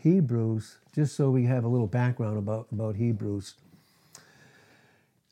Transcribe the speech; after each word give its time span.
Hebrews, 0.00 0.76
just 0.94 1.16
so 1.16 1.28
we 1.30 1.46
have 1.46 1.64
a 1.64 1.68
little 1.68 1.88
background 1.88 2.38
about, 2.38 2.68
about 2.70 2.94
Hebrews, 2.94 3.54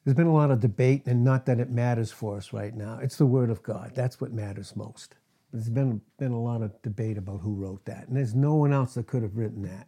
there's 0.04 0.16
been 0.16 0.26
a 0.26 0.34
lot 0.34 0.50
of 0.50 0.58
debate, 0.60 1.06
and 1.06 1.22
not 1.22 1.46
that 1.46 1.60
it 1.60 1.70
matters 1.70 2.10
for 2.10 2.36
us 2.36 2.52
right 2.52 2.74
now. 2.74 2.98
It's 3.00 3.16
the 3.16 3.26
Word 3.26 3.48
of 3.48 3.62
God. 3.62 3.92
That's 3.94 4.20
what 4.20 4.32
matters 4.32 4.74
most. 4.74 5.14
There's 5.52 5.68
been, 5.68 6.00
been 6.18 6.32
a 6.32 6.40
lot 6.40 6.62
of 6.62 6.80
debate 6.82 7.16
about 7.16 7.40
who 7.42 7.54
wrote 7.54 7.84
that, 7.84 8.08
and 8.08 8.16
there's 8.16 8.34
no 8.34 8.54
one 8.54 8.72
else 8.72 8.94
that 8.94 9.06
could 9.06 9.22
have 9.22 9.36
written 9.36 9.62
that, 9.62 9.86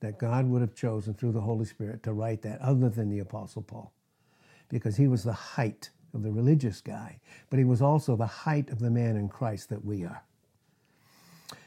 that 0.00 0.18
God 0.18 0.46
would 0.46 0.62
have 0.62 0.74
chosen 0.74 1.12
through 1.12 1.32
the 1.32 1.42
Holy 1.42 1.66
Spirit 1.66 2.02
to 2.04 2.12
write 2.14 2.40
that 2.42 2.62
other 2.62 2.88
than 2.88 3.10
the 3.10 3.18
Apostle 3.18 3.62
Paul, 3.62 3.92
because 4.70 4.96
he 4.96 5.06
was 5.06 5.24
the 5.24 5.34
height 5.34 5.90
of 6.14 6.22
the 6.22 6.32
religious 6.32 6.80
guy, 6.80 7.20
but 7.50 7.58
he 7.58 7.64
was 7.66 7.82
also 7.82 8.16
the 8.16 8.26
height 8.26 8.70
of 8.70 8.78
the 8.78 8.90
man 8.90 9.16
in 9.16 9.28
Christ 9.28 9.68
that 9.68 9.84
we 9.84 10.04
are. 10.04 10.24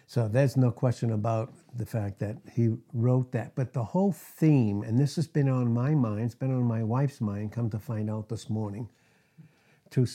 So 0.08 0.30
there's 0.30 0.58
no 0.58 0.72
question 0.72 1.12
about 1.12 1.54
the 1.76 1.86
fact 1.86 2.20
that 2.20 2.38
he 2.54 2.76
wrote 2.94 3.34
that. 3.34 3.56
But 3.56 3.74
the 3.74 3.84
whole 3.84 4.14
theme, 4.14 4.84
and 4.84 5.00
this 5.00 5.18
has 5.18 5.28
been 5.28 5.50
on 5.50 5.74
my 5.74 5.96
mind, 5.96 6.22
it's 6.22 6.36
been 6.36 6.56
on 6.56 6.64
my 6.64 6.84
wife's 6.84 7.22
mind, 7.22 7.52
come 7.52 7.70
to 7.72 7.80
find 7.80 8.10
out 8.10 8.30
this 8.30 8.50
morning, 8.50 8.90
two 9.92 10.06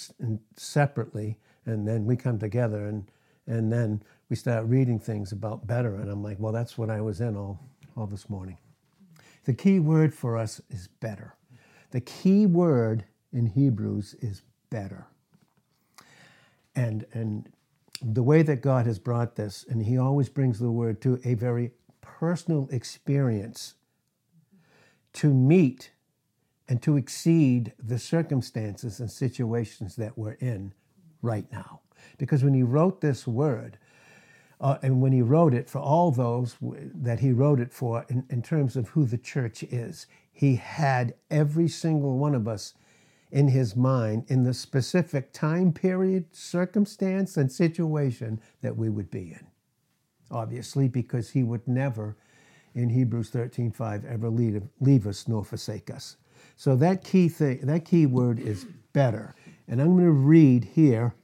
separately, 0.57 1.39
and 1.67 1.89
then 1.89 2.07
we 2.07 2.17
come 2.17 2.39
together 2.39 2.87
and 2.87 3.11
and 3.49 3.73
then 3.73 4.03
we 4.31 4.37
start 4.37 4.67
reading 4.67 5.01
things 5.01 5.33
about 5.33 5.67
better, 5.67 5.97
and 5.97 6.11
I'm 6.11 6.23
like, 6.23 6.39
well, 6.41 6.53
that's 6.53 6.79
what 6.79 6.91
I 6.91 7.01
was 7.03 7.21
in 7.21 7.37
all 7.37 7.61
all 7.97 8.07
this 8.07 8.31
morning. 8.31 8.59
The 9.45 9.55
key 9.55 9.81
word 9.81 10.15
for 10.15 10.39
us 10.39 10.61
is 10.71 10.89
better. 11.01 11.37
The 11.93 12.01
key 12.03 12.47
word 12.47 13.05
in 13.33 13.47
Hebrews 13.47 14.15
is 14.23 14.43
better. 14.71 15.07
And 16.77 17.07
and 17.13 17.51
the 18.03 18.23
way 18.23 18.43
that 18.43 18.63
God 18.63 18.87
has 18.87 18.99
brought 18.99 19.37
this, 19.37 19.65
and 19.69 19.85
He 19.85 19.97
always 19.99 20.29
brings 20.29 20.59
the 20.59 20.71
word 20.71 21.01
to 21.03 21.21
a 21.25 21.35
very 21.35 21.73
personal 22.01 22.69
experience 22.71 23.75
to 25.15 25.33
meet 25.33 25.93
and 26.69 26.83
to 26.83 26.97
exceed 26.97 27.73
the 27.79 27.99
circumstances 27.99 28.99
and 29.01 29.11
situations 29.11 29.97
that 29.97 30.17
we're 30.17 30.33
in 30.33 30.73
right 31.21 31.51
now. 31.53 31.81
Because 32.19 32.43
when 32.43 32.55
He 32.55 32.63
wrote 32.63 33.01
this 33.01 33.27
word, 33.27 33.79
uh, 34.63 34.79
and 34.83 35.03
when 35.03 35.13
he 35.13 35.21
wrote 35.21 35.53
it 35.53 35.69
for 35.69 35.81
all 35.81 36.13
those 36.13 36.57
that 36.61 37.19
he 37.19 37.33
wrote 37.33 37.59
it 37.59 37.73
for 37.73 38.07
in, 38.09 38.25
in 38.31 38.41
terms 38.41 38.77
of 38.77 38.89
who 38.91 39.05
the 39.05 39.19
church 39.19 39.65
is, 39.65 40.07
he 40.33 40.55
had 40.55 41.15
every 41.31 41.67
single 41.67 42.17
one 42.17 42.35
of 42.35 42.47
us 42.47 42.75
in 43.33 43.49
his 43.49 43.75
mind 43.75 44.25
in 44.29 44.45
the 44.45 44.53
specific 44.53 45.33
time 45.33 45.73
period, 45.73 46.27
circumstance, 46.33 47.37
and 47.39 47.51
situation 47.51 48.39
that 48.61 48.77
we 48.77 48.91
would 48.91 49.11
be 49.11 49.33
in. 49.33 49.47
Obviously, 50.31 50.87
because 50.87 51.31
he 51.31 51.43
would 51.43 51.67
never, 51.67 52.17
in 52.75 52.91
Hebrews 52.91 53.31
13 53.31 53.73
5, 53.73 54.05
ever 54.05 54.29
leave, 54.29 54.63
leave 54.81 55.07
us 55.07 55.27
nor 55.27 55.45
forsake 55.45 55.91
us. 55.91 56.17
So 56.57 56.77
that 56.77 57.03
key 57.03 57.29
thing, 57.29 57.61
that 57.63 57.87
key 57.87 58.05
word 58.07 58.39
is 58.39 58.67
better. 58.93 59.35
And 59.67 59.81
I'm 59.81 59.95
going 59.97 60.05
to 60.05 60.11
read 60.11 60.65
here 60.65 61.15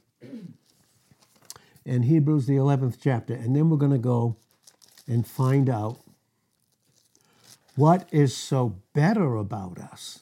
in 1.84 2.03
Hebrews 2.03 2.47
the 2.47 2.55
11th 2.55 2.97
chapter, 3.03 3.34
and 3.34 3.55
then 3.55 3.69
we're 3.69 3.77
going 3.77 3.92
to 3.92 3.98
go 3.98 4.36
and 5.06 5.27
find 5.27 5.69
out 5.69 5.98
what 7.77 8.09
is 8.11 8.36
so 8.36 8.77
better 8.95 9.36
about 9.36 9.79
us 9.79 10.20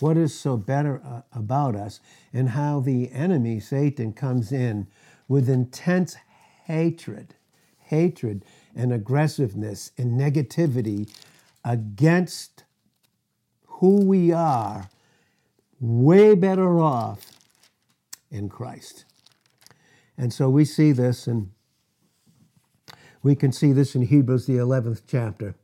what 0.00 0.16
is 0.16 0.38
so 0.38 0.56
better 0.56 1.00
uh, 1.04 1.22
about 1.32 1.74
us 1.74 2.00
and 2.32 2.50
how 2.50 2.80
the 2.80 3.10
enemy, 3.12 3.60
Satan, 3.60 4.12
comes 4.12 4.52
in 4.52 4.86
with 5.26 5.48
intense 5.48 6.16
hatred, 6.64 7.34
hatred 7.78 8.44
and 8.76 8.92
aggressiveness 8.92 9.92
and 9.98 10.18
negativity 10.18 11.10
against 11.64 12.64
who 13.66 14.04
we 14.04 14.32
are, 14.32 14.88
way 15.80 16.34
better 16.34 16.80
off 16.80 17.32
in 18.30 18.48
Christ. 18.48 19.04
And 20.16 20.32
so 20.32 20.50
we 20.50 20.64
see 20.64 20.92
this, 20.92 21.26
and 21.26 21.50
we 23.22 23.36
can 23.36 23.52
see 23.52 23.72
this 23.72 23.94
in 23.94 24.02
Hebrews, 24.02 24.46
the 24.46 24.54
11th 24.54 25.02
chapter. 25.06 25.54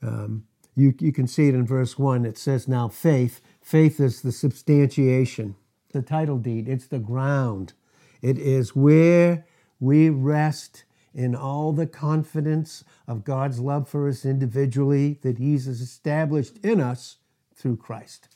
Um, 0.00 0.44
you, 0.74 0.94
you 0.98 1.12
can 1.12 1.26
see 1.26 1.48
it 1.48 1.54
in 1.54 1.66
verse 1.66 1.98
1. 1.98 2.24
It 2.24 2.38
says, 2.38 2.66
Now 2.66 2.88
faith, 2.88 3.40
faith 3.60 4.00
is 4.00 4.22
the 4.22 4.32
substantiation, 4.32 5.56
the 5.92 6.02
title 6.02 6.38
deed, 6.38 6.68
it's 6.68 6.86
the 6.86 6.98
ground. 6.98 7.74
It 8.22 8.38
is 8.38 8.74
where 8.74 9.44
we 9.80 10.08
rest 10.08 10.84
in 11.14 11.34
all 11.34 11.72
the 11.72 11.86
confidence 11.86 12.84
of 13.06 13.24
God's 13.24 13.60
love 13.60 13.88
for 13.88 14.08
us 14.08 14.24
individually 14.24 15.18
that 15.22 15.38
He's 15.38 15.66
established 15.66 16.58
in 16.58 16.80
us 16.80 17.16
through 17.54 17.76
Christ. 17.76 18.28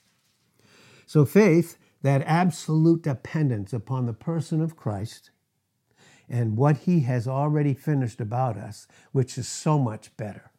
So, 1.07 1.25
faith, 1.25 1.79
that 2.03 2.23
absolute 2.23 3.03
dependence 3.03 3.73
upon 3.73 4.07
the 4.07 4.13
person 4.13 4.61
of 4.61 4.77
Christ 4.77 5.31
and 6.29 6.57
what 6.57 6.79
He 6.79 7.01
has 7.01 7.27
already 7.27 7.73
finished 7.73 8.21
about 8.21 8.57
us, 8.57 8.87
which 9.13 9.39
is 9.39 9.49
so 9.49 9.79
much 9.79 10.15
better. 10.17 10.51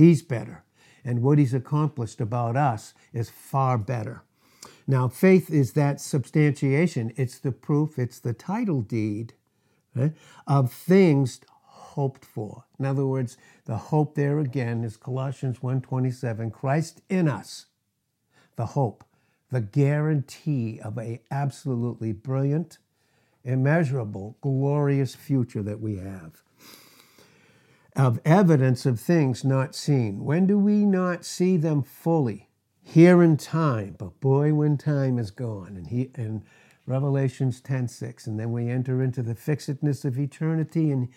He's 0.00 0.22
better. 0.22 0.64
And 1.04 1.20
what 1.20 1.36
he's 1.36 1.52
accomplished 1.52 2.22
about 2.22 2.56
us 2.56 2.94
is 3.12 3.28
far 3.28 3.76
better. 3.76 4.22
Now, 4.86 5.08
faith 5.08 5.50
is 5.50 5.74
that 5.74 6.00
substantiation, 6.00 7.12
it's 7.16 7.38
the 7.38 7.52
proof, 7.52 7.98
it's 7.98 8.18
the 8.18 8.32
title 8.32 8.80
deed 8.80 9.34
right, 9.94 10.12
of 10.46 10.72
things 10.72 11.42
hoped 11.52 12.24
for. 12.24 12.64
In 12.78 12.86
other 12.86 13.04
words, 13.04 13.36
the 13.66 13.76
hope 13.76 14.14
there 14.14 14.38
again 14.38 14.84
is 14.84 14.96
Colossians 14.96 15.58
1:27, 15.58 16.50
Christ 16.50 17.02
in 17.10 17.28
us, 17.28 17.66
the 18.56 18.66
hope, 18.66 19.04
the 19.50 19.60
guarantee 19.60 20.80
of 20.80 20.96
a 20.96 21.20
absolutely 21.30 22.12
brilliant, 22.12 22.78
immeasurable, 23.44 24.38
glorious 24.40 25.14
future 25.14 25.62
that 25.62 25.80
we 25.80 25.96
have 25.96 26.42
of 27.96 28.20
evidence 28.24 28.86
of 28.86 29.00
things 29.00 29.44
not 29.44 29.74
seen. 29.74 30.24
When 30.24 30.46
do 30.46 30.58
we 30.58 30.84
not 30.84 31.24
see 31.24 31.56
them 31.56 31.82
fully? 31.82 32.48
Here 32.82 33.22
in 33.22 33.36
time, 33.36 33.96
but 33.98 34.20
boy, 34.20 34.54
when 34.54 34.76
time 34.76 35.18
is 35.18 35.30
gone. 35.30 35.76
And 35.76 35.86
he 35.88 36.10
and 36.14 36.42
Revelations 36.86 37.60
10:6, 37.60 38.26
and 38.26 38.38
then 38.38 38.52
we 38.52 38.68
enter 38.68 39.02
into 39.02 39.22
the 39.22 39.34
fixedness 39.34 40.04
of 40.04 40.18
eternity 40.18 40.90
in, 40.90 41.08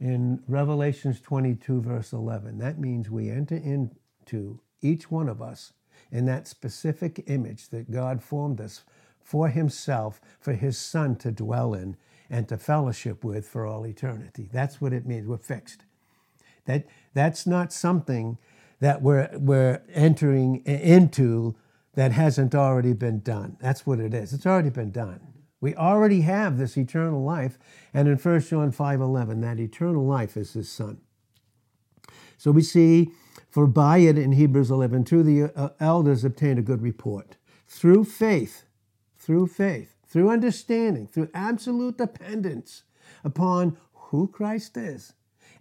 in 0.00 0.42
Revelations 0.48 1.20
22, 1.20 1.80
verse 1.82 2.12
11. 2.12 2.58
That 2.58 2.80
means 2.80 3.10
we 3.10 3.30
enter 3.30 3.56
into 3.56 4.60
each 4.80 5.10
one 5.10 5.28
of 5.28 5.40
us 5.40 5.72
in 6.10 6.24
that 6.26 6.48
specific 6.48 7.24
image 7.28 7.68
that 7.68 7.90
God 7.92 8.22
formed 8.22 8.60
us 8.60 8.82
for 9.22 9.48
Himself, 9.48 10.20
for 10.40 10.54
His 10.54 10.76
Son 10.78 11.14
to 11.16 11.30
dwell 11.30 11.74
in 11.74 11.96
and 12.28 12.48
to 12.48 12.56
fellowship 12.56 13.22
with 13.22 13.46
for 13.46 13.66
all 13.66 13.86
eternity. 13.86 14.48
That's 14.52 14.80
what 14.80 14.92
it 14.92 15.06
means. 15.06 15.26
We're 15.26 15.36
fixed. 15.38 15.84
That, 16.70 16.86
that's 17.14 17.48
not 17.48 17.72
something 17.72 18.38
that 18.78 19.02
we're, 19.02 19.28
we're 19.34 19.82
entering 19.92 20.62
into 20.64 21.56
that 21.94 22.12
hasn't 22.12 22.54
already 22.54 22.92
been 22.92 23.20
done. 23.20 23.56
That's 23.60 23.84
what 23.84 23.98
it 23.98 24.14
is. 24.14 24.32
It's 24.32 24.46
already 24.46 24.70
been 24.70 24.92
done. 24.92 25.20
We 25.60 25.74
already 25.74 26.20
have 26.20 26.56
this 26.56 26.78
eternal 26.78 27.24
life, 27.24 27.58
and 27.92 28.08
in 28.08 28.16
1 28.16 28.40
John 28.42 28.70
5:11, 28.70 29.42
that 29.42 29.58
eternal 29.58 30.06
life 30.06 30.36
is 30.36 30.52
his 30.52 30.70
son. 30.70 30.98
So 32.38 32.52
we 32.52 32.62
see, 32.62 33.10
for 33.50 33.66
by 33.66 33.98
it 33.98 34.16
in 34.16 34.32
Hebrews 34.32 34.70
11, 34.70 35.04
two 35.04 35.22
the 35.22 35.52
uh, 35.54 35.70
elders 35.80 36.24
obtained 36.24 36.60
a 36.60 36.62
good 36.62 36.80
report. 36.80 37.36
Through 37.66 38.04
faith, 38.04 38.64
through 39.18 39.48
faith, 39.48 39.96
through 40.06 40.30
understanding, 40.30 41.08
through 41.08 41.28
absolute 41.34 41.98
dependence 41.98 42.84
upon 43.24 43.76
who 43.92 44.28
Christ 44.28 44.76
is 44.76 45.12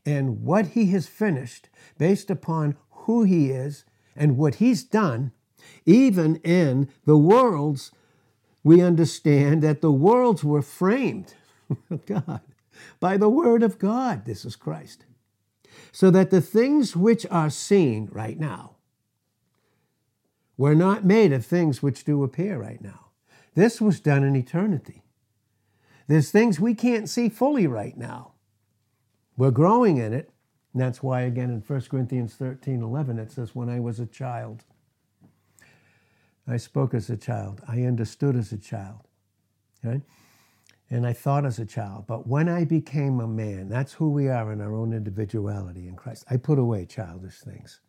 and 0.10 0.42
what 0.44 0.70
he 0.70 0.88
has 0.88 1.06
finished 1.06 1.70
based 2.00 2.32
upon 2.32 2.76
who 2.90 3.24
he 3.24 3.52
is 3.52 3.86
and 4.16 4.38
what 4.38 4.56
he's 4.56 4.84
done, 4.84 5.32
even 5.86 6.38
in 6.38 6.90
the 7.06 7.18
worlds, 7.18 7.92
we 8.64 8.82
understand 8.82 9.62
that 9.62 9.82
the 9.82 9.92
worlds 9.92 10.44
were 10.44 10.64
framed, 10.64 11.36
God, 12.08 12.42
by 13.00 13.18
the 13.18 13.30
word 13.30 13.62
of 13.62 13.78
God. 13.78 14.26
This 14.26 14.46
is 14.46 14.56
Christ. 14.56 15.06
So 15.92 16.10
that 16.10 16.32
the 16.32 16.42
things 16.42 16.96
which 16.96 17.28
are 17.30 17.52
seen 17.52 18.10
right 18.12 18.40
now 18.40 18.78
were 20.58 20.76
not 20.76 21.06
made 21.06 21.32
of 21.32 21.46
things 21.46 21.84
which 21.84 22.04
do 22.04 22.24
appear 22.24 22.58
right 22.58 22.82
now. 22.82 23.12
This 23.54 23.80
was 23.80 24.00
done 24.00 24.24
in 24.24 24.36
eternity. 24.36 25.04
There's 26.08 26.32
things 26.32 26.60
we 26.60 26.74
can't 26.74 27.08
see 27.08 27.30
fully 27.30 27.68
right 27.68 27.96
now. 27.96 28.34
We're 29.40 29.52
growing 29.52 29.98
in 30.00 30.12
it. 30.12 30.30
And 30.74 30.82
that's 30.82 31.02
why, 31.02 31.22
again, 31.22 31.50
in 31.50 31.62
1 31.62 31.82
Corinthians 31.90 32.36
13 32.36 32.84
11, 32.84 33.18
it 33.18 33.32
says, 33.32 33.56
When 33.56 33.70
I 33.70 33.80
was 33.80 34.02
a 34.02 34.06
child, 34.06 34.66
I 36.46 36.58
spoke 36.58 36.94
as 36.94 37.10
a 37.10 37.16
child, 37.16 37.62
I 37.66 37.84
understood 37.84 38.36
as 38.36 38.52
a 38.52 38.58
child. 38.58 39.08
And 39.82 41.08
I 41.08 41.14
thought 41.14 41.46
as 41.46 41.58
a 41.58 41.66
child. 41.66 42.06
But 42.06 42.28
when 42.28 42.50
I 42.50 42.66
became 42.66 43.22
a 43.22 43.28
man, 43.28 43.70
that's 43.70 43.94
who 43.94 44.10
we 44.10 44.28
are 44.28 44.52
in 44.52 44.60
our 44.60 44.76
own 44.76 44.92
individuality 44.92 45.88
in 45.88 45.96
Christ. 45.96 46.26
I 46.30 46.36
put 46.36 46.60
away 46.60 46.86
childish 46.86 47.40
things. 47.40 47.80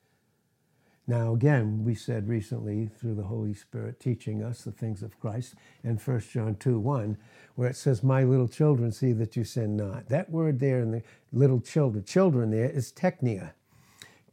Now, 1.10 1.34
again, 1.34 1.82
we 1.82 1.96
said 1.96 2.28
recently 2.28 2.86
through 2.86 3.16
the 3.16 3.24
Holy 3.24 3.52
Spirit 3.52 3.98
teaching 3.98 4.44
us 4.44 4.62
the 4.62 4.70
things 4.70 5.02
of 5.02 5.18
Christ 5.18 5.56
in 5.82 5.96
1 5.96 6.20
John 6.32 6.54
2 6.54 6.78
1, 6.78 7.18
where 7.56 7.68
it 7.68 7.74
says, 7.74 8.04
My 8.04 8.22
little 8.22 8.46
children, 8.46 8.92
see 8.92 9.12
that 9.14 9.34
you 9.34 9.42
sin 9.42 9.76
not. 9.76 10.08
That 10.08 10.30
word 10.30 10.60
there 10.60 10.78
in 10.78 10.92
the 10.92 11.02
little 11.32 11.60
children, 11.60 12.04
children 12.04 12.52
there 12.52 12.70
is 12.70 12.92
teknia, 12.92 13.54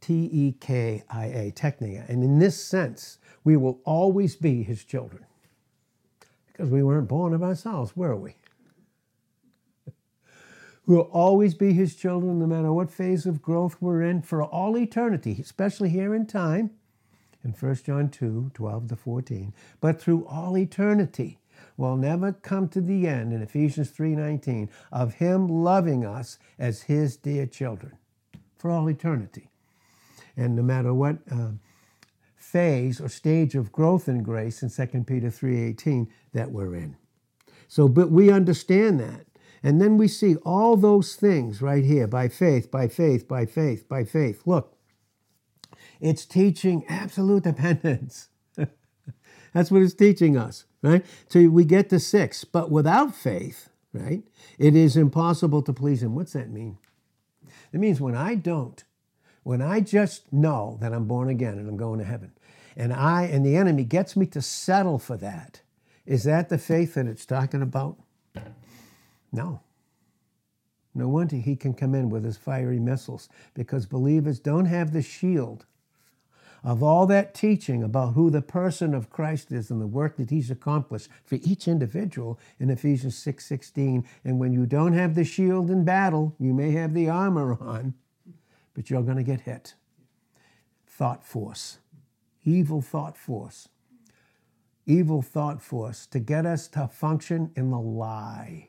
T 0.00 0.30
E 0.32 0.54
K 0.60 1.02
I 1.10 1.26
A, 1.26 1.50
teknia. 1.50 2.08
And 2.08 2.22
in 2.22 2.38
this 2.38 2.62
sense, 2.62 3.18
we 3.42 3.56
will 3.56 3.80
always 3.84 4.36
be 4.36 4.62
his 4.62 4.84
children. 4.84 5.26
Because 6.46 6.70
we 6.70 6.84
weren't 6.84 7.08
born 7.08 7.34
of 7.34 7.42
ourselves, 7.42 7.96
were 7.96 8.14
we? 8.14 8.36
We'll 10.88 11.02
always 11.02 11.52
be 11.52 11.74
his 11.74 11.94
children 11.94 12.38
no 12.38 12.46
matter 12.46 12.72
what 12.72 12.90
phase 12.90 13.26
of 13.26 13.42
growth 13.42 13.76
we're 13.78 14.00
in 14.00 14.22
for 14.22 14.42
all 14.42 14.74
eternity, 14.78 15.36
especially 15.38 15.90
here 15.90 16.14
in 16.14 16.24
time, 16.24 16.70
in 17.44 17.50
1 17.50 17.74
John 17.84 18.08
2 18.08 18.52
12 18.54 18.88
to 18.88 18.96
14. 18.96 19.52
But 19.82 20.00
through 20.00 20.24
all 20.24 20.56
eternity, 20.56 21.40
we'll 21.76 21.98
never 21.98 22.32
come 22.32 22.68
to 22.70 22.80
the 22.80 23.06
end 23.06 23.34
in 23.34 23.42
Ephesians 23.42 23.90
3:19 23.90 24.70
of 24.90 25.12
him 25.16 25.46
loving 25.46 26.06
us 26.06 26.38
as 26.58 26.84
his 26.84 27.18
dear 27.18 27.44
children 27.44 27.98
for 28.56 28.70
all 28.70 28.88
eternity. 28.88 29.50
And 30.38 30.56
no 30.56 30.62
matter 30.62 30.94
what 30.94 31.18
uh, 31.30 31.50
phase 32.34 32.98
or 32.98 33.10
stage 33.10 33.54
of 33.54 33.72
growth 33.72 34.08
in 34.08 34.22
grace 34.22 34.62
in 34.62 34.70
2 34.70 35.04
Peter 35.06 35.28
3:18 35.28 36.08
that 36.32 36.50
we're 36.50 36.74
in. 36.74 36.96
So 37.68 37.88
but 37.88 38.10
we 38.10 38.30
understand 38.30 38.98
that 39.00 39.26
and 39.62 39.80
then 39.80 39.96
we 39.96 40.08
see 40.08 40.36
all 40.36 40.76
those 40.76 41.16
things 41.16 41.60
right 41.60 41.84
here 41.84 42.06
by 42.06 42.28
faith, 42.28 42.70
by 42.70 42.88
faith, 42.88 43.26
by 43.26 43.46
faith, 43.46 43.88
by 43.88 44.04
faith. 44.04 44.42
Look, 44.46 44.76
it's 46.00 46.24
teaching 46.24 46.84
absolute 46.88 47.44
dependence. 47.44 48.28
That's 49.52 49.70
what 49.70 49.82
it's 49.82 49.94
teaching 49.94 50.36
us, 50.36 50.64
right? 50.82 51.04
So 51.28 51.48
we 51.48 51.64
get 51.64 51.90
to 51.90 51.98
six, 51.98 52.44
but 52.44 52.70
without 52.70 53.14
faith, 53.14 53.68
right, 53.92 54.22
it 54.58 54.76
is 54.76 54.96
impossible 54.96 55.62
to 55.62 55.72
please 55.72 56.02
Him. 56.02 56.14
What's 56.14 56.34
that 56.34 56.50
mean? 56.50 56.78
It 57.72 57.80
means 57.80 58.00
when 58.00 58.14
I 58.14 58.34
don't, 58.34 58.82
when 59.42 59.60
I 59.60 59.80
just 59.80 60.32
know 60.32 60.78
that 60.80 60.92
I'm 60.92 61.06
born 61.06 61.28
again 61.28 61.58
and 61.58 61.68
I'm 61.68 61.76
going 61.76 61.98
to 61.98 62.04
heaven, 62.04 62.32
and 62.76 62.92
I 62.92 63.24
and 63.24 63.44
the 63.44 63.56
enemy 63.56 63.84
gets 63.84 64.16
me 64.16 64.26
to 64.26 64.40
settle 64.40 64.98
for 64.98 65.16
that, 65.16 65.62
is 66.06 66.24
that 66.24 66.48
the 66.48 66.58
faith 66.58 66.94
that 66.94 67.06
it's 67.06 67.26
talking 67.26 67.62
about? 67.62 67.98
No. 69.32 69.60
No 70.94 71.08
wonder 71.08 71.36
he 71.36 71.54
can 71.54 71.74
come 71.74 71.94
in 71.94 72.10
with 72.10 72.24
his 72.24 72.36
fiery 72.36 72.80
missiles 72.80 73.28
because 73.54 73.86
believers 73.86 74.40
don't 74.40 74.64
have 74.64 74.92
the 74.92 75.02
shield 75.02 75.66
of 76.64 76.82
all 76.82 77.06
that 77.06 77.34
teaching 77.34 77.82
about 77.82 78.14
who 78.14 78.30
the 78.30 78.42
person 78.42 78.94
of 78.94 79.10
Christ 79.10 79.52
is 79.52 79.70
and 79.70 79.80
the 79.80 79.86
work 79.86 80.16
that 80.16 80.30
he's 80.30 80.50
accomplished 80.50 81.08
for 81.24 81.36
each 81.36 81.68
individual 81.68 82.38
in 82.58 82.70
Ephesians 82.70 83.16
6:16 83.16 84.04
and 84.24 84.38
when 84.38 84.52
you 84.52 84.66
don't 84.66 84.92
have 84.92 85.14
the 85.14 85.24
shield 85.24 85.70
in 85.70 85.84
battle 85.84 86.34
you 86.38 86.52
may 86.52 86.72
have 86.72 86.94
the 86.94 87.08
armor 87.08 87.56
on 87.62 87.94
but 88.74 88.90
you're 88.90 89.02
going 89.02 89.16
to 89.16 89.22
get 89.22 89.42
hit. 89.42 89.74
Thought 90.86 91.24
force. 91.24 91.78
Evil 92.44 92.80
thought 92.80 93.16
force. 93.16 93.68
Evil 94.86 95.22
thought 95.22 95.60
force 95.60 96.06
to 96.06 96.18
get 96.18 96.46
us 96.46 96.66
to 96.68 96.88
function 96.88 97.52
in 97.54 97.70
the 97.70 97.78
lie 97.78 98.67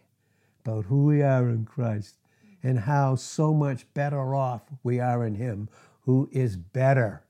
about 0.69 0.86
who 0.86 1.06
we 1.06 1.24
are 1.24 1.50
in 1.50 1.66
Christ 1.66 2.18
and 2.62 2.80
how 2.80 3.16
so 3.16 3.54
much 3.54 3.92
better 3.94 4.36
off 4.36 4.62
we 4.83 5.00
are 5.00 5.25
in 5.25 5.36
Him 5.36 5.68
who 6.01 6.30
is 6.31 6.57
better. 6.57 7.24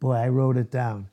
Boy, 0.00 0.14
I 0.14 0.28
wrote 0.28 0.56
it 0.56 0.70
down. 0.70 1.10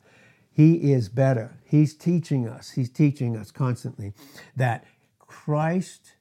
He 0.52 0.94
is 0.94 1.10
better. 1.10 1.58
He's 1.66 1.94
teaching 1.94 2.48
us, 2.48 2.72
He's 2.72 2.90
teaching 2.90 3.36
us 3.36 3.52
constantly 3.52 4.14
that 4.56 4.86
Christ 5.20 6.14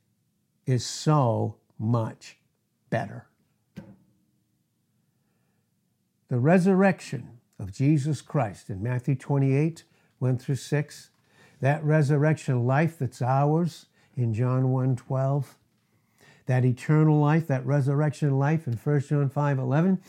is 0.66 0.84
so 0.84 1.56
much 1.78 2.36
better. 2.90 3.28
The 6.28 6.38
resurrection 6.40 7.38
of 7.60 7.72
Jesus 7.72 8.22
Christ 8.22 8.70
in 8.70 8.82
Matthew 8.82 9.14
28, 9.14 9.84
1 10.18 10.38
through 10.38 10.56
6, 10.56 11.10
that 11.60 11.84
resurrection 11.84 12.66
life 12.66 12.98
that's 12.98 13.22
ours 13.22 13.86
in 14.16 14.34
John 14.34 14.70
1 14.70 14.96
12. 14.96 15.58
That 16.46 16.64
eternal 16.64 17.18
life, 17.18 17.46
that 17.46 17.64
resurrection 17.64 18.38
life 18.38 18.66
in 18.66 18.74
1 18.74 19.00
John 19.00 19.28
5 19.30 19.58
11 19.58 20.00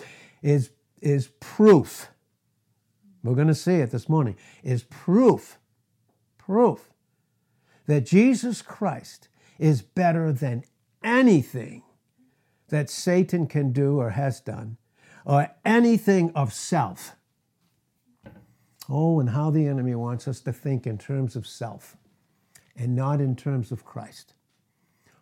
is, 0.41 0.71
is 1.01 1.27
proof. 1.39 2.09
We're 3.23 3.35
going 3.35 3.47
to 3.47 3.55
see 3.55 3.75
it 3.75 3.91
this 3.91 4.09
morning, 4.09 4.35
is 4.63 4.83
proof, 4.83 5.57
proof 6.37 6.91
that 7.87 8.05
Jesus 8.05 8.61
Christ 8.61 9.29
is 9.59 9.81
better 9.81 10.31
than 10.31 10.63
anything 11.03 11.83
that 12.69 12.89
Satan 12.89 13.47
can 13.47 13.71
do 13.71 13.99
or 13.99 14.11
has 14.11 14.39
done, 14.39 14.77
or 15.23 15.51
anything 15.63 16.31
of 16.33 16.53
self. 16.53 17.15
Oh, 18.89 19.19
and 19.19 19.29
how 19.29 19.49
the 19.49 19.67
enemy 19.67 19.95
wants 19.95 20.27
us 20.27 20.41
to 20.41 20.53
think 20.53 20.85
in 20.85 20.97
terms 20.97 21.35
of 21.35 21.47
self 21.47 21.97
and 22.75 22.95
not 22.95 23.21
in 23.21 23.35
terms 23.35 23.71
of 23.71 23.85
Christ. 23.85 24.33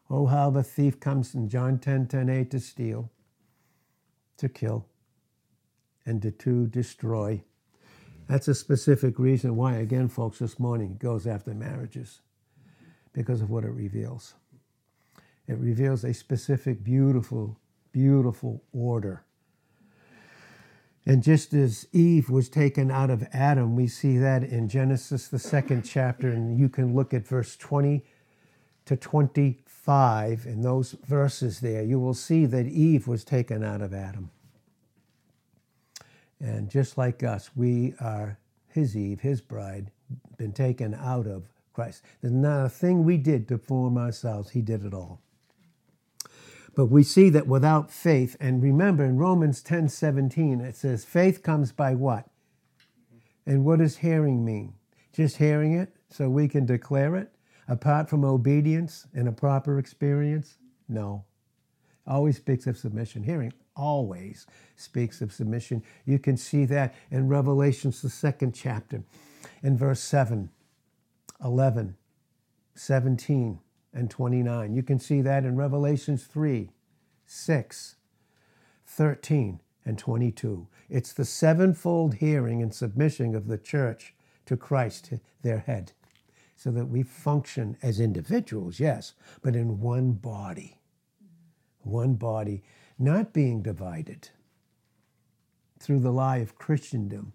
Oh, 0.10 0.26
how 0.26 0.50
the 0.50 0.64
thief 0.64 1.00
comes 1.00 1.34
in 1.34 1.50
John 1.50 1.80
10 1.80 2.08
10 2.08 2.30
8 2.30 2.52
to 2.52 2.60
steal, 2.60 3.12
to 4.38 4.50
kill, 4.50 4.86
and 6.06 6.22
to, 6.22 6.32
to 6.32 6.68
destroy. 6.68 7.44
That's 8.28 8.48
a 8.48 8.56
specific 8.56 9.20
reason 9.20 9.56
why, 9.56 9.76
again, 9.76 10.08
folks, 10.08 10.40
this 10.40 10.60
morning 10.60 10.98
goes 11.00 11.28
after 11.28 11.54
marriages 11.54 12.22
because 13.12 13.42
of 13.42 13.50
what 13.50 13.64
it 13.64 13.72
reveals. 13.72 14.34
It 15.48 15.58
reveals 15.58 16.04
a 16.04 16.14
specific, 16.14 16.84
beautiful, 16.84 17.60
beautiful 17.92 18.64
order 18.72 19.26
and 21.06 21.22
just 21.22 21.54
as 21.54 21.86
Eve 21.92 22.30
was 22.30 22.48
taken 22.48 22.90
out 22.90 23.10
of 23.10 23.28
Adam, 23.34 23.76
we 23.76 23.88
see 23.88 24.18
that 24.18 24.44
in 24.44 24.70
Genesis, 24.70 25.28
the 25.28 25.40
second 25.40 25.84
chapter, 25.84 26.30
and 26.30 26.58
you 26.58 26.70
can 26.70 26.96
look 26.96 27.14
at 27.14 27.28
verse 27.28 27.58
20 27.58 28.06
to 28.86 28.96
25 28.96 30.46
in 30.46 30.62
those 30.62 30.94
verses 31.06 31.60
there. 31.60 31.84
You 31.84 32.00
will 32.00 32.14
see 32.14 32.46
that 32.46 32.68
Eve 32.68 33.08
was 33.08 33.26
taken 33.26 33.64
out 33.64 33.82
of 33.82 33.94
Adam. 33.94 34.32
And 36.40 36.70
just 36.70 36.98
like 36.98 37.24
us, 37.24 37.50
we 37.56 37.94
are 38.00 38.38
his 38.68 38.96
Eve, 38.96 39.20
his 39.22 39.42
bride, 39.42 39.92
been 40.38 40.54
taken 40.54 40.94
out 40.94 41.28
of 41.28 41.44
Christ. 41.74 42.04
There's 42.22 42.34
not 42.34 42.66
a 42.66 42.70
thing 42.70 43.04
we 43.04 43.18
did 43.18 43.48
to 43.50 43.58
form 43.58 43.98
ourselves, 43.98 44.52
he 44.52 44.62
did 44.62 44.86
it 44.86 44.94
all. 44.94 45.23
But 46.76 46.88
we 46.88 47.04
see 47.04 47.30
that 47.30 47.48
without 47.48 47.92
faith, 47.92 48.36
and 48.40 48.64
remember 48.64 49.04
in 49.04 49.18
Romans 49.18 49.62
10 49.62 49.90
17, 49.90 50.60
it 50.62 50.76
says, 50.76 51.06
faith 51.06 51.44
comes 51.44 51.72
by 51.72 51.94
what? 51.94 52.30
And 53.46 53.64
what 53.64 53.80
does 53.80 53.98
hearing 53.98 54.44
mean? 54.44 54.74
Just 55.14 55.38
hearing 55.38 55.74
it 55.74 55.96
so 56.10 56.30
we 56.30 56.48
can 56.48 56.66
declare 56.66 57.16
it? 57.16 57.30
Apart 57.68 58.10
from 58.10 58.26
obedience 58.26 59.08
and 59.14 59.28
a 59.28 59.32
proper 59.32 59.78
experience? 59.78 60.58
No. 60.90 61.26
Always 62.08 62.38
speaks 62.38 62.68
of 62.68 62.78
submission. 62.78 63.24
Hearing 63.24 63.54
always 63.76 64.46
speaks 64.76 65.22
of 65.22 65.32
submission. 65.32 65.84
You 66.06 66.20
can 66.20 66.38
see 66.38 66.66
that 66.66 66.94
in 67.12 67.28
Revelations, 67.28 68.02
the 68.02 68.10
second 68.10 68.54
chapter, 68.54 69.04
in 69.62 69.78
verse 69.78 70.00
7, 70.00 70.50
11, 71.44 71.96
17 72.76 73.60
and 73.94 74.10
29. 74.10 74.74
You 74.74 74.84
can 74.84 75.00
see 75.00 75.22
that 75.22 75.46
in 75.46 75.56
Revelations 75.56 76.26
3, 76.26 76.70
6, 77.26 77.96
13, 78.86 79.62
and 79.86 79.98
22. 79.98 80.68
It's 80.90 81.14
the 81.14 81.26
sevenfold 81.26 82.16
hearing 82.16 82.62
and 82.62 82.74
submission 82.74 83.36
of 83.36 83.48
the 83.48 83.58
church 83.58 84.14
to 84.46 84.58
Christ, 84.58 85.14
their 85.42 85.60
head, 85.60 85.94
so 86.56 86.72
that 86.72 86.88
we 86.88 87.04
function 87.04 87.78
as 87.82 88.00
individuals, 88.00 88.80
yes, 88.80 89.14
but 89.42 89.56
in 89.56 89.80
one 89.80 90.14
body. 90.14 90.80
One 91.82 92.14
body, 92.14 92.64
not 92.98 93.34
being 93.34 93.62
divided 93.62 94.30
through 95.80 96.00
the 96.00 96.12
lie 96.12 96.38
of 96.38 96.56
Christendom 96.56 97.34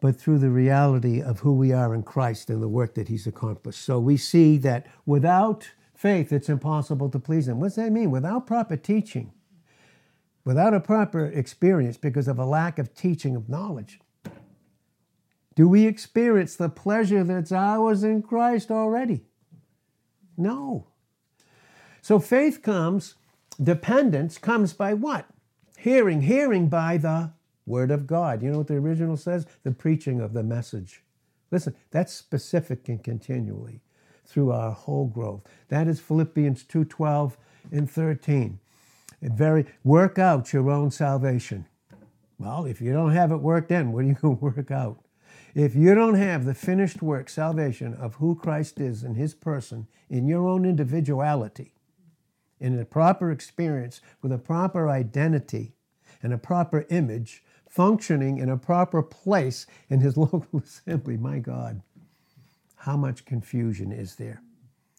but 0.00 0.16
through 0.16 0.38
the 0.38 0.50
reality 0.50 1.20
of 1.20 1.40
who 1.40 1.52
we 1.52 1.72
are 1.72 1.94
in 1.94 2.02
Christ 2.02 2.50
and 2.50 2.62
the 2.62 2.68
work 2.68 2.94
that 2.94 3.08
He's 3.08 3.26
accomplished. 3.26 3.82
So 3.84 3.98
we 3.98 4.16
see 4.16 4.56
that 4.58 4.86
without 5.06 5.70
faith, 5.94 6.32
it's 6.32 6.48
impossible 6.48 7.10
to 7.10 7.18
please 7.18 7.48
Him. 7.48 7.60
What 7.60 7.68
does 7.68 7.76
that 7.76 7.92
mean? 7.92 8.10
Without 8.10 8.46
proper 8.46 8.76
teaching, 8.76 9.32
without 10.44 10.74
a 10.74 10.80
proper 10.80 11.26
experience 11.26 11.96
because 11.96 12.28
of 12.28 12.38
a 12.38 12.44
lack 12.44 12.78
of 12.78 12.94
teaching 12.94 13.34
of 13.34 13.48
knowledge, 13.48 14.00
do 15.56 15.68
we 15.68 15.86
experience 15.86 16.54
the 16.54 16.68
pleasure 16.68 17.24
that's 17.24 17.50
ours 17.50 18.04
in 18.04 18.22
Christ 18.22 18.70
already? 18.70 19.24
No. 20.36 20.86
So 22.00 22.20
faith 22.20 22.62
comes, 22.62 23.16
dependence 23.60 24.38
comes 24.38 24.72
by 24.72 24.94
what? 24.94 25.26
Hearing, 25.76 26.22
hearing 26.22 26.68
by 26.68 26.96
the 26.96 27.32
word 27.68 27.90
of 27.90 28.06
God. 28.06 28.42
You 28.42 28.50
know 28.50 28.58
what 28.58 28.68
the 28.68 28.74
original 28.74 29.16
says? 29.16 29.46
The 29.62 29.72
preaching 29.72 30.20
of 30.20 30.32
the 30.32 30.42
message. 30.42 31.02
Listen, 31.50 31.74
that's 31.90 32.12
specific 32.12 32.88
and 32.88 33.02
continually 33.02 33.80
through 34.24 34.52
our 34.52 34.72
whole 34.72 35.06
growth. 35.06 35.42
That 35.68 35.88
is 35.88 36.00
Philippians 36.00 36.64
2:12 36.64 37.36
and 37.70 37.90
13. 37.90 38.58
It 39.20 39.32
very 39.32 39.66
work 39.82 40.18
out 40.18 40.52
your 40.52 40.70
own 40.70 40.90
salvation. 40.90 41.66
Well, 42.38 42.66
if 42.66 42.80
you 42.80 42.92
don't 42.92 43.12
have 43.12 43.32
it 43.32 43.38
worked 43.38 43.70
in, 43.70 43.92
what 43.92 44.04
are 44.04 44.08
you 44.08 44.14
going 44.14 44.36
to 44.38 44.44
work 44.44 44.70
out? 44.70 45.04
If 45.54 45.74
you 45.74 45.94
don't 45.94 46.14
have 46.14 46.44
the 46.44 46.54
finished 46.54 47.02
work, 47.02 47.28
salvation 47.28 47.94
of 47.94 48.16
who 48.16 48.36
Christ 48.36 48.78
is 48.78 49.02
in 49.02 49.14
his 49.14 49.34
person, 49.34 49.88
in 50.08 50.28
your 50.28 50.46
own 50.46 50.64
individuality, 50.64 51.72
in 52.60 52.78
a 52.78 52.84
proper 52.84 53.30
experience 53.32 54.00
with 54.22 54.30
a 54.30 54.38
proper 54.38 54.88
identity 54.88 55.74
and 56.22 56.32
a 56.32 56.38
proper 56.38 56.86
image, 56.90 57.42
functioning 57.68 58.38
in 58.38 58.48
a 58.48 58.56
proper 58.56 59.02
place 59.02 59.66
in 59.88 60.00
his 60.00 60.16
local 60.16 60.60
assembly, 60.60 61.16
my 61.16 61.38
God, 61.38 61.82
how 62.76 62.96
much 62.96 63.24
confusion 63.24 63.92
is 63.92 64.16
there? 64.16 64.42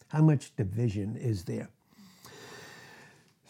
How 0.08 0.22
much 0.22 0.54
division 0.56 1.16
is 1.16 1.44
there? 1.44 1.68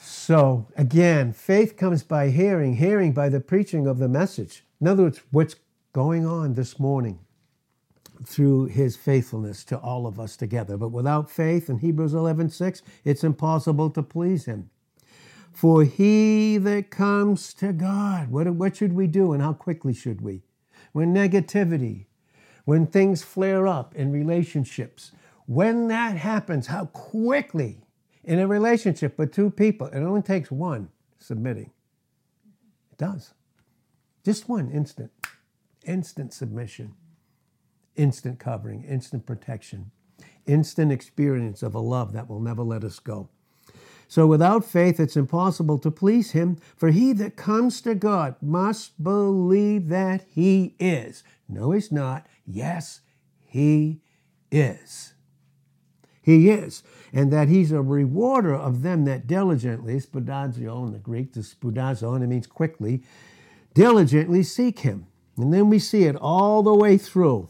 So, 0.03 0.67
again, 0.77 1.33
faith 1.33 1.77
comes 1.77 2.03
by 2.03 2.31
hearing, 2.31 2.77
hearing 2.77 3.13
by 3.13 3.29
the 3.29 3.41
preaching 3.41 3.87
of 3.87 3.99
the 3.99 4.09
message. 4.09 4.65
In 4.81 4.89
other 4.89 5.05
words, 5.05 5.21
what's 5.31 5.57
going 5.93 6.27
on 6.27 6.55
this 6.55 6.79
morning 6.79 7.19
through 8.25 8.67
his 8.67 8.97
faithfulness 8.97 9.65
to 9.65 9.79
all 9.79 10.07
of 10.07 10.21
us 10.21 10.37
together. 10.37 10.77
But 10.77 10.91
without 10.91 11.31
faith, 11.31 11.69
in 11.69 11.79
Hebrews 11.79 12.15
11 12.15 12.51
6, 12.51 12.83
it's 13.05 13.25
impossible 13.25 13.91
to 13.91 14.03
please 14.03 14.45
him. 14.45 14.71
For 15.53 15.85
he 15.85 16.59
that 16.59 16.91
comes 16.91 17.53
to 17.55 17.73
God, 17.73 18.31
what, 18.31 18.49
what 18.51 18.77
should 18.77 18.93
we 18.93 19.07
do 19.07 19.33
and 19.33 19.43
how 19.43 19.53
quickly 19.53 19.93
should 19.93 20.21
we? 20.21 20.43
When 20.93 21.15
negativity, 21.15 22.07
when 22.65 22.87
things 22.87 23.23
flare 23.23 23.67
up 23.67 23.95
in 23.95 24.13
relationships, 24.13 25.13
when 25.47 25.89
that 25.89 26.17
happens, 26.17 26.69
how 26.69 26.87
quickly 26.87 27.83
in 28.25 28.39
a 28.39 28.47
relationship 28.47 29.19
with 29.19 29.33
two 29.33 29.51
people, 29.51 29.89
it 29.89 30.01
only 30.01 30.23
takes 30.23 30.51
one 30.51 30.89
submitting. 31.19 31.71
It 32.93 32.99
does. 32.99 33.35
Just 34.25 34.49
one 34.49 34.71
instant. 34.71 35.11
Instant 35.87 36.33
submission, 36.35 36.95
instant 37.97 38.39
covering, 38.39 38.85
instant 38.85 39.25
protection, 39.25 39.91
instant 40.47 40.93
experience 40.93 41.63
of 41.63 41.75
a 41.75 41.81
love 41.81 42.13
that 42.13 42.29
will 42.29 42.41
never 42.41 42.63
let 42.63 42.85
us 42.85 42.99
go. 42.99 43.31
So 44.11 44.27
without 44.27 44.65
faith, 44.65 44.99
it's 44.99 45.17
impossible 45.17 45.79
to 45.79 45.89
please 45.89 46.33
him, 46.33 46.57
for 46.77 46.91
he 46.91 47.13
that 47.13 47.37
comes 47.37 47.81
to 47.83 47.95
God 47.95 48.35
must 48.43 49.01
believe 49.05 49.87
that 49.87 50.25
he 50.29 50.75
is. 50.81 51.23
No, 51.49 51.71
he's 51.71 51.93
not. 51.93 52.27
Yes, 52.45 53.03
he 53.47 54.01
is. 54.51 55.13
He 56.21 56.51
is. 56.51 56.83
And 57.13 57.33
that 57.33 57.47
he's 57.47 57.71
a 57.71 57.83
rewarder 57.83 58.53
of 58.53 58.83
them 58.83 59.05
that 59.05 59.29
diligently, 59.29 60.01
spoudazo 60.01 60.87
in 60.87 60.93
the 60.93 60.99
Greek, 60.99 61.33
the 61.33 61.43
and 61.63 62.25
it 62.25 62.27
means 62.27 62.49
quickly, 62.49 63.05
diligently 63.75 64.43
seek 64.43 64.81
him. 64.81 65.07
And 65.37 65.55
then 65.55 65.71
we 65.71 65.79
see 65.79 66.03
it 66.03 66.17
all 66.17 66.65
the 66.65 66.75
way 66.75 66.99
through. 66.99 67.49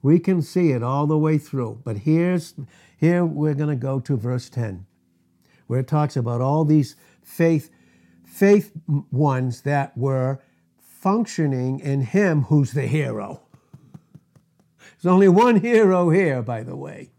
We 0.00 0.20
can 0.20 0.42
see 0.42 0.70
it 0.70 0.84
all 0.84 1.08
the 1.08 1.18
way 1.18 1.38
through. 1.38 1.80
But 1.82 1.98
here's 1.98 2.54
here 2.96 3.24
we're 3.24 3.54
going 3.54 3.70
to 3.70 3.74
go 3.74 3.98
to 3.98 4.16
verse 4.16 4.48
10, 4.48 4.86
where 5.66 5.80
it 5.80 5.88
talks 5.88 6.16
about 6.16 6.40
all 6.40 6.64
these 6.64 6.96
faith 7.22 7.70
faith 8.24 8.72
ones 9.10 9.62
that 9.62 9.96
were 9.96 10.40
functioning 10.80 11.80
in 11.80 12.00
him 12.00 12.44
who's 12.44 12.72
the 12.72 12.86
hero. 12.86 13.42
There's 14.78 15.12
only 15.12 15.28
one 15.28 15.56
hero 15.56 16.10
here, 16.10 16.42
by 16.42 16.62
the 16.62 16.76
way, 16.76 17.10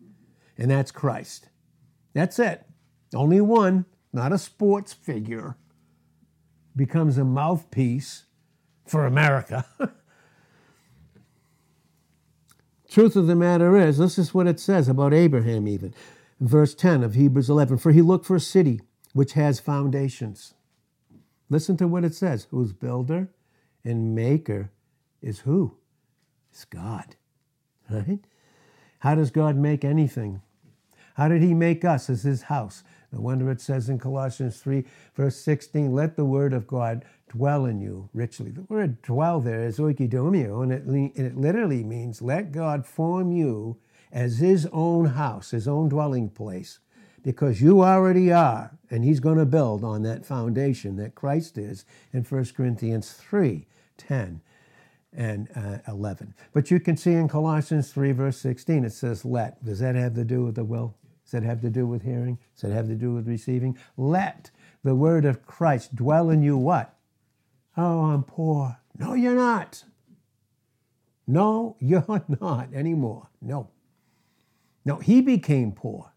and 0.57 0.71
that's 0.71 0.91
Christ. 0.91 1.50
That's 2.13 2.39
it. 2.39 2.65
Only 3.13 3.41
one, 3.41 3.85
not 4.12 4.31
a 4.31 4.38
sports 4.38 4.93
figure, 4.93 5.57
becomes 6.75 7.17
a 7.17 7.25
mouthpiece 7.25 8.25
for 8.85 9.05
America. 9.05 9.65
Truth 12.89 13.15
of 13.15 13.27
the 13.27 13.35
matter 13.35 13.75
is, 13.77 13.97
this 13.97 14.17
is 14.17 14.33
what 14.33 14.47
it 14.47 14.59
says 14.59 14.88
about 14.88 15.13
Abraham, 15.13 15.67
even. 15.67 15.93
Verse 16.43 16.75
10 16.75 17.03
of 17.03 17.13
Hebrews 17.13 17.50
11 17.50 17.77
For 17.77 17.93
he 17.93 18.01
looked 18.01 18.25
for 18.25 18.35
a 18.35 18.41
city 18.41 18.81
which 19.13 19.31
has 19.33 19.62
foundations. 19.62 20.53
Listen 21.50 21.77
to 21.77 21.88
what 21.88 22.03
it 22.03 22.13
says 22.13 22.47
whose 22.51 22.73
builder 22.73 23.29
and 23.85 24.13
maker 24.13 24.69
is 25.21 25.39
who? 25.39 25.77
It's 26.51 26.65
God. 26.65 27.15
Right? 27.89 28.19
How 29.00 29.15
does 29.15 29.29
God 29.31 29.55
make 29.57 29.85
anything? 29.85 30.41
How 31.15 31.27
did 31.27 31.41
he 31.41 31.53
make 31.53 31.85
us 31.85 32.09
as 32.09 32.23
his 32.23 32.43
house? 32.43 32.83
No 33.12 33.19
wonder 33.19 33.51
it 33.51 33.62
says 33.62 33.89
in 33.89 34.00
Colossians 34.00 34.59
3, 34.59 34.83
verse 35.15 35.35
16, 35.35 35.93
let 35.93 36.15
the 36.15 36.25
word 36.25 36.53
of 36.53 36.65
God 36.65 37.05
dwell 37.29 37.65
in 37.65 37.79
you 37.79 38.09
richly. 38.13 38.51
The 38.51 38.63
word 38.63 39.01
dwell 39.01 39.41
there 39.41 39.63
is 39.65 39.77
oikodomeo, 39.77 40.63
and 40.63 40.71
it, 40.71 40.83
and 40.83 41.12
it 41.17 41.38
literally 41.38 41.83
means 41.83 42.21
let 42.21 42.51
God 42.51 42.85
form 42.85 43.31
you 43.31 43.77
as 44.13 44.38
his 44.38 44.67
own 44.72 45.05
house, 45.05 45.51
his 45.51 45.67
own 45.67 45.89
dwelling 45.89 46.29
place, 46.29 46.79
because 47.24 47.62
you 47.62 47.84
already 47.84 48.32
are, 48.32 48.77
and 48.89 49.03
he's 49.03 49.20
going 49.20 49.39
to 49.39 49.46
build 49.46 49.84
on 49.84 50.03
that 50.03 50.25
foundation 50.25 50.96
that 50.98 51.15
Christ 51.15 51.58
is 51.58 51.84
in 52.13 52.24
1 52.24 52.46
Corinthians 52.55 53.12
3, 53.12 53.65
10 53.98 54.41
and 55.15 55.48
uh, 55.55 55.77
11. 55.88 56.34
But 56.53 56.70
you 56.70 56.79
can 56.79 56.96
see 56.96 57.13
in 57.13 57.27
Colossians 57.27 57.91
3, 57.91 58.12
verse 58.12 58.38
16, 58.38 58.86
it 58.86 58.91
says 58.91 59.25
let. 59.25 59.63
Does 59.65 59.79
that 59.79 59.96
have 59.96 60.13
to 60.15 60.24
do 60.24 60.43
with 60.43 60.55
the 60.55 60.63
will? 60.63 60.96
Does 61.24 61.32
that 61.32 61.43
have 61.43 61.62
to 61.62 61.70
do 61.70 61.88
with 61.88 62.03
hearing? 62.03 62.38
Does 62.53 62.70
that 62.70 62.75
have 62.75 62.88
to 62.88 62.96
do 62.96 63.13
with 63.13 63.27
receiving? 63.27 63.77
Let 63.98 64.51
the 64.84 64.96
word 64.96 65.25
of 65.25 65.46
Christ 65.46 65.96
dwell 65.96 66.29
in 66.29 66.43
you 66.43 66.58
what? 66.58 66.96
Oh, 67.75 68.05
I'm 68.05 68.24
poor. 68.24 68.77
No, 68.98 69.13
you're 69.13 69.36
not. 69.36 69.84
No, 71.25 71.77
you're 71.79 72.24
not 72.39 72.74
anymore. 72.74 73.29
No. 73.41 73.70
No, 74.85 74.97
he 74.97 75.21
became 75.21 75.71
poor 75.71 76.11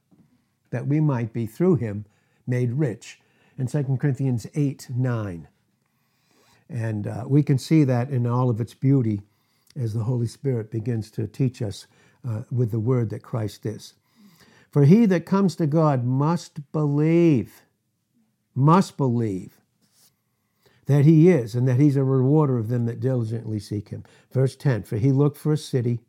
that 0.70 0.86
we 0.86 1.00
might 1.00 1.32
be 1.32 1.46
through 1.46 1.76
him 1.76 2.04
made 2.46 2.72
rich 2.72 3.20
in 3.58 3.66
2 3.66 3.96
Corinthians 4.00 4.46
8 4.54 4.88
9. 4.90 5.48
And 6.68 7.06
uh, 7.06 7.24
we 7.26 7.42
can 7.42 7.58
see 7.58 7.84
that 7.84 8.10
in 8.10 8.26
all 8.26 8.50
of 8.50 8.60
its 8.60 8.74
beauty 8.74 9.22
as 9.76 9.94
the 9.94 10.04
Holy 10.04 10.26
Spirit 10.26 10.70
begins 10.70 11.10
to 11.12 11.26
teach 11.26 11.62
us 11.62 11.86
uh, 12.26 12.42
with 12.50 12.70
the 12.70 12.80
word 12.80 13.10
that 13.10 13.22
Christ 13.22 13.66
is. 13.66 13.94
For 14.70 14.84
he 14.84 15.06
that 15.06 15.26
comes 15.26 15.56
to 15.56 15.66
God 15.66 16.04
must 16.04 16.72
believe, 16.72 17.62
must 18.54 18.96
believe 18.96 19.60
that 20.86 21.04
he 21.04 21.28
is, 21.28 21.54
and 21.54 21.66
that 21.68 21.80
he's 21.80 21.96
a 21.96 22.04
rewarder 22.04 22.58
of 22.58 22.68
them 22.68 22.86
that 22.86 23.00
diligently 23.00 23.58
seek 23.58 23.88
him. 23.88 24.04
Verse 24.32 24.56
10 24.56 24.84
For 24.84 24.96
he 24.96 25.12
looked 25.12 25.36
for 25.36 25.52
a 25.52 25.58
city 25.58 26.00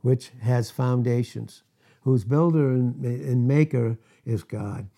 which 0.00 0.30
has 0.42 0.70
foundations, 0.70 1.62
whose 2.06 2.24
builder 2.24 2.70
and 2.70 3.48
maker 3.48 3.98
is 4.24 4.44
God. 4.44 4.88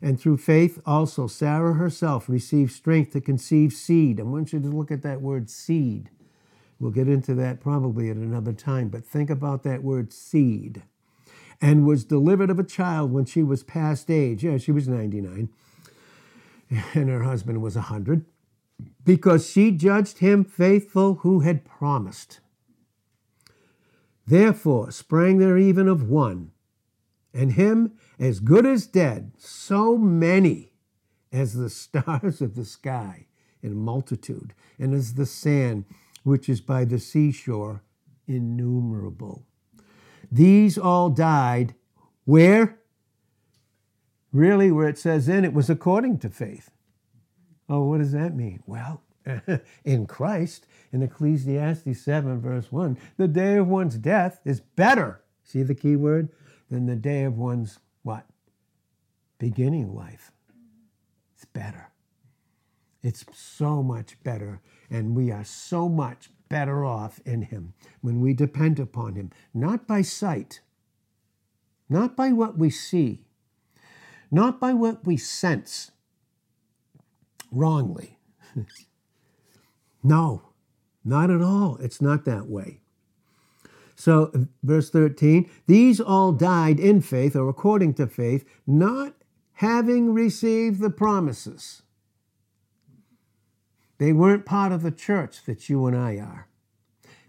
And 0.00 0.18
through 0.18 0.38
faith 0.38 0.80
also, 0.84 1.26
Sarah 1.26 1.74
herself 1.74 2.26
received 2.28 2.72
strength 2.72 3.12
to 3.12 3.20
conceive 3.20 3.72
seed. 3.72 4.18
I 4.18 4.22
want 4.22 4.52
you 4.52 4.60
to 4.60 4.68
look 4.68 4.90
at 4.90 5.02
that 5.02 5.20
word 5.20 5.50
seed. 5.50 6.08
We'll 6.80 6.90
get 6.90 7.06
into 7.06 7.34
that 7.34 7.60
probably 7.60 8.08
at 8.08 8.16
another 8.16 8.54
time, 8.54 8.88
but 8.88 9.04
think 9.04 9.28
about 9.28 9.62
that 9.62 9.84
word 9.84 10.12
seed. 10.12 10.82
And 11.60 11.86
was 11.86 12.04
delivered 12.04 12.48
of 12.48 12.58
a 12.58 12.64
child 12.64 13.12
when 13.12 13.26
she 13.26 13.42
was 13.42 13.62
past 13.62 14.10
age. 14.10 14.42
Yeah, 14.42 14.56
she 14.56 14.72
was 14.72 14.88
99, 14.88 15.50
and 16.94 17.08
her 17.10 17.22
husband 17.24 17.60
was 17.62 17.76
100 17.76 18.24
because 19.04 19.48
she 19.48 19.70
judged 19.70 20.18
him 20.18 20.44
faithful 20.44 21.16
who 21.16 21.40
had 21.40 21.64
promised. 21.64 22.40
Therefore 24.26 24.90
sprang 24.90 25.36
there 25.38 25.58
even 25.58 25.88
of 25.88 26.08
one, 26.08 26.50
and 27.34 27.52
him 27.52 27.92
as 28.18 28.40
good 28.40 28.64
as 28.64 28.86
dead, 28.86 29.32
so 29.36 29.98
many 29.98 30.72
as 31.32 31.54
the 31.54 31.68
stars 31.70 32.40
of 32.40 32.54
the 32.54 32.64
sky 32.64 33.26
in 33.62 33.74
multitude, 33.74 34.54
and 34.78 34.94
as 34.94 35.14
the 35.14 35.26
sand 35.26 35.84
which 36.22 36.48
is 36.48 36.60
by 36.60 36.84
the 36.84 36.98
seashore 36.98 37.82
innumerable. 38.26 39.44
These 40.30 40.78
all 40.78 41.10
died 41.10 41.74
where? 42.24 42.78
Really, 44.32 44.72
where 44.72 44.88
it 44.88 44.98
says 44.98 45.28
in, 45.28 45.44
it 45.44 45.52
was 45.52 45.70
according 45.70 46.18
to 46.18 46.30
faith. 46.30 46.70
Oh, 47.68 47.84
what 47.84 47.98
does 47.98 48.12
that 48.12 48.34
mean? 48.34 48.62
Well, 48.66 49.02
in 49.84 50.06
Christ, 50.06 50.66
in 50.92 51.02
Ecclesiastes 51.02 52.00
7, 52.00 52.40
verse 52.40 52.72
1, 52.72 52.98
the 53.16 53.28
day 53.28 53.56
of 53.56 53.68
one's 53.68 53.96
death 53.96 54.40
is 54.44 54.60
better, 54.60 55.22
see 55.42 55.62
the 55.62 55.74
key 55.74 55.96
word, 55.96 56.30
than 56.74 56.86
the 56.86 56.96
day 56.96 57.22
of 57.22 57.38
one's 57.38 57.78
what? 58.02 58.26
Beginning 59.38 59.94
life. 59.94 60.32
It's 61.36 61.44
better. 61.44 61.92
It's 63.00 63.24
so 63.32 63.80
much 63.80 64.20
better, 64.24 64.60
and 64.90 65.14
we 65.14 65.30
are 65.30 65.44
so 65.44 65.88
much 65.88 66.30
better 66.48 66.84
off 66.84 67.20
in 67.24 67.42
Him 67.42 67.74
when 68.00 68.20
we 68.20 68.34
depend 68.34 68.80
upon 68.80 69.14
Him, 69.14 69.30
not 69.54 69.86
by 69.86 70.02
sight, 70.02 70.62
not 71.88 72.16
by 72.16 72.32
what 72.32 72.58
we 72.58 72.70
see, 72.70 73.22
not 74.32 74.58
by 74.58 74.72
what 74.72 75.06
we 75.06 75.16
sense 75.16 75.92
wrongly. 77.52 78.18
no, 80.02 80.42
not 81.04 81.30
at 81.30 81.40
all. 81.40 81.76
It's 81.80 82.02
not 82.02 82.24
that 82.24 82.48
way. 82.48 82.80
So, 84.04 84.30
verse 84.62 84.90
13, 84.90 85.48
these 85.66 85.98
all 85.98 86.32
died 86.32 86.78
in 86.78 87.00
faith 87.00 87.34
or 87.34 87.48
according 87.48 87.94
to 87.94 88.06
faith, 88.06 88.44
not 88.66 89.14
having 89.54 90.12
received 90.12 90.82
the 90.82 90.90
promises. 90.90 91.80
They 93.96 94.12
weren't 94.12 94.44
part 94.44 94.72
of 94.72 94.82
the 94.82 94.90
church 94.90 95.46
that 95.46 95.70
you 95.70 95.86
and 95.86 95.96
I 95.96 96.18
are. 96.18 96.48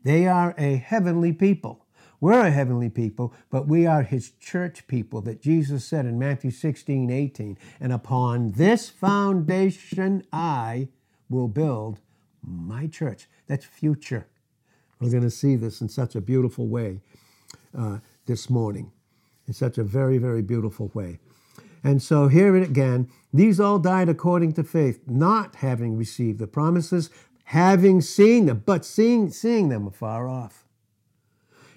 They 0.03 0.27
are 0.27 0.53
a 0.57 0.75
heavenly 0.75 1.31
people. 1.31 1.85
We're 2.19 2.47
a 2.47 2.51
heavenly 2.51 2.89
people, 2.89 3.33
but 3.49 3.69
we 3.69 3.87
are 3.87 4.03
his 4.03 4.31
church 4.31 4.85
people 4.85 5.21
that 5.21 5.41
Jesus 5.41 5.85
said 5.85 6.05
in 6.05 6.19
Matthew 6.19 6.51
16, 6.51 7.09
18. 7.09 7.57
And 7.79 7.93
upon 7.93 8.51
this 8.51 8.89
foundation 8.89 10.25
I 10.33 10.89
will 11.29 11.47
build 11.47 12.01
my 12.43 12.87
church. 12.87 13.27
That's 13.47 13.63
future. 13.63 14.27
We're 14.99 15.11
going 15.11 15.23
to 15.23 15.29
see 15.29 15.55
this 15.55 15.81
in 15.81 15.89
such 15.89 16.15
a 16.15 16.21
beautiful 16.21 16.67
way 16.67 17.01
uh, 17.77 17.99
this 18.25 18.49
morning, 18.49 18.91
in 19.47 19.53
such 19.53 19.77
a 19.77 19.83
very, 19.83 20.17
very 20.17 20.41
beautiful 20.41 20.91
way. 20.93 21.19
And 21.83 22.01
so 22.01 22.27
here 22.27 22.55
it 22.55 22.63
again, 22.63 23.09
these 23.33 23.59
all 23.59 23.77
died 23.77 24.09
according 24.09 24.53
to 24.53 24.63
faith, 24.63 25.01
not 25.05 25.57
having 25.57 25.97
received 25.97 26.39
the 26.39 26.47
promises, 26.47 27.09
having 27.45 28.01
seen 28.01 28.47
them, 28.47 28.63
but 28.65 28.83
seeing, 28.83 29.29
seeing 29.29 29.69
them 29.69 29.85
afar 29.85 30.27
off. 30.27 30.65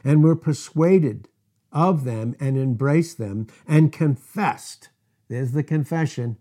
And 0.03 0.25
were 0.25 0.37
persuaded 0.37 1.29
of 1.73 2.05
them 2.05 2.37
and 2.41 2.57
embraced 2.57 3.19
them 3.19 3.49
and 3.67 3.93
confessed. 3.93 4.89
There's 5.29 5.53
the 5.53 5.63
confession. 5.63 6.39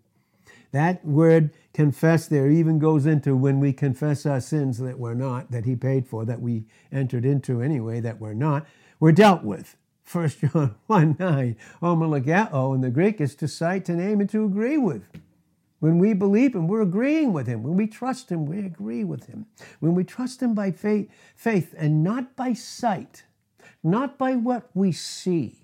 That 0.72 1.06
word 1.06 1.52
confess 1.74 2.28
there 2.28 2.50
even 2.50 2.80
goes 2.80 3.06
into 3.06 3.36
when 3.36 3.60
we 3.60 3.74
confess 3.74 4.26
our 4.26 4.42
sins 4.42 4.78
that 4.80 5.00
we're 5.00 5.14
not, 5.14 5.52
that 5.52 5.66
He 5.66 5.76
paid 5.76 6.08
for, 6.08 6.26
that 6.26 6.42
we 6.42 6.66
entered 6.92 7.26
into 7.26 7.62
anyway, 7.62 8.00
that 8.02 8.20
we're 8.20 8.34
not, 8.34 8.66
we're 9.00 9.12
dealt 9.12 9.44
with. 9.44 9.78
1 10.12 10.30
John 10.42 10.76
1 10.88 11.18
9, 11.20 11.56
homologeo 11.82 12.76
in 12.76 12.82
the 12.82 12.90
Greek 12.90 13.20
is 13.20 13.36
to 13.36 13.48
cite, 13.48 13.86
to 13.86 13.94
name, 13.94 14.22
and 14.22 14.30
to 14.30 14.46
agree 14.46 14.78
with. 14.78 15.04
When 15.80 16.00
we 16.00 16.14
believe 16.14 16.56
Him, 16.56 16.68
we're 16.68 16.82
agreeing 16.82 17.34
with 17.34 17.48
Him. 17.48 17.62
When 17.62 17.78
we 17.78 17.88
trust 17.88 18.32
Him, 18.32 18.46
we 18.46 18.60
agree 18.60 19.04
with 19.04 19.28
Him. 19.28 19.46
When 19.80 19.94
we 19.94 20.04
trust 20.04 20.42
Him 20.42 20.54
by 20.54 20.72
faith, 20.72 21.10
faith 21.36 21.76
and 21.78 22.04
not 22.04 22.36
by 22.36 22.54
sight, 22.54 23.24
not 23.84 24.18
by 24.18 24.36
what 24.36 24.70
we 24.74 24.92
see, 24.92 25.62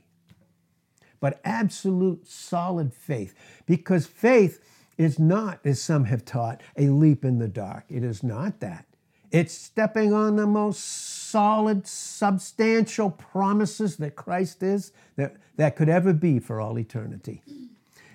but 1.19 1.41
absolute 1.43 2.27
solid 2.27 2.93
faith. 2.93 3.33
Because 3.65 4.05
faith 4.05 4.60
is 4.97 5.19
not, 5.19 5.59
as 5.65 5.81
some 5.81 6.05
have 6.05 6.25
taught, 6.25 6.62
a 6.77 6.88
leap 6.89 7.25
in 7.25 7.39
the 7.39 7.47
dark. 7.47 7.85
It 7.89 8.03
is 8.03 8.23
not 8.23 8.59
that. 8.59 8.85
It's 9.31 9.53
stepping 9.53 10.13
on 10.13 10.35
the 10.35 10.45
most 10.45 10.83
solid, 11.31 11.88
substantial 11.88 13.09
promises 13.09 13.97
that 13.97 14.15
Christ 14.15 14.62
is 14.62 14.91
that, 15.15 15.38
that 15.57 15.75
could 15.75 15.89
ever 15.89 16.13
be 16.13 16.38
for 16.38 16.62
all 16.62 16.77
eternity. 16.77 17.41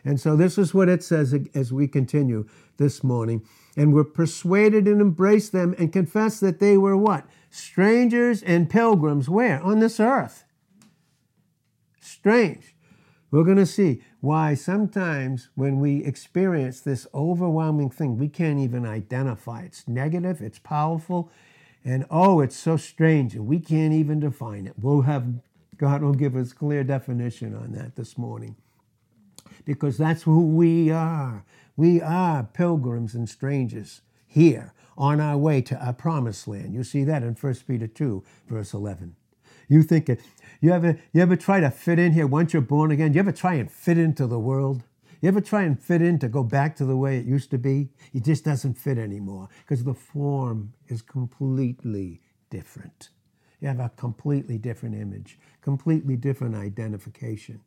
And 0.05 0.21
so 0.21 0.37
this 0.37 0.57
is 0.57 0.73
what 0.73 0.89
it 0.89 1.03
says 1.03 1.35
as 1.55 1.73
we 1.73 1.89
continue 1.89 2.49
this 2.77 3.03
morning. 3.03 3.43
And 3.77 3.93
we're 3.93 4.05
persuaded 4.05 4.87
and 4.87 5.01
embrace 5.01 5.49
them 5.49 5.75
and 5.77 5.93
confess 5.93 6.39
that 6.41 6.61
they 6.61 6.79
were 6.79 6.97
what? 6.97 7.27
Strangers 7.51 8.43
and 8.43 8.71
pilgrims 8.71 9.29
where? 9.29 9.61
On 9.61 9.81
this 9.81 9.99
earth. 9.99 10.45
Strange. 12.01 12.75
We're 13.31 13.45
going 13.45 13.59
to 13.59 13.67
see 13.67 14.03
why 14.21 14.55
sometimes 14.55 15.51
when 15.55 15.81
we 15.81 16.05
experience 16.05 16.81
this 16.81 17.07
overwhelming 17.15 17.91
thing, 17.91 18.17
we 18.17 18.29
can't 18.29 18.59
even 18.59 18.87
identify. 18.87 19.63
It's 19.63 19.87
negative, 19.87 20.41
it's 20.41 20.59
powerful, 20.59 21.31
and 21.85 22.07
oh, 22.11 22.41
it's 22.41 22.57
so 22.57 22.77
strange, 22.77 23.35
and 23.35 23.47
we 23.47 23.61
can't 23.61 23.93
even 23.93 24.21
define 24.21 24.67
it. 24.67 24.75
We'll 24.81 25.03
have, 25.03 25.27
God 25.77 26.03
will 26.03 26.15
give 26.15 26.37
us 26.37 26.53
clear 26.55 26.83
definition 26.85 27.55
on 27.55 27.73
that 27.73 27.97
this 27.97 28.17
morning. 28.17 28.57
Because 29.67 29.99
that's 29.99 30.23
who 30.23 30.47
we 30.47 30.91
are. 30.91 31.45
We 31.77 32.01
are 32.01 32.45
pilgrims 32.45 33.15
and 33.15 33.29
strangers 33.29 34.01
here 34.27 34.73
on 34.97 35.21
our 35.21 35.37
way 35.37 35.61
to 35.63 35.77
our 35.85 35.93
promised 35.93 36.49
land. 36.49 36.73
You 36.75 36.83
see 36.83 37.05
that 37.05 37.23
in 37.23 37.35
1 37.35 37.55
Peter 37.67 37.87
2, 37.87 38.25
verse 38.49 38.73
11. 38.73 39.15
You 39.69 39.83
think 39.83 40.09
it, 40.09 40.21
you 40.61 40.73
ever, 40.73 40.99
you 41.13 41.23
ever 41.23 41.37
try 41.37 41.61
to 41.61 41.71
fit 41.71 41.99
in 41.99 42.13
here 42.13 42.27
once 42.27 42.53
you're 42.53 42.63
born 42.63 42.91
again? 42.91 43.13
You 43.13 43.21
ever 43.21 43.33
try 43.33 43.55
and 43.55 43.71
fit 43.71 43.99
into 43.99 44.27
the 44.27 44.39
world? 44.39 44.83
You 45.21 45.29
ever 45.29 45.41
try 45.41 45.63
and 45.63 45.81
fit 45.81 46.01
in 46.01 46.19
to 46.21 46.29
go 46.29 46.43
back 46.43 46.77
to 46.77 46.85
the 46.85 46.97
way 46.97 47.19
it 47.19 47.27
used 47.27 47.51
to 47.51 47.59
be? 47.59 47.91
It 48.13 48.25
just 48.25 48.45
doesn't 48.45 48.75
fit 48.75 48.99
anymore 48.99 49.49
because 49.61 49.85
the 49.85 49.95
form 49.95 50.75
is 50.89 51.03
completely 51.03 52.23
different. 52.51 53.11
You 53.61 53.69
have 53.69 53.81
a 53.81 53.91
completely 53.97 54.59
different 54.59 54.95
image, 54.95 55.39
completely 55.61 56.17
different 56.17 56.55
identification. 56.55 57.61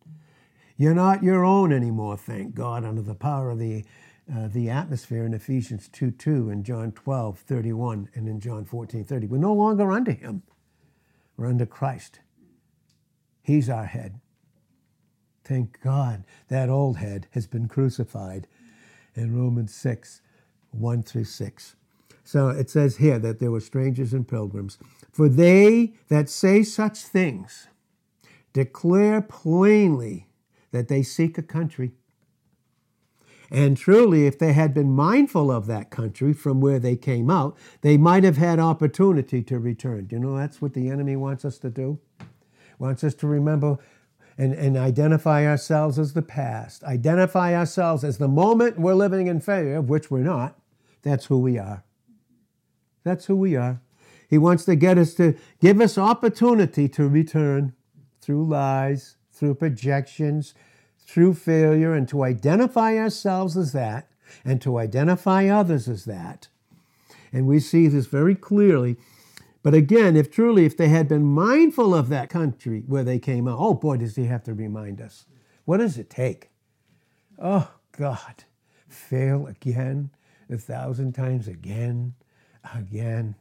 You're 0.78 0.96
not 0.96 1.24
your 1.24 1.44
own 1.44 1.74
anymore, 1.74 2.18
thank 2.18 2.56
God, 2.56 2.86
under 2.86 3.02
the 3.02 3.16
power 3.16 3.52
of 3.52 3.60
the, 3.60 3.84
uh, 4.34 4.48
the 4.48 4.70
atmosphere 4.70 5.26
in 5.26 5.34
Ephesians 5.34 5.90
2 5.90 6.12
2 6.12 6.50
and 6.50 6.64
John 6.64 6.94
12 6.94 7.40
31 7.40 8.10
and 8.16 8.28
in 8.28 8.40
John 8.40 8.64
14 8.64 9.04
30. 9.04 9.28
We're 9.28 9.38
no 9.38 9.54
longer 9.54 9.92
under 9.92 10.14
Him, 10.14 10.44
we're 11.36 11.48
under 11.48 11.66
Christ. 11.66 12.22
He's 13.42 13.70
our 13.70 13.86
head. 13.86 14.20
Thank 15.44 15.82
God 15.82 16.24
that 16.48 16.70
old 16.70 16.98
head 16.98 17.28
has 17.32 17.48
been 17.48 17.68
crucified 17.68 18.48
in 19.16 19.36
Romans 19.36 19.74
6 19.74 20.22
1 20.72 21.04
through 21.04 21.26
6. 21.26 21.76
So 22.24 22.48
it 22.50 22.70
says 22.70 22.98
here 22.98 23.20
that 23.20 23.40
there 23.40 23.52
were 23.52 23.60
strangers 23.60 24.14
and 24.14 24.28
pilgrims. 24.28 24.78
For 25.12 25.28
they 25.28 25.94
that 26.08 26.30
say 26.30 26.64
such 26.64 27.00
things 27.00 27.68
declare 28.54 29.22
plainly 29.22 30.28
that 30.72 30.88
they 30.88 31.04
seek 31.04 31.38
a 31.38 31.44
country. 31.44 31.92
And 33.50 33.76
truly, 33.76 34.28
if 34.28 34.40
they 34.40 34.54
had 34.54 34.74
been 34.74 34.94
mindful 34.94 35.52
of 35.52 35.66
that 35.66 35.90
country 35.90 36.32
from 36.32 36.62
where 36.62 36.80
they 36.80 36.96
came 36.96 37.30
out, 37.30 37.58
they 37.82 37.98
might 37.98 38.24
have 38.24 38.38
had 38.38 38.60
opportunity 38.60 39.42
to 39.44 39.60
return. 39.60 40.06
Do 40.06 40.16
you 40.16 40.22
know 40.22 40.38
that's 40.38 40.62
what 40.62 40.74
the 40.74 40.90
enemy 40.90 41.18
wants 41.18 41.44
us 41.44 41.58
to 41.60 41.70
do? 41.70 42.00
Wants 42.82 43.04
us 43.04 43.14
to 43.14 43.28
remember 43.28 43.78
and, 44.38 44.54
and 44.54 44.76
identify 44.76 45.46
ourselves 45.46 46.00
as 46.00 46.14
the 46.14 46.22
past, 46.22 46.84
identify 46.84 47.56
ourselves 47.56 48.04
as 48.04 48.18
the 48.18 48.28
moment 48.28 48.80
we're 48.80 48.96
living 48.96 49.28
in 49.28 49.40
failure, 49.40 49.78
of 49.78 49.88
which 49.88 50.10
we're 50.10 50.20
not. 50.20 50.60
That's 51.04 51.26
who 51.26 51.38
we 51.38 51.60
are. 51.60 51.84
That's 53.04 53.26
who 53.26 53.36
we 53.36 53.56
are. 53.56 53.82
He 54.28 54.38
wants 54.38 54.66
to 54.66 54.76
get 54.76 54.98
us 54.98 55.14
to 55.16 55.36
give 55.60 55.80
us 55.80 55.98
opportunity 55.98 56.90
to 56.90 57.08
return 57.08 57.74
through 58.20 58.48
lies, 58.48 59.18
through 59.32 59.56
projections, 59.56 60.56
through 60.98 61.36
failure, 61.36 61.94
and 61.94 62.08
to 62.10 62.24
identify 62.24 62.98
ourselves 62.98 63.58
as 63.58 63.74
that, 63.74 64.08
and 64.44 64.62
to 64.62 64.78
identify 64.78 65.48
others 65.48 65.88
as 65.88 66.06
that. 66.06 66.48
And 67.34 67.46
we 67.46 67.60
see 67.60 67.88
this 67.88 68.08
very 68.08 68.36
clearly 68.36 68.98
but 69.64 69.74
again, 69.74 70.16
if 70.16 70.32
truly, 70.32 70.66
if 70.66 70.76
they 70.76 70.88
had 70.90 71.08
been 71.08 71.24
mindful 71.24 71.94
of 71.94 72.10
that 72.10 72.30
country 72.30 72.84
where 72.88 73.04
they 73.04 73.20
came 73.20 73.48
out, 73.48 73.60
oh 73.60 73.76
boy, 73.76 73.98
does 73.98 74.16
he 74.16 74.26
have 74.26 74.44
to 74.46 74.54
remind 74.54 75.00
us. 75.00 75.26
What 75.66 75.78
does 75.78 75.98
it 75.98 76.10
take? 76.10 76.50
Oh 77.40 77.72
God, 77.92 78.46
fail 78.88 79.46
again, 79.48 80.10
a 80.50 80.58
thousand 80.58 81.14
times 81.14 81.48
again, 81.48 82.16
again, 82.74 83.36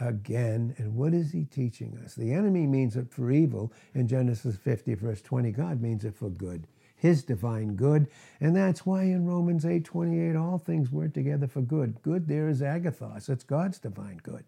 again. 0.00 0.74
And 0.78 0.94
what 0.94 1.12
is 1.12 1.32
he 1.32 1.44
teaching 1.44 1.98
us? 2.02 2.14
The 2.14 2.32
enemy 2.32 2.66
means 2.66 2.96
it 2.96 3.10
for 3.10 3.30
evil. 3.30 3.72
In 3.94 4.08
Genesis 4.08 4.56
50, 4.56 4.94
verse 4.94 5.20
20, 5.20 5.50
God 5.52 5.82
means 5.82 6.04
it 6.04 6.16
for 6.16 6.30
good. 6.30 6.66
His 6.96 7.22
divine 7.22 7.76
good. 7.76 8.08
And 8.40 8.56
that's 8.56 8.86
why 8.86 9.02
in 9.02 9.26
Romans 9.26 9.66
8 9.66 9.84
28, 9.84 10.34
all 10.36 10.56
things 10.56 10.90
work 10.90 11.12
together 11.12 11.46
for 11.46 11.60
good. 11.60 12.00
Good 12.00 12.28
there 12.28 12.48
is 12.48 12.62
agathos, 12.62 13.28
it's 13.28 13.44
God's 13.44 13.78
divine 13.78 14.20
good 14.22 14.44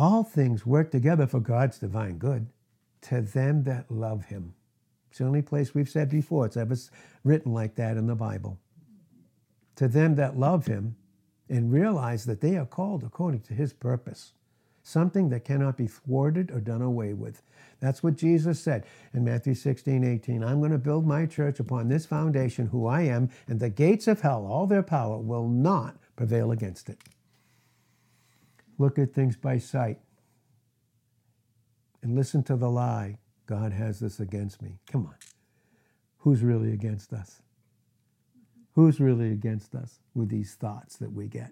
all 0.00 0.24
things 0.24 0.66
work 0.66 0.90
together 0.90 1.26
for 1.28 1.40
God's 1.40 1.78
divine 1.78 2.18
good 2.18 2.48
to 3.02 3.20
them 3.20 3.64
that 3.64 3.90
love 3.90 4.26
him. 4.26 4.54
It's 5.10 5.18
the 5.18 5.26
only 5.26 5.42
place 5.42 5.74
we've 5.74 5.90
said 5.90 6.10
before 6.10 6.46
it's 6.46 6.56
ever 6.56 6.76
written 7.24 7.52
like 7.52 7.76
that 7.76 7.98
in 7.98 8.06
the 8.08 8.16
Bible. 8.16 8.58
To 9.76 9.88
them 9.88 10.16
that 10.16 10.38
love 10.38 10.66
him 10.66 10.96
and 11.50 11.72
realize 11.72 12.26
that 12.26 12.40
they 12.40 12.56
are 12.56 12.66
called 12.66 13.04
according 13.04 13.42
to 13.42 13.54
his 13.54 13.74
purpose. 13.74 14.32
something 14.82 15.28
that 15.30 15.44
cannot 15.44 15.76
be 15.76 15.86
thwarted 15.86 16.50
or 16.50 16.60
done 16.60 16.82
away 16.82 17.12
with. 17.12 17.42
That's 17.80 18.02
what 18.02 18.16
Jesus 18.16 18.60
said 18.60 18.86
in 19.14 19.24
Matthew 19.24 19.54
16, 19.54 20.04
18. 20.04 20.44
I'm 20.44 20.60
going 20.60 20.72
to 20.72 20.78
build 20.78 21.06
my 21.06 21.26
church 21.26 21.60
upon 21.60 21.88
this 21.88 22.06
foundation, 22.06 22.66
who 22.66 22.86
I 22.86 23.02
am, 23.02 23.30
and 23.48 23.60
the 23.60 23.70
gates 23.70 24.08
of 24.08 24.20
hell, 24.20 24.46
all 24.46 24.66
their 24.66 24.82
power, 24.82 25.18
will 25.18 25.48
not 25.48 25.96
prevail 26.16 26.52
against 26.52 26.88
it. 26.88 26.98
Look 28.80 28.98
at 28.98 29.12
things 29.12 29.36
by 29.36 29.58
sight 29.58 29.98
and 32.02 32.14
listen 32.14 32.42
to 32.44 32.56
the 32.56 32.70
lie 32.70 33.18
God 33.44 33.72
has 33.72 34.00
this 34.00 34.20
against 34.20 34.62
me. 34.62 34.78
Come 34.90 35.04
on. 35.04 35.16
Who's 36.20 36.42
really 36.42 36.72
against 36.72 37.12
us? 37.12 37.42
Who's 38.74 38.98
really 38.98 39.32
against 39.32 39.74
us 39.74 40.00
with 40.14 40.30
these 40.30 40.54
thoughts 40.54 40.96
that 40.96 41.12
we 41.12 41.26
get? 41.26 41.50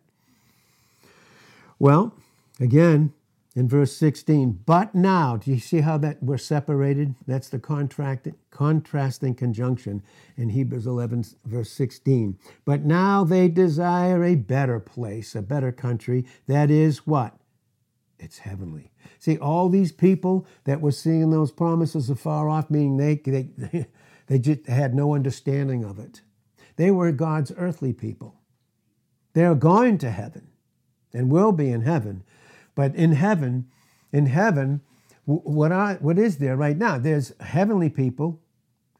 Well, 1.79 2.15
again, 2.61 3.13
in 3.59 3.69
verse 3.69 3.93
16, 3.97 4.61
but 4.67 4.95
now, 4.95 5.37
do 5.37 5.51
you 5.51 5.59
see 5.59 5.81
how 5.81 5.99
that 5.99 6.23
we're 6.23 6.39
separated? 6.39 7.17
That's 7.27 7.49
the 7.49 7.59
contract, 7.59 8.29
contrasting 8.53 9.35
conjunction 9.35 10.05
in 10.37 10.51
Hebrews 10.51 10.87
11, 10.87 11.25
verse 11.45 11.69
16. 11.73 12.39
But 12.65 12.85
now 12.85 13.25
they 13.25 13.49
desire 13.49 14.23
a 14.23 14.37
better 14.37 14.79
place, 14.79 15.35
a 15.35 15.43
better 15.43 15.73
country. 15.73 16.25
That 16.47 16.71
is 16.71 17.05
what? 17.05 17.37
It's 18.21 18.39
heavenly. 18.39 18.93
See, 19.19 19.37
all 19.37 19.69
these 19.69 19.91
people 19.91 20.47
that 20.63 20.81
were 20.81 20.93
seeing 20.93 21.31
those 21.31 21.51
promises 21.51 22.09
afar 22.09 22.49
off, 22.49 22.71
meaning 22.71 22.97
they, 22.97 23.17
they, 23.17 23.89
they 24.29 24.39
just 24.39 24.69
had 24.69 24.95
no 24.95 25.17
understanding 25.17 25.83
of 25.83 25.99
it. 25.99 26.21
They 26.77 26.93
were 26.93 27.11
God's 27.11 27.51
earthly 27.57 27.93
people. 27.93 28.37
They're 29.33 29.57
going 29.57 29.99
to 29.99 30.13
heaven 30.13 30.47
and 31.13 31.29
will 31.29 31.51
be 31.51 31.73
in 31.73 31.81
heaven. 31.81 32.23
But 32.79 32.95
in 32.95 33.11
heaven, 33.11 33.67
in 34.13 34.27
heaven, 34.27 34.83
what, 35.25 35.73
I, 35.73 35.95
what 35.95 36.17
is 36.17 36.39
there 36.39 36.57
right 36.57 36.77
now? 36.77 36.97
There's 36.97 37.33
heavenly 37.41 37.91
people 37.91 38.41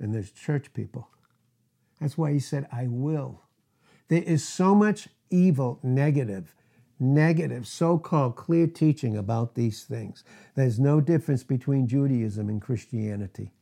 and 0.01 0.13
there's 0.13 0.33
church 0.33 0.75
people. 0.75 1.09
That's 2.01 2.19
why 2.19 2.33
he 2.33 2.41
said, 2.41 2.67
I 2.73 2.89
will. 2.89 3.43
There 4.09 4.25
is 4.25 4.43
so 4.43 4.75
much 4.75 5.07
evil, 5.31 5.79
negative, 5.85 6.57
negative, 6.99 7.69
so 7.69 7.99
called 7.99 8.35
clear 8.35 8.67
teaching 8.67 9.17
about 9.17 9.55
these 9.55 9.85
things. 9.85 10.25
There's 10.57 10.81
no 10.81 11.01
difference 11.01 11.45
between 11.45 11.87
Judaism 11.87 12.49
and 12.49 12.61
Christianity. 12.61 13.53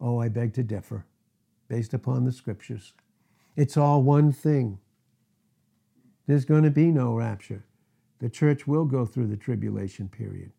Oh, 0.00 0.20
I 0.20 0.28
beg 0.28 0.54
to 0.54 0.64
differ, 0.64 1.06
based 1.68 1.94
upon 1.94 2.24
the 2.24 2.32
scriptures. 2.32 2.94
It's 3.54 3.76
all 3.76 4.02
one 4.02 4.32
thing. 4.32 4.80
There's 6.26 6.44
going 6.44 6.64
to 6.64 6.70
be 6.72 6.90
no 6.90 7.14
rapture. 7.14 7.64
The 8.18 8.28
church 8.28 8.66
will 8.66 8.84
go 8.84 9.04
through 9.04 9.26
the 9.28 9.36
tribulation 9.36 10.08
period. 10.08 10.52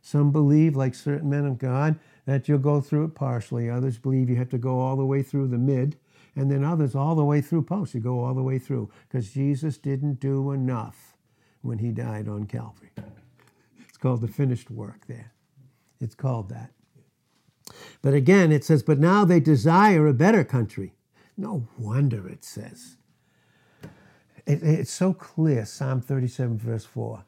Some 0.00 0.32
believe, 0.32 0.74
like 0.74 0.94
certain 0.94 1.30
men 1.30 1.46
of 1.46 1.58
God, 1.58 1.98
that 2.26 2.48
you'll 2.48 2.58
go 2.58 2.80
through 2.80 3.04
it 3.04 3.14
partially. 3.14 3.70
Others 3.70 3.98
believe 3.98 4.28
you 4.28 4.36
have 4.36 4.48
to 4.50 4.58
go 4.58 4.80
all 4.80 4.96
the 4.96 5.06
way 5.06 5.22
through 5.22 5.48
the 5.48 5.58
mid, 5.58 5.96
and 6.34 6.50
then 6.50 6.64
others 6.64 6.94
all 6.94 7.14
the 7.14 7.24
way 7.24 7.40
through 7.40 7.62
post. 7.62 7.94
You 7.94 8.00
go 8.00 8.24
all 8.24 8.34
the 8.34 8.42
way 8.42 8.58
through 8.58 8.90
because 9.08 9.32
Jesus 9.32 9.78
didn't 9.78 10.20
do 10.20 10.50
enough 10.50 11.16
when 11.60 11.78
he 11.78 11.92
died 11.92 12.28
on 12.28 12.46
Calvary. 12.46 12.90
It's 13.88 13.98
called 13.98 14.22
the 14.22 14.28
finished 14.28 14.70
work 14.70 15.06
there. 15.06 15.32
It's 16.00 16.16
called 16.16 16.48
that. 16.48 16.72
But 18.00 18.14
again, 18.14 18.50
it 18.50 18.64
says, 18.64 18.82
but 18.82 18.98
now 18.98 19.24
they 19.24 19.38
desire 19.38 20.08
a 20.08 20.14
better 20.14 20.42
country. 20.42 20.94
No 21.36 21.68
wonder 21.78 22.28
it 22.28 22.44
says. 22.44 22.96
It, 24.46 24.62
it's 24.62 24.92
so 24.92 25.12
clear, 25.12 25.64
Psalm 25.64 26.00
37, 26.00 26.58
verse 26.58 26.84
4. 26.84 27.24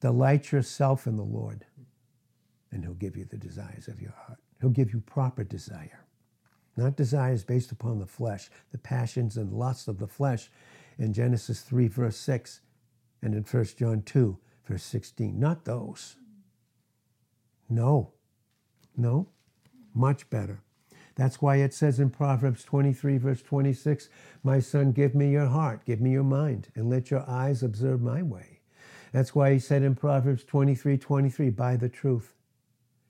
Delight 0.00 0.52
yourself 0.52 1.06
in 1.06 1.16
the 1.16 1.24
Lord, 1.24 1.64
and 2.70 2.84
he'll 2.84 2.94
give 2.94 3.16
you 3.16 3.24
the 3.24 3.36
desires 3.36 3.88
of 3.88 4.00
your 4.00 4.12
heart. 4.12 4.38
He'll 4.60 4.70
give 4.70 4.92
you 4.92 5.00
proper 5.00 5.44
desire, 5.44 6.04
not 6.76 6.96
desires 6.96 7.44
based 7.44 7.72
upon 7.72 7.98
the 7.98 8.06
flesh, 8.06 8.50
the 8.70 8.78
passions 8.78 9.36
and 9.36 9.52
lusts 9.52 9.88
of 9.88 9.98
the 9.98 10.06
flesh 10.06 10.50
in 10.98 11.12
Genesis 11.12 11.62
3, 11.62 11.88
verse 11.88 12.16
6, 12.16 12.60
and 13.22 13.34
in 13.34 13.42
1 13.42 13.64
John 13.76 14.02
2, 14.02 14.38
verse 14.66 14.82
16. 14.82 15.38
Not 15.38 15.64
those. 15.64 16.16
No. 17.68 18.12
No. 18.96 19.28
Much 19.94 20.28
better. 20.30 20.62
That's 21.18 21.42
why 21.42 21.56
it 21.56 21.74
says 21.74 21.98
in 21.98 22.10
Proverbs 22.10 22.62
23, 22.62 23.18
verse 23.18 23.42
26, 23.42 24.08
My 24.44 24.60
son, 24.60 24.92
give 24.92 25.16
me 25.16 25.32
your 25.32 25.48
heart, 25.48 25.84
give 25.84 26.00
me 26.00 26.12
your 26.12 26.22
mind, 26.22 26.68
and 26.76 26.88
let 26.88 27.10
your 27.10 27.28
eyes 27.28 27.64
observe 27.64 28.00
my 28.00 28.22
way. 28.22 28.60
That's 29.12 29.34
why 29.34 29.52
he 29.52 29.58
said 29.58 29.82
in 29.82 29.96
Proverbs 29.96 30.44
23, 30.44 30.96
23, 30.96 31.50
Buy 31.50 31.74
the 31.74 31.88
truth. 31.88 32.34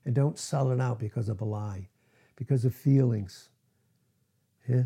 And 0.05 0.15
don't 0.15 0.39
sell 0.39 0.71
it 0.71 0.81
out 0.81 0.97
because 0.97 1.29
of 1.29 1.39
a 1.39 1.45
lie, 1.45 1.89
because 2.35 2.65
of 2.65 2.73
feelings. 2.73 3.49
Yeah? 4.67 4.83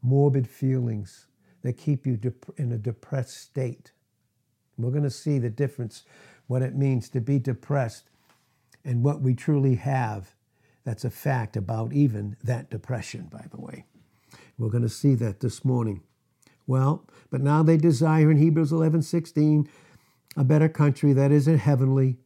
Morbid 0.00 0.48
feelings 0.48 1.26
that 1.60 1.74
keep 1.74 2.06
you 2.06 2.16
dep- 2.16 2.54
in 2.56 2.72
a 2.72 2.78
depressed 2.78 3.36
state. 3.36 3.92
We're 4.78 4.90
going 4.90 5.02
to 5.02 5.10
see 5.10 5.38
the 5.38 5.50
difference, 5.50 6.04
what 6.46 6.62
it 6.62 6.74
means 6.74 7.10
to 7.10 7.20
be 7.20 7.38
depressed 7.38 8.08
and 8.86 9.02
what 9.02 9.20
we 9.20 9.34
truly 9.34 9.74
have 9.74 10.34
that's 10.84 11.04
a 11.04 11.10
fact 11.10 11.56
about 11.56 11.92
even 11.92 12.36
that 12.42 12.70
depression, 12.70 13.28
by 13.30 13.46
the 13.50 13.60
way. 13.60 13.84
We're 14.58 14.70
going 14.70 14.82
to 14.82 14.88
see 14.88 15.14
that 15.16 15.40
this 15.40 15.64
morning. 15.64 16.02
Well, 16.66 17.04
but 17.30 17.40
now 17.40 17.62
they 17.62 17.76
desire 17.76 18.30
in 18.30 18.36
Hebrews 18.36 18.72
11 18.72 19.02
16 19.02 19.68
a 20.36 20.44
better 20.44 20.68
country 20.68 21.12
that 21.12 21.30
is 21.30 21.46
heavenly, 21.46 22.16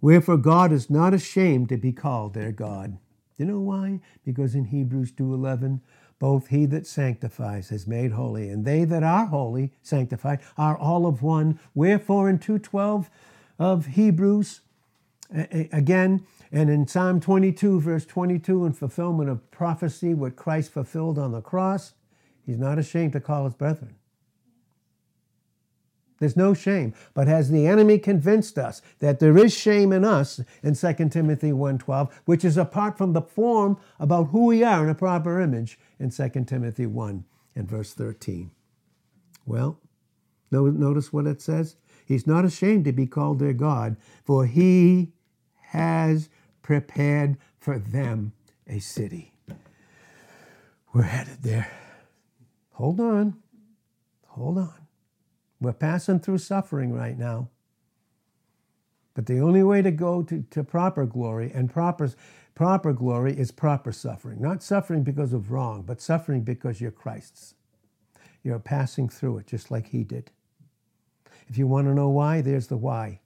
wherefore 0.00 0.36
God 0.36 0.72
is 0.72 0.90
not 0.90 1.14
ashamed 1.14 1.68
to 1.70 1.76
be 1.76 1.92
called 1.92 2.34
their 2.34 2.52
God. 2.52 2.98
You 3.36 3.46
know 3.46 3.60
why? 3.60 4.00
Because 4.24 4.54
in 4.54 4.66
Hebrews 4.66 5.12
2:11, 5.12 5.80
both 6.18 6.48
he 6.48 6.64
that 6.66 6.86
sanctifies 6.86 7.70
is 7.70 7.86
made 7.86 8.12
holy, 8.12 8.48
and 8.48 8.64
they 8.64 8.84
that 8.84 9.02
are 9.02 9.26
holy, 9.26 9.72
sanctified, 9.82 10.40
are 10.56 10.76
all 10.76 11.06
of 11.06 11.22
one. 11.22 11.58
Wherefore 11.74 12.30
in 12.30 12.38
2:12 12.38 13.10
of 13.58 13.86
Hebrews, 13.86 14.60
again, 15.30 16.24
and 16.52 16.70
in 16.70 16.86
Psalm 16.86 17.20
22, 17.20 17.80
verse 17.80 18.06
22, 18.06 18.66
in 18.66 18.72
fulfillment 18.72 19.28
of 19.28 19.50
prophecy, 19.50 20.14
what 20.14 20.36
Christ 20.36 20.72
fulfilled 20.72 21.18
on 21.18 21.32
the 21.32 21.40
cross, 21.40 21.94
he's 22.44 22.58
not 22.58 22.78
ashamed 22.78 23.12
to 23.14 23.20
call 23.20 23.44
his 23.44 23.54
brethren. 23.54 23.96
There's 26.18 26.36
no 26.36 26.54
shame. 26.54 26.94
But 27.12 27.28
has 27.28 27.50
the 27.50 27.66
enemy 27.66 27.98
convinced 27.98 28.56
us 28.56 28.80
that 29.00 29.18
there 29.18 29.36
is 29.36 29.54
shame 29.54 29.92
in 29.92 30.02
us 30.02 30.40
in 30.62 30.74
2 30.74 31.08
Timothy 31.10 31.50
1.12, 31.50 32.10
which 32.24 32.42
is 32.42 32.56
apart 32.56 32.96
from 32.96 33.12
the 33.12 33.20
form 33.20 33.76
about 34.00 34.28
who 34.28 34.46
we 34.46 34.64
are 34.64 34.84
in 34.84 34.88
a 34.88 34.94
proper 34.94 35.40
image 35.40 35.78
in 35.98 36.10
2 36.10 36.28
Timothy 36.46 36.86
1 36.86 37.24
and 37.54 37.68
verse 37.68 37.92
13? 37.92 38.50
Well, 39.44 39.78
notice 40.50 41.12
what 41.12 41.26
it 41.26 41.42
says. 41.42 41.76
He's 42.06 42.26
not 42.26 42.46
ashamed 42.46 42.86
to 42.86 42.92
be 42.92 43.06
called 43.06 43.38
their 43.38 43.52
God, 43.52 43.96
for 44.24 44.46
he 44.46 45.12
has 45.70 46.30
prepared 46.66 47.36
for 47.60 47.78
them 47.78 48.32
a 48.66 48.80
city. 48.80 49.32
We're 50.92 51.02
headed 51.02 51.44
there. 51.44 51.70
Hold 52.72 52.98
on. 52.98 53.36
Hold 54.26 54.58
on. 54.58 54.74
We're 55.60 55.72
passing 55.72 56.18
through 56.18 56.38
suffering 56.38 56.92
right 56.92 57.16
now. 57.16 57.50
But 59.14 59.26
the 59.26 59.38
only 59.38 59.62
way 59.62 59.80
to 59.80 59.92
go 59.92 60.24
to, 60.24 60.42
to 60.50 60.64
proper 60.64 61.06
glory 61.06 61.52
and 61.54 61.70
proper, 61.70 62.10
proper 62.56 62.92
glory 62.92 63.38
is 63.38 63.52
proper 63.52 63.92
suffering. 63.92 64.42
Not 64.42 64.60
suffering 64.60 65.04
because 65.04 65.32
of 65.32 65.52
wrong, 65.52 65.82
but 65.82 66.00
suffering 66.00 66.40
because 66.40 66.80
you're 66.80 66.90
Christ's. 66.90 67.54
You're 68.42 68.58
passing 68.58 69.08
through 69.08 69.38
it 69.38 69.46
just 69.46 69.70
like 69.70 69.86
He 69.90 70.02
did. 70.02 70.32
If 71.46 71.58
you 71.58 71.68
want 71.68 71.86
to 71.86 71.94
know 71.94 72.08
why, 72.08 72.40
there's 72.40 72.66
the 72.66 72.76
why. 72.76 73.20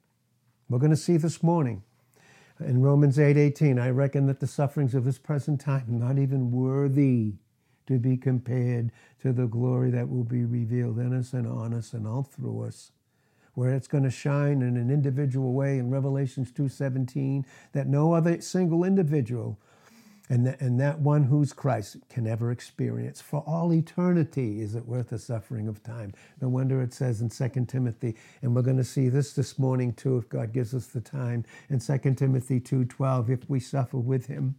We're 0.68 0.78
going 0.78 0.90
to 0.90 0.96
see 0.96 1.16
this 1.16 1.42
morning 1.42 1.84
in 2.60 2.82
Romans 2.82 3.18
8:18, 3.18 3.78
8, 3.78 3.78
I 3.78 3.90
reckon 3.90 4.26
that 4.26 4.40
the 4.40 4.46
sufferings 4.46 4.94
of 4.94 5.04
this 5.04 5.18
present 5.18 5.60
time 5.60 5.86
are 5.88 6.08
not 6.08 6.18
even 6.18 6.50
worthy 6.50 7.34
to 7.86 7.98
be 7.98 8.16
compared 8.16 8.92
to 9.20 9.32
the 9.32 9.46
glory 9.46 9.90
that 9.90 10.08
will 10.08 10.24
be 10.24 10.44
revealed 10.44 10.98
in 10.98 11.12
us 11.12 11.32
and 11.32 11.46
on 11.46 11.74
us 11.74 11.92
and 11.92 12.06
all 12.06 12.22
through 12.22 12.62
us. 12.62 12.92
Where 13.54 13.74
it's 13.74 13.88
going 13.88 14.04
to 14.04 14.10
shine 14.10 14.62
in 14.62 14.76
an 14.76 14.90
individual 14.90 15.52
way 15.52 15.78
in 15.78 15.90
revelations 15.90 16.52
2.17 16.52 17.44
that 17.72 17.88
no 17.88 18.12
other 18.12 18.40
single 18.40 18.84
individual 18.84 19.58
and, 20.30 20.46
th- 20.46 20.56
and 20.60 20.80
that 20.80 21.00
one 21.00 21.24
who's 21.24 21.52
Christ 21.52 21.98
can 22.08 22.26
ever 22.26 22.52
experience. 22.52 23.20
For 23.20 23.42
all 23.46 23.74
eternity 23.74 24.62
is 24.62 24.76
it 24.76 24.86
worth 24.86 25.10
the 25.10 25.18
suffering 25.18 25.68
of 25.68 25.82
time. 25.82 26.14
No 26.40 26.48
wonder 26.48 26.80
it 26.80 26.94
says 26.94 27.20
in 27.20 27.28
2 27.28 27.66
Timothy, 27.66 28.16
and 28.40 28.54
we're 28.54 28.62
going 28.62 28.78
to 28.78 28.84
see 28.84 29.08
this 29.10 29.34
this 29.34 29.58
morning 29.58 29.92
too 29.92 30.16
if 30.18 30.28
God 30.30 30.52
gives 30.52 30.72
us 30.72 30.86
the 30.86 31.00
time, 31.02 31.44
in 31.68 31.80
2 31.80 31.98
Timothy 32.14 32.60
2.12, 32.60 33.28
if 33.28 33.50
we 33.50 33.60
suffer 33.60 33.98
with 33.98 34.26
him, 34.26 34.54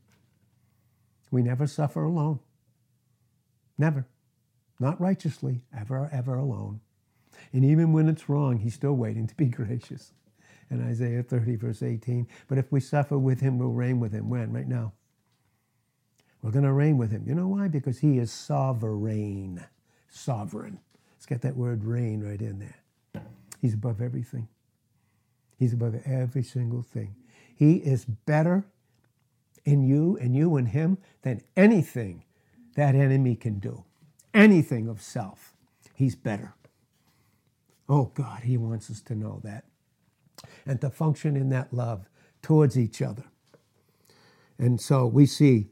we 1.32 1.42
never 1.42 1.66
suffer 1.66 2.04
alone. 2.04 2.42
Never. 3.78 4.08
Not 4.80 5.00
righteously, 5.00 5.62
ever, 5.78 6.10
ever 6.12 6.36
alone. 6.36 6.82
And 7.54 7.64
even 7.64 7.94
when 7.94 8.10
it's 8.10 8.28
wrong, 8.30 8.60
he's 8.60 8.76
still 8.76 8.94
waiting 8.96 9.26
to 9.28 9.36
be 9.36 9.46
gracious 9.48 10.12
in 10.70 10.86
Isaiah 10.86 11.24
30, 11.24 11.56
verse 11.56 11.82
18. 11.82 12.28
But 12.50 12.58
if 12.58 12.72
we 12.72 12.82
suffer 12.82 13.18
with 13.18 13.40
him, 13.40 13.58
we'll 13.58 13.70
reign 13.70 14.02
with 14.02 14.12
him. 14.12 14.30
When? 14.30 14.52
Right 14.52 14.68
now. 14.68 14.94
We're 16.41 16.51
going 16.51 16.65
to 16.65 16.73
reign 16.73 16.97
with 16.97 17.12
him. 17.12 17.23
You 17.25 17.36
know 17.36 17.47
why? 17.47 17.67
Because 17.67 17.99
he 17.99 18.17
is 18.17 18.32
sovereign. 18.32 19.63
Sovereign. 20.10 20.80
Let's 21.13 21.25
get 21.25 21.41
that 21.41 21.56
word 21.56 21.84
reign 21.84 22.21
right 22.21 22.41
in 22.41 22.60
there. 22.60 23.23
He's 23.62 23.75
above 23.75 24.01
everything. 24.01 24.47
He's 25.60 25.73
above 25.73 25.95
every 26.06 26.43
single 26.43 26.82
thing. 26.82 27.15
He 27.56 27.75
is 27.75 28.06
better 28.06 28.65
in 29.65 29.84
you 29.84 30.17
and 30.19 30.36
you 30.36 30.58
in 30.58 30.67
him 30.67 30.97
than 31.21 31.41
anything 31.56 32.23
that 32.75 32.95
enemy 32.95 33.36
can 33.36 33.60
do. 33.60 33.84
Anything 34.34 34.88
of 34.88 35.01
self. 35.01 35.54
He's 35.93 36.15
better. 36.15 36.56
Oh 37.88 38.06
God, 38.15 38.43
he 38.43 38.58
wants 38.58 38.89
us 38.89 39.01
to 39.01 39.15
know 39.15 39.41
that 39.43 39.65
and 40.65 40.82
to 40.82 40.89
function 40.89 41.36
in 41.36 41.49
that 41.49 41.73
love 41.73 42.10
towards 42.41 42.77
each 42.77 43.01
other. 43.01 43.25
And 44.58 44.82
so 44.82 45.06
we 45.06 45.27
see 45.27 45.69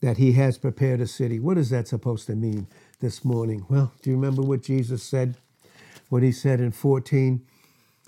that 0.00 0.18
he 0.18 0.32
has 0.32 0.58
prepared 0.58 1.00
a 1.00 1.06
city. 1.06 1.40
What 1.40 1.58
is 1.58 1.70
that 1.70 1.88
supposed 1.88 2.26
to 2.26 2.36
mean 2.36 2.66
this 3.00 3.24
morning? 3.24 3.66
Well, 3.68 3.92
do 4.02 4.10
you 4.10 4.16
remember 4.16 4.42
what 4.42 4.62
Jesus 4.62 5.02
said? 5.02 5.36
What 6.08 6.22
he 6.22 6.32
said 6.32 6.60
in 6.60 6.72
14? 6.72 7.44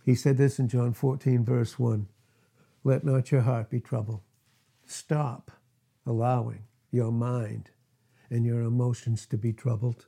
He 0.04 0.14
said 0.14 0.36
this 0.38 0.58
in 0.58 0.68
John 0.68 0.92
14, 0.92 1.44
verse 1.44 1.78
1 1.78 2.06
Let 2.84 3.04
not 3.04 3.32
your 3.32 3.42
heart 3.42 3.70
be 3.70 3.80
troubled. 3.80 4.20
Stop 4.86 5.50
allowing 6.06 6.64
your 6.90 7.12
mind 7.12 7.70
and 8.30 8.44
your 8.44 8.60
emotions 8.62 9.26
to 9.26 9.36
be 9.36 9.52
troubled. 9.52 10.06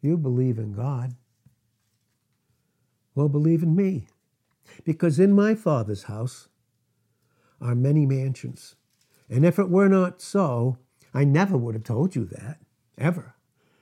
You 0.00 0.16
believe 0.16 0.58
in 0.58 0.72
God. 0.72 1.14
Well, 3.14 3.28
believe 3.28 3.62
in 3.62 3.76
me. 3.76 4.08
Because 4.84 5.18
in 5.18 5.32
my 5.32 5.54
Father's 5.54 6.04
house 6.04 6.48
are 7.60 7.74
many 7.74 8.06
mansions. 8.06 8.74
And 9.32 9.46
if 9.46 9.58
it 9.58 9.70
were 9.70 9.88
not 9.88 10.20
so, 10.20 10.76
I 11.14 11.24
never 11.24 11.56
would 11.56 11.74
have 11.74 11.84
told 11.84 12.14
you 12.14 12.26
that, 12.26 12.58
ever. 12.98 13.34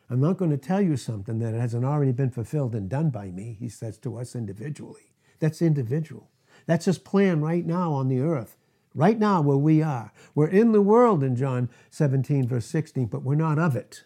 I'm 0.08 0.20
not 0.20 0.36
going 0.36 0.52
to 0.52 0.56
tell 0.56 0.80
you 0.80 0.96
something 0.96 1.40
that 1.40 1.54
hasn't 1.54 1.84
already 1.84 2.12
been 2.12 2.30
fulfilled 2.30 2.72
and 2.72 2.88
done 2.88 3.10
by 3.10 3.32
me, 3.32 3.56
he 3.58 3.68
says 3.68 3.98
to 3.98 4.16
us 4.16 4.36
individually. 4.36 5.12
That's 5.40 5.60
individual. 5.60 6.30
That's 6.66 6.84
his 6.84 6.98
plan 6.98 7.40
right 7.40 7.66
now 7.66 7.92
on 7.92 8.06
the 8.06 8.20
earth, 8.20 8.56
right 8.94 9.18
now 9.18 9.42
where 9.42 9.56
we 9.56 9.82
are. 9.82 10.12
We're 10.36 10.46
in 10.46 10.70
the 10.70 10.80
world 10.80 11.24
in 11.24 11.34
John 11.34 11.68
17, 11.90 12.46
verse 12.46 12.66
16, 12.66 13.06
but 13.06 13.24
we're 13.24 13.34
not 13.34 13.58
of 13.58 13.74
it. 13.74 14.04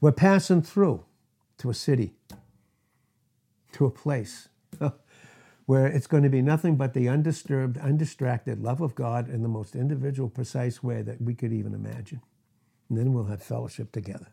We're 0.00 0.12
passing 0.12 0.62
through 0.62 1.04
to 1.58 1.70
a 1.70 1.74
city, 1.74 2.14
to 3.72 3.86
a 3.86 3.90
place 3.90 4.48
where 5.66 5.86
it's 5.86 6.06
going 6.06 6.22
to 6.22 6.28
be 6.28 6.42
nothing 6.42 6.76
but 6.76 6.94
the 6.94 7.08
undisturbed, 7.08 7.78
undistracted 7.78 8.62
love 8.62 8.80
of 8.80 8.94
God 8.94 9.28
in 9.28 9.42
the 9.42 9.48
most 9.48 9.76
individual, 9.76 10.28
precise 10.28 10.82
way 10.82 11.02
that 11.02 11.20
we 11.22 11.34
could 11.34 11.52
even 11.52 11.74
imagine. 11.74 12.20
And 12.88 12.98
then 12.98 13.12
we'll 13.12 13.24
have 13.24 13.42
fellowship 13.42 13.92
together 13.92 14.28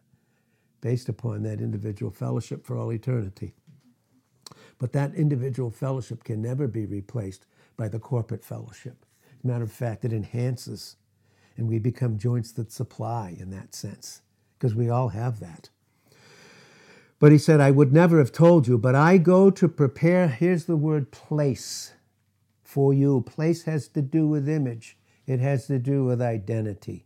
based 0.81 1.09
upon 1.09 1.43
that 1.43 1.61
individual 1.61 2.11
fellowship 2.11 2.65
for 2.65 2.77
all 2.77 2.91
eternity. 2.91 3.53
But 4.77 4.93
that 4.93 5.13
individual 5.13 5.71
fellowship 5.71 6.23
can 6.23 6.41
never 6.41 6.67
be 6.67 6.85
replaced 6.85 7.45
by 7.77 7.89
the 7.89 7.99
corporate 7.99 8.45
fellowship. 8.45 9.05
As 9.37 9.43
a 9.43 9.47
matter 9.47 9.63
of 9.63 9.71
fact, 9.71 10.05
it 10.05 10.13
enhances, 10.13 10.95
and 11.57 11.67
we 11.67 11.79
become 11.79 12.17
joints 12.17 12.51
that 12.53 12.71
supply 12.71 13.35
in 13.37 13.51
that 13.51 13.75
sense, 13.75 14.21
because 14.57 14.75
we 14.75 14.89
all 14.89 15.09
have 15.09 15.39
that. 15.41 15.69
But 17.19 17.33
he 17.33 17.37
said, 17.37 17.59
I 17.59 17.71
would 17.71 17.91
never 17.91 18.17
have 18.17 18.31
told 18.31 18.67
you, 18.67 18.77
but 18.77 18.95
I 18.95 19.17
go 19.17 19.51
to 19.51 19.67
prepare, 19.67 20.29
here's 20.29 20.65
the 20.65 20.77
word 20.77 21.11
place 21.11 21.93
for 22.63 22.93
you. 22.93 23.21
Place 23.21 23.63
has 23.63 23.89
to 23.89 24.01
do 24.01 24.27
with 24.27 24.47
image, 24.47 24.97
it 25.27 25.39
has 25.41 25.67
to 25.67 25.79
do 25.79 26.05
with 26.05 26.21
identity. 26.21 27.05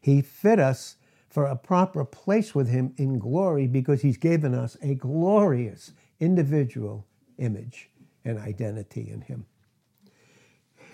He 0.00 0.20
fit 0.20 0.60
us 0.60 0.96
for 1.28 1.44
a 1.44 1.56
proper 1.56 2.04
place 2.04 2.54
with 2.54 2.68
him 2.68 2.94
in 2.96 3.18
glory 3.18 3.66
because 3.66 4.02
he's 4.02 4.16
given 4.16 4.54
us 4.54 4.76
a 4.82 4.94
glorious 4.94 5.92
individual 6.20 7.06
image 7.38 7.90
and 8.24 8.38
identity 8.38 9.08
in 9.10 9.22
him. 9.22 9.46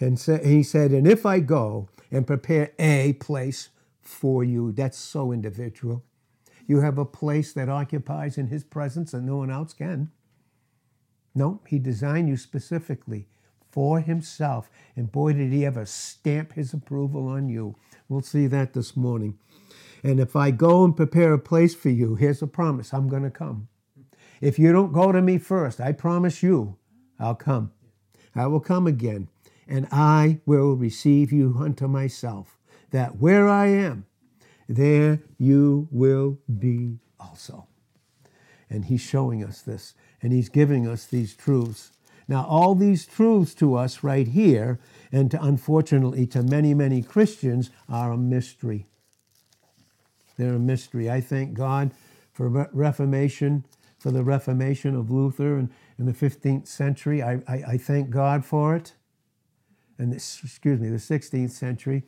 And 0.01 0.19
so 0.19 0.39
he 0.39 0.63
said, 0.63 0.91
And 0.91 1.07
if 1.07 1.25
I 1.25 1.41
go 1.41 1.89
and 2.11 2.27
prepare 2.27 2.73
a 2.79 3.15
place 3.15 3.71
for 4.01 4.45
you, 4.45 4.73
that's 4.73 4.99
so 4.99 5.33
individual. 5.33 6.05
You 6.67 6.81
have 6.81 6.99
a 6.99 7.05
place 7.05 7.53
that 7.53 7.69
occupies 7.69 8.39
in 8.39 8.49
His 8.49 8.65
presence 8.65 9.13
and 9.13 9.27
no 9.27 9.37
one 9.37 9.51
else 9.51 9.73
can. 9.73 10.11
No, 11.35 11.61
He 11.67 11.79
designed 11.79 12.29
you 12.29 12.37
specifically 12.37 13.29
for 13.71 14.01
Himself. 14.01 14.71
And 14.97 15.11
boy, 15.11 15.35
did 15.35 15.53
He 15.53 15.67
ever 15.67 15.85
stamp 15.85 16.53
His 16.53 16.73
approval 16.73 17.29
on 17.29 17.49
you. 17.49 17.77
We'll 18.09 18.23
see 18.23 18.47
that 18.47 18.73
this 18.73 18.97
morning. 18.97 19.39
And 20.03 20.21
if 20.21 20.37
I 20.37 20.51
go 20.51 20.85
and 20.85 20.97
prepare 20.97 21.33
a 21.33 21.39
place 21.39 21.75
for 21.75 21.89
you, 21.89 22.15
here's 22.15 22.43
a 22.43 22.47
promise 22.47 22.93
I'm 22.93 23.09
going 23.09 23.23
to 23.23 23.31
come. 23.31 23.69
If 24.41 24.59
you 24.59 24.73
don't 24.73 24.93
go 24.93 25.13
to 25.13 25.23
me 25.23 25.39
first, 25.39 25.81
I 25.81 25.93
promise 25.93 26.43
you, 26.43 26.77
I'll 27.19 27.35
come. 27.35 27.73
I 28.35 28.47
will 28.47 28.61
come 28.61 28.87
again, 28.87 29.29
and 29.67 29.87
I 29.91 30.41
will 30.45 30.75
receive 30.75 31.33
you 31.33 31.57
unto 31.59 31.89
myself, 31.89 32.59
that 32.91 33.17
where 33.17 33.49
I 33.49 33.69
am, 33.69 34.07
there 34.69 35.23
you 35.39 35.89
will 35.91 36.39
be 36.59 36.99
also. 37.21 37.67
And 38.71 38.87
he's 38.87 39.01
showing 39.01 39.45
us 39.45 39.61
this, 39.61 39.95
and 40.23 40.33
he's 40.33 40.49
giving 40.49 40.89
us 40.89 41.07
these 41.07 41.35
truths. 41.35 41.93
Now, 42.27 42.47
all 42.49 42.75
these 42.75 43.07
truths 43.07 43.55
to 43.57 43.77
us 43.77 44.03
right 44.03 44.27
here, 44.27 44.81
and 45.13 45.31
to, 45.31 45.43
unfortunately 45.43 46.27
to 46.29 46.43
many, 46.43 46.73
many 46.73 47.03
Christians, 47.03 47.71
are 47.89 48.13
a 48.13 48.17
mystery. 48.17 48.87
They're 50.37 50.55
a 50.55 50.59
mystery. 50.59 51.11
I 51.11 51.21
thank 51.21 51.55
God 51.55 51.93
for 52.33 52.49
Reformation, 52.73 53.65
for 53.99 54.11
the 54.11 54.25
Reformation 54.25 54.97
of 54.97 55.11
Luther 55.11 55.59
in, 55.59 55.71
in 55.99 56.07
the 56.07 56.13
15th 56.13 56.67
century. 56.67 57.23
I, 57.23 57.35
I, 57.47 57.63
I 57.69 57.77
thank 57.79 58.11
God 58.11 58.45
for 58.45 58.75
it. 58.75 58.95
And 59.99 60.13
this, 60.13 60.41
excuse 60.43 60.81
me, 60.81 60.89
the 60.89 60.97
16th 60.97 61.51
century 61.51 62.05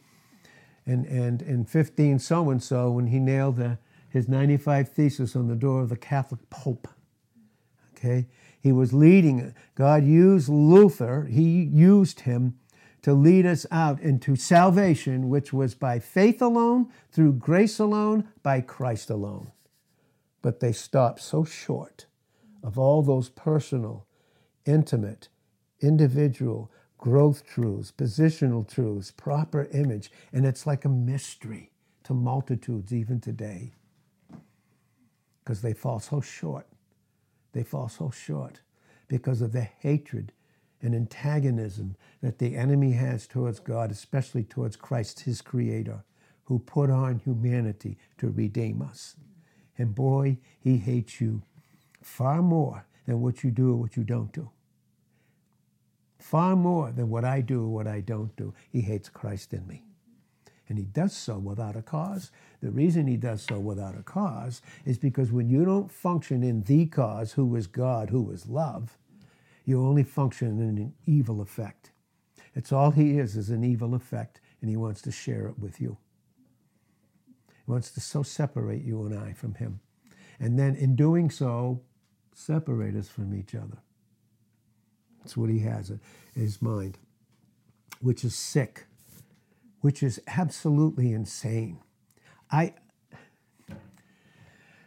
and, 0.87 1.05
and 1.07 1.43
in 1.43 1.65
15 1.65 2.19
so 2.19 2.51
and 2.51 2.63
so 2.63 2.91
when 2.91 3.09
he 3.09 3.19
nailed 3.19 3.57
the, 3.57 3.79
his 4.09 4.29
95 4.29 4.89
thesis 4.89 5.35
on 5.35 5.49
the 5.49 5.57
door 5.57 5.83
of 5.83 5.89
the 5.89 5.97
Catholic 5.97 6.49
Pope. 6.49 6.89
Okay? 7.95 8.27
He 8.61 8.73
was 8.73 8.93
leading, 8.93 9.55
God 9.75 10.05
used 10.05 10.49
Luther, 10.49 11.25
he 11.25 11.63
used 11.63 12.21
him 12.21 12.59
to 13.03 13.15
lead 13.15 13.47
us 13.47 13.67
out 13.71 14.01
into 14.01 14.35
salvation, 14.35 15.29
which 15.29 15.53
was 15.53 15.75
by 15.75 15.99
faith 16.01 16.43
alone, 16.43 16.89
through 17.13 17.33
grace 17.35 17.79
alone, 17.79 18.27
by 18.43 18.61
Christ 18.61 19.11
alone. 19.11 19.53
But 20.43 20.59
they 20.61 20.73
stopped 20.73 21.21
so 21.21 21.45
short 21.45 22.07
of 22.65 22.79
all 22.79 23.03
those 23.03 23.29
personal, 23.29 24.07
intimate, 24.65 25.29
individual, 25.81 26.71
growth 27.07 27.47
truths, 27.47 27.93
positional 27.97 28.69
truths, 28.69 29.13
proper 29.13 29.69
image, 29.73 30.11
and 30.33 30.45
it's 30.45 30.67
like 30.67 30.85
a 30.85 30.89
mystery 30.89 31.71
to 32.03 32.13
multitudes 32.13 32.93
even 32.93 33.21
today 33.21 33.73
because 35.39 35.63
they 35.63 35.73
fall 35.73 36.01
so 36.01 36.21
short. 36.21 36.67
They 37.53 37.63
fall 37.63 37.89
so 37.89 38.11
short 38.11 38.61
because 39.07 39.41
of 39.41 39.53
the 39.53 39.63
hatred 39.63 40.33
and 40.83 40.97
antagonism 40.97 41.95
that 42.23 42.41
the 42.41 42.57
enemy 42.57 42.91
has 42.95 43.29
towards 43.29 43.61
God, 43.61 43.93
especially 43.93 44.43
towards 44.43 44.75
Christ, 44.75 45.21
his 45.21 45.41
creator, 45.41 46.03
who 46.47 46.59
put 46.59 46.91
on 46.91 47.21
humanity 47.21 47.99
to 48.19 48.31
redeem 48.31 48.83
us. 48.83 49.15
And 49.79 49.95
boy, 49.95 50.39
he 50.59 50.79
hates 50.79 51.21
you 51.21 51.43
far 52.03 52.43
more 52.43 52.85
than 53.07 53.21
what 53.21 53.45
you 53.45 53.53
do 53.53 53.71
or 53.71 53.77
what 53.77 53.97
you 53.97 54.03
don't 54.03 54.33
do 54.33 54.51
far 56.27 56.57
more 56.57 56.91
than 56.91 57.09
what 57.09 57.25
I 57.25 57.41
do 57.41 57.63
or 57.63 57.69
what 57.69 57.87
I 57.87 58.01
don't 58.01 58.35
do. 58.35 58.53
He 58.69 58.81
hates 58.81 59.09
Christ 59.09 59.53
in 59.53 59.65
me. 59.69 59.85
And 60.69 60.77
he 60.77 60.85
does 60.85 61.17
so 61.17 61.39
without 61.39 61.77
a 61.77 61.83
cause. 61.83 62.33
The 62.61 62.73
reason 62.73 63.07
he 63.07 63.17
does 63.17 63.43
so 63.43 63.61
without 63.61 63.97
a 63.97 64.03
cause 64.03 64.61
is 64.85 64.99
because 64.99 65.31
when 65.31 65.49
you 65.49 65.65
don't 65.65 65.91
function 65.91 66.43
in 66.43 66.65
the 66.65 66.87
cause, 66.87 67.35
who 67.35 67.55
is 67.55 67.69
God, 67.69 68.11
who 68.11 68.33
is 68.33 68.49
love, 68.49 68.99
you 69.65 69.81
only 69.81 70.03
function 70.03 70.61
in 70.61 70.79
an 70.79 70.95
evil 71.07 71.41
effect. 71.41 71.93
It's 72.57 72.73
all 72.73 72.91
he 72.91 73.19
is, 73.19 73.37
is 73.37 73.51
an 73.51 73.63
evil 73.63 73.95
effect, 73.95 74.41
and 74.61 74.69
he 74.69 74.77
wants 74.77 75.03
to 75.03 75.13
share 75.13 75.47
it 75.47 75.61
with 75.61 75.81
you. 75.81 75.97
He 77.65 77.71
wants 77.71 77.93
to 77.93 78.01
so 78.01 78.25
separate 78.25 78.83
you 78.83 79.05
and 79.07 79.17
I 79.17 79.33
from 79.33 79.55
him. 79.55 79.79
And 80.41 80.59
then 80.59 80.75
in 80.75 80.97
doing 80.97 81.31
so, 81.31 81.83
separate 82.35 82.97
us 82.97 83.09
from 83.09 83.33
each 83.33 83.55
other. 83.55 83.79
That's 85.27 85.37
what 85.37 85.51
he 85.51 85.59
has 85.59 85.91
in 85.91 85.99
his 86.37 86.63
mind, 86.63 86.99
which 88.01 88.23
is 88.23 88.37
sick, 88.37 88.87
which 89.81 90.01
is 90.01 90.21
absolutely 90.29 91.13
insane. 91.13 91.81
I, 92.49 92.75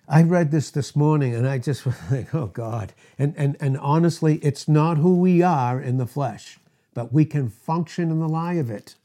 I 0.08 0.24
read 0.24 0.52
this 0.52 0.72
this 0.72 0.96
morning 0.96 1.36
and 1.36 1.46
I 1.46 1.58
just 1.58 1.86
was 1.86 1.98
like, 2.10 2.34
oh 2.34 2.48
God. 2.48 2.94
And, 3.18 3.34
and, 3.36 3.58
and 3.60 3.78
honestly, 3.80 4.36
it's 4.38 4.70
not 4.70 4.96
who 4.96 5.18
we 5.18 5.42
are 5.42 5.82
in 5.82 5.98
the 5.98 6.08
flesh, 6.08 6.58
but 6.94 7.12
we 7.12 7.26
can 7.26 7.50
function 7.50 8.10
in 8.10 8.22
the 8.22 8.30
lie 8.30 8.54
of 8.54 8.70
it. 8.70 8.96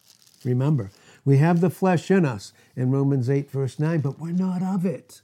Remember, 0.44 0.92
we 1.24 1.38
have 1.38 1.60
the 1.60 1.68
flesh 1.68 2.12
in 2.12 2.24
us 2.24 2.52
in 2.76 2.92
Romans 2.92 3.28
8, 3.28 3.50
verse 3.50 3.80
9, 3.80 3.98
but 4.02 4.20
we're 4.20 4.30
not 4.30 4.62
of 4.62 4.86
it. 4.86 5.20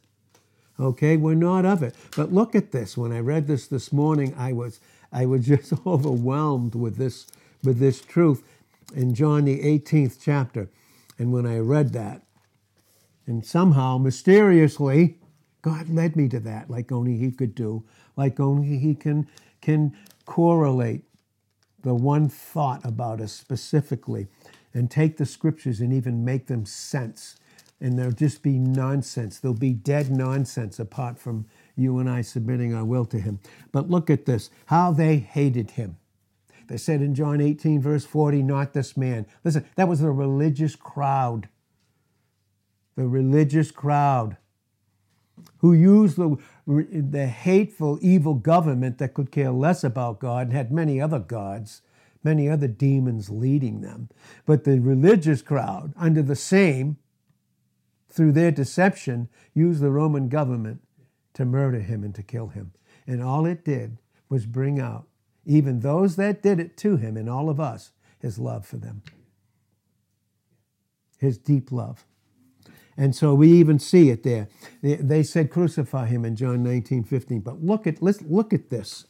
Okay, 0.81 1.16
we're 1.16 1.35
not 1.35 1.64
of 1.64 1.85
it. 1.85 1.94
But 2.16 2.33
look 2.33 2.57
at 2.57 2.73
this. 2.73 2.96
When 2.96 3.12
I 3.12 3.20
read 3.20 3.46
this 3.46 3.68
this 3.68 3.92
morning, 3.92 4.35
I 4.37 4.53
was 4.53 4.81
I 5.12 5.27
was 5.27 5.46
just 5.46 5.73
overwhelmed 5.87 6.75
with 6.75 6.96
this 6.96 7.27
with 7.64 7.79
this 7.79 8.01
truth 8.01 8.44
in 8.94 9.14
John 9.14 9.44
the 9.44 9.61
18th 9.61 10.18
chapter. 10.23 10.70
And 11.18 11.33
when 11.33 11.46
I 11.46 11.59
read 11.59 11.92
that, 11.92 12.23
and 13.27 13.44
somehow 13.44 13.99
mysteriously, 13.99 15.18
God 15.62 15.88
led 15.90 16.16
me 16.16 16.29
to 16.31 16.40
that, 16.40 16.70
like 16.70 16.92
only 16.92 17.16
He 17.18 17.31
could 17.33 17.55
do, 17.55 17.85
like 18.16 18.40
only 18.40 18.79
He 18.79 18.94
can 18.94 19.29
can 19.61 19.96
correlate 20.27 21.03
the 21.83 21.94
one 21.94 22.29
thought 22.29 22.85
about 22.85 23.20
us 23.20 23.33
specifically 23.33 24.29
and 24.75 24.90
take 24.90 25.16
the 25.16 25.27
scriptures 25.27 25.81
and 25.81 25.92
even 25.92 26.25
make 26.25 26.46
them 26.46 26.66
sense. 26.66 27.37
And 27.81 27.99
there'll 27.99 28.12
just 28.12 28.42
be 28.42 28.59
nonsense. 28.59 29.38
There'll 29.38 29.57
be 29.57 29.73
dead 29.73 30.11
nonsense 30.11 30.79
apart 30.79 31.18
from 31.18 31.46
you 31.76 31.98
and 31.98 32.09
I 32.09 32.22
submitting 32.22 32.74
our 32.74 32.85
will 32.85 33.04
to 33.06 33.18
Him. 33.18 33.40
But 33.72 33.90
look 33.90 34.11
at 34.11 34.26
this 34.26 34.50
how 34.66 34.92
they 34.92 35.16
hated 35.16 35.72
Him. 35.72 35.96
They 36.68 36.76
said 36.76 37.02
in 37.02 37.14
John 37.14 37.40
18, 37.40 37.80
verse 37.80 38.04
40, 38.04 38.42
not 38.42 38.72
this 38.72 38.96
man. 38.96 39.26
Listen, 39.44 39.66
that 39.74 39.88
was 39.88 40.00
the 40.00 40.11
religious 40.11 40.76
crowd. 40.76 41.48
The 42.96 43.09
religious 43.09 43.70
crowd 43.70 44.37
who 45.59 45.72
used 45.72 46.16
the, 46.16 46.37
the 46.66 47.26
hateful, 47.26 47.98
evil 48.00 48.35
government 48.35 48.98
that 48.98 49.14
could 49.14 49.33
care 49.33 49.50
less 49.50 49.83
about 49.83 50.20
God 50.20 50.48
and 50.48 50.52
had 50.52 50.70
many 50.70 51.00
other 51.00 51.18
gods 51.18 51.83
many 52.22 52.48
other 52.48 52.68
demons 52.68 53.30
leading 53.30 53.80
them. 53.80 54.09
But 54.46 54.64
the 54.64 54.80
religious 54.80 55.42
crowd, 55.42 55.92
under 55.96 56.22
the 56.22 56.37
same, 56.37 56.98
through 58.09 58.33
their 58.33 58.50
deception, 58.50 59.28
used 59.54 59.80
the 59.80 59.90
Roman 59.90 60.28
government 60.28 60.83
to 61.34 61.44
murder 61.44 61.80
him 61.80 62.04
and 62.04 62.14
to 62.14 62.22
kill 62.22 62.48
him. 62.48 62.72
And 63.06 63.22
all 63.22 63.46
it 63.46 63.64
did 63.64 63.98
was 64.28 64.46
bring 64.46 64.80
out, 64.80 65.06
even 65.44 65.80
those 65.80 66.16
that 66.16 66.42
did 66.42 66.60
it 66.60 66.76
to 66.78 66.96
him 66.96 67.16
and 67.16 67.28
all 67.28 67.48
of 67.48 67.58
us, 67.60 67.92
his 68.18 68.38
love 68.38 68.66
for 68.66 68.76
them, 68.76 69.02
his 71.18 71.38
deep 71.38 71.72
love. 71.72 72.04
And 72.96 73.16
so 73.16 73.34
we 73.34 73.50
even 73.52 73.78
see 73.78 74.10
it 74.10 74.24
there. 74.24 74.48
They 74.82 75.22
said, 75.22 75.50
crucify 75.50 76.06
him 76.06 76.24
in 76.24 76.36
John 76.36 76.62
19, 76.62 77.04
15. 77.04 77.40
But 77.40 77.62
look 77.62 77.86
at, 77.86 78.02
let's 78.02 78.20
look 78.22 78.52
at 78.52 78.68
this. 78.68 79.06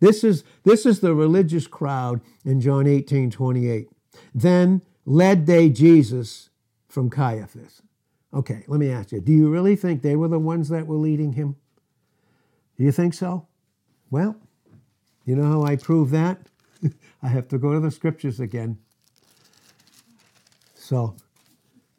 This 0.00 0.22
is, 0.22 0.44
this 0.64 0.86
is 0.86 1.00
the 1.00 1.14
religious 1.14 1.66
crowd 1.66 2.20
in 2.44 2.60
John 2.60 2.86
18 2.86 3.30
28. 3.30 3.88
Then 4.34 4.82
led 5.04 5.46
they 5.46 5.68
Jesus 5.68 6.50
from 6.86 7.10
Caiaphas. 7.10 7.82
Okay, 8.32 8.64
let 8.66 8.78
me 8.78 8.90
ask 8.90 9.12
you 9.12 9.20
do 9.20 9.32
you 9.32 9.48
really 9.48 9.76
think 9.76 10.02
they 10.02 10.16
were 10.16 10.28
the 10.28 10.38
ones 10.38 10.68
that 10.68 10.86
were 10.86 10.96
leading 10.96 11.32
him? 11.32 11.56
Do 12.76 12.84
you 12.84 12.92
think 12.92 13.14
so? 13.14 13.46
Well, 14.10 14.36
you 15.24 15.36
know 15.36 15.50
how 15.50 15.62
I 15.62 15.76
prove 15.76 16.10
that? 16.10 16.38
I 17.22 17.28
have 17.28 17.48
to 17.48 17.58
go 17.58 17.72
to 17.72 17.80
the 17.80 17.90
scriptures 17.90 18.40
again. 18.40 18.78
So 20.74 21.16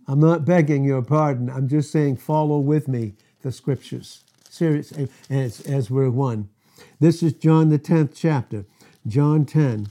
I'm 0.08 0.20
not 0.20 0.46
begging 0.46 0.84
your 0.84 1.04
pardon. 1.04 1.50
I'm 1.50 1.68
just 1.68 1.92
saying 1.92 2.18
follow 2.18 2.58
with 2.60 2.88
me 2.88 3.14
the 3.42 3.52
scriptures. 3.52 4.24
Serious 4.50 4.92
as, 5.30 5.62
as 5.62 5.92
we're 5.92 6.10
one. 6.10 6.50
This 7.00 7.22
is 7.22 7.34
John 7.34 7.70
the 7.70 7.78
10th 7.78 8.14
chapter, 8.16 8.66
John 9.06 9.46
10, 9.46 9.90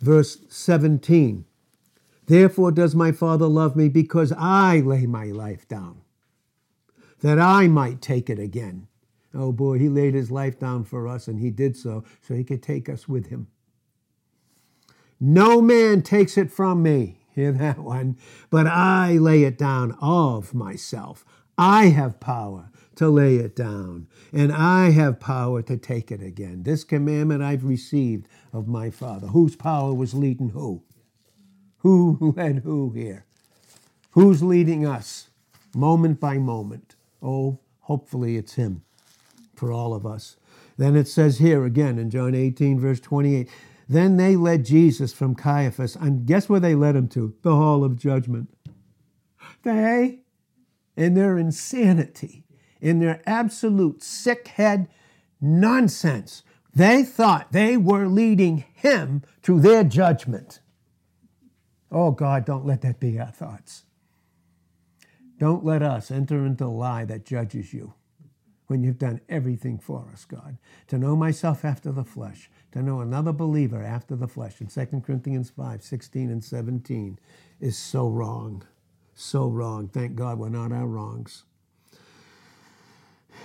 verse 0.00 0.38
17. 0.48 1.44
Therefore 2.30 2.70
does 2.70 2.94
my 2.94 3.10
Father 3.10 3.48
love 3.48 3.74
me 3.74 3.88
because 3.88 4.32
I 4.38 4.78
lay 4.78 5.04
my 5.04 5.24
life 5.32 5.66
down, 5.66 6.02
that 7.22 7.40
I 7.40 7.66
might 7.66 8.00
take 8.00 8.30
it 8.30 8.38
again. 8.38 8.86
Oh 9.34 9.50
boy, 9.50 9.80
he 9.80 9.88
laid 9.88 10.14
his 10.14 10.30
life 10.30 10.56
down 10.56 10.84
for 10.84 11.08
us, 11.08 11.26
and 11.26 11.40
he 11.40 11.50
did 11.50 11.76
so 11.76 12.04
so 12.22 12.34
he 12.34 12.44
could 12.44 12.62
take 12.62 12.88
us 12.88 13.08
with 13.08 13.30
him. 13.30 13.48
No 15.18 15.60
man 15.60 16.02
takes 16.02 16.38
it 16.38 16.52
from 16.52 16.84
me. 16.84 17.18
Hear 17.34 17.50
that 17.50 17.78
one? 17.96 18.16
But 18.48 18.68
I 18.68 19.14
lay 19.14 19.42
it 19.42 19.58
down 19.58 19.98
of 20.00 20.54
myself. 20.54 21.24
I 21.58 21.86
have 21.86 22.20
power 22.20 22.70
to 22.94 23.08
lay 23.08 23.38
it 23.38 23.56
down, 23.56 24.06
and 24.32 24.52
I 24.52 24.90
have 24.90 25.18
power 25.18 25.62
to 25.62 25.76
take 25.76 26.12
it 26.12 26.22
again. 26.22 26.62
This 26.62 26.84
commandment 26.84 27.42
I've 27.42 27.64
received 27.64 28.28
of 28.52 28.68
my 28.68 28.90
Father. 28.90 29.26
Whose 29.26 29.56
power 29.56 29.92
was 29.92 30.14
leading 30.14 30.50
who? 30.50 30.84
Who 31.80 32.34
led 32.36 32.58
who 32.58 32.92
here? 32.92 33.26
Who's 34.12 34.42
leading 34.42 34.86
us 34.86 35.28
moment 35.74 36.20
by 36.20 36.38
moment? 36.38 36.96
Oh, 37.22 37.60
hopefully 37.80 38.36
it's 38.36 38.54
Him 38.54 38.82
for 39.54 39.72
all 39.72 39.94
of 39.94 40.06
us. 40.06 40.36
Then 40.76 40.96
it 40.96 41.08
says 41.08 41.38
here 41.38 41.64
again 41.64 41.98
in 41.98 42.08
John 42.10 42.34
18, 42.34 42.80
verse 42.80 43.00
28 43.00 43.48
Then 43.88 44.16
they 44.16 44.36
led 44.36 44.64
Jesus 44.64 45.12
from 45.12 45.34
Caiaphas, 45.34 45.96
and 45.96 46.26
guess 46.26 46.48
where 46.48 46.60
they 46.60 46.74
led 46.74 46.96
him 46.96 47.08
to? 47.08 47.34
The 47.42 47.54
hall 47.54 47.84
of 47.84 47.98
judgment. 47.98 48.48
They, 49.62 50.20
in 50.96 51.14
their 51.14 51.36
insanity, 51.36 52.44
in 52.80 52.98
their 52.98 53.22
absolute 53.26 54.00
sickhead 54.00 54.88
nonsense. 55.40 56.42
They 56.74 57.02
thought 57.02 57.52
they 57.52 57.76
were 57.76 58.06
leading 58.06 58.64
him 58.72 59.22
to 59.42 59.60
their 59.60 59.84
judgment. 59.84 60.60
Oh 61.90 62.10
God, 62.10 62.44
don't 62.44 62.66
let 62.66 62.82
that 62.82 63.00
be 63.00 63.18
our 63.18 63.30
thoughts. 63.30 63.84
Don't 65.38 65.64
let 65.64 65.82
us 65.82 66.10
enter 66.10 66.44
into 66.44 66.64
a 66.64 66.66
lie 66.66 67.04
that 67.06 67.24
judges 67.24 67.72
you 67.72 67.94
when 68.66 68.84
you've 68.84 68.98
done 68.98 69.20
everything 69.28 69.78
for 69.78 70.10
us, 70.12 70.24
God. 70.24 70.58
To 70.88 70.98
know 70.98 71.16
myself 71.16 71.64
after 71.64 71.90
the 71.90 72.04
flesh, 72.04 72.50
to 72.72 72.82
know 72.82 73.00
another 73.00 73.32
believer 73.32 73.82
after 73.82 74.14
the 74.14 74.28
flesh 74.28 74.60
in 74.60 74.68
2 74.68 75.00
Corinthians 75.00 75.50
5 75.50 75.82
16 75.82 76.30
and 76.30 76.44
17 76.44 77.18
is 77.60 77.76
so 77.76 78.08
wrong. 78.08 78.64
So 79.14 79.48
wrong. 79.48 79.88
Thank 79.88 80.14
God 80.14 80.38
we're 80.38 80.50
not 80.50 80.72
our 80.72 80.86
wrongs 80.86 81.44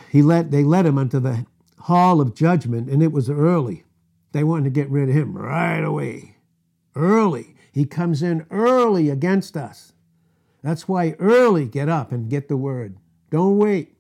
he 0.10 0.22
led, 0.22 0.52
they 0.52 0.64
led 0.64 0.86
him 0.86 0.98
unto 0.98 1.20
the 1.20 1.46
hall 1.80 2.22
of 2.22 2.36
judgment, 2.36 2.90
and 2.90 3.04
it 3.04 3.12
was 3.12 3.30
early. 3.30 3.84
They 4.32 4.44
wanted 4.44 4.66
to 4.66 4.70
get 4.70 4.90
rid 4.90 5.10
of 5.10 5.16
him 5.16 5.38
right 5.38 5.84
away. 5.84 6.38
Early. 6.96 7.55
He 7.76 7.84
comes 7.84 8.24
in 8.24 8.46
early 8.52 9.10
against 9.10 9.58
us. 9.58 9.92
That's 10.64 10.88
why 10.88 11.18
early 11.20 11.66
get 11.66 11.90
up 11.90 12.14
and 12.14 12.30
get 12.30 12.48
the 12.48 12.56
word. 12.56 12.96
Don't 13.32 13.58
wait. 13.58 13.98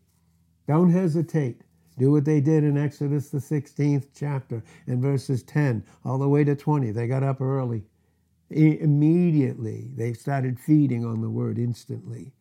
Don't 0.66 0.92
hesitate. 0.92 1.60
Do 1.98 2.10
what 2.10 2.24
they 2.24 2.40
did 2.40 2.64
in 2.64 2.78
Exodus, 2.78 3.32
the 3.32 3.40
16th 3.40 4.08
chapter, 4.16 4.64
in 4.88 5.02
verses 5.02 5.44
10 5.44 5.84
all 6.06 6.18
the 6.18 6.30
way 6.30 6.46
to 6.46 6.56
20. 6.56 6.92
They 6.92 7.06
got 7.06 7.22
up 7.22 7.42
early. 7.42 7.84
Immediately, 8.50 9.90
they 9.94 10.14
started 10.14 10.58
feeding 10.58 11.04
on 11.04 11.20
the 11.20 11.30
word 11.30 11.60
instantly. 11.60 12.32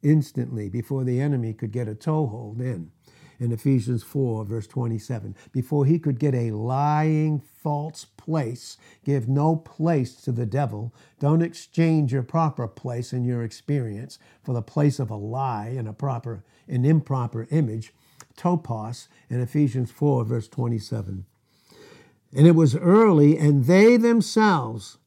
Instantly, 0.00 0.68
before 0.68 1.02
the 1.02 1.20
enemy 1.20 1.54
could 1.54 1.72
get 1.72 1.88
a 1.88 1.96
toehold 1.96 2.60
in 2.60 2.92
in 3.40 3.50
Ephesians 3.50 4.04
4, 4.04 4.44
verse 4.44 4.68
27. 4.68 5.34
Before 5.50 5.86
he 5.86 5.98
could 5.98 6.20
get 6.20 6.36
a 6.36 6.52
lying, 6.52 7.42
false 7.64 8.04
place, 8.16 8.76
give 9.04 9.26
no 9.28 9.56
place 9.56 10.14
to 10.22 10.30
the 10.30 10.46
devil. 10.46 10.94
Don't 11.18 11.42
exchange 11.42 12.12
your 12.12 12.22
proper 12.22 12.68
place 12.68 13.12
in 13.12 13.24
your 13.24 13.42
experience 13.42 14.20
for 14.44 14.52
the 14.52 14.62
place 14.62 15.00
of 15.00 15.10
a 15.10 15.16
lie 15.16 15.74
and 15.76 15.88
a 15.88 15.92
proper, 15.92 16.44
an 16.68 16.84
improper 16.84 17.48
image. 17.50 17.92
Topos 18.36 19.08
in 19.28 19.40
Ephesians 19.40 19.90
4, 19.90 20.24
verse 20.24 20.46
27. 20.46 21.24
And 22.36 22.46
it 22.46 22.54
was 22.54 22.76
early, 22.76 23.36
and 23.36 23.64
they 23.64 23.96
themselves 23.96 24.98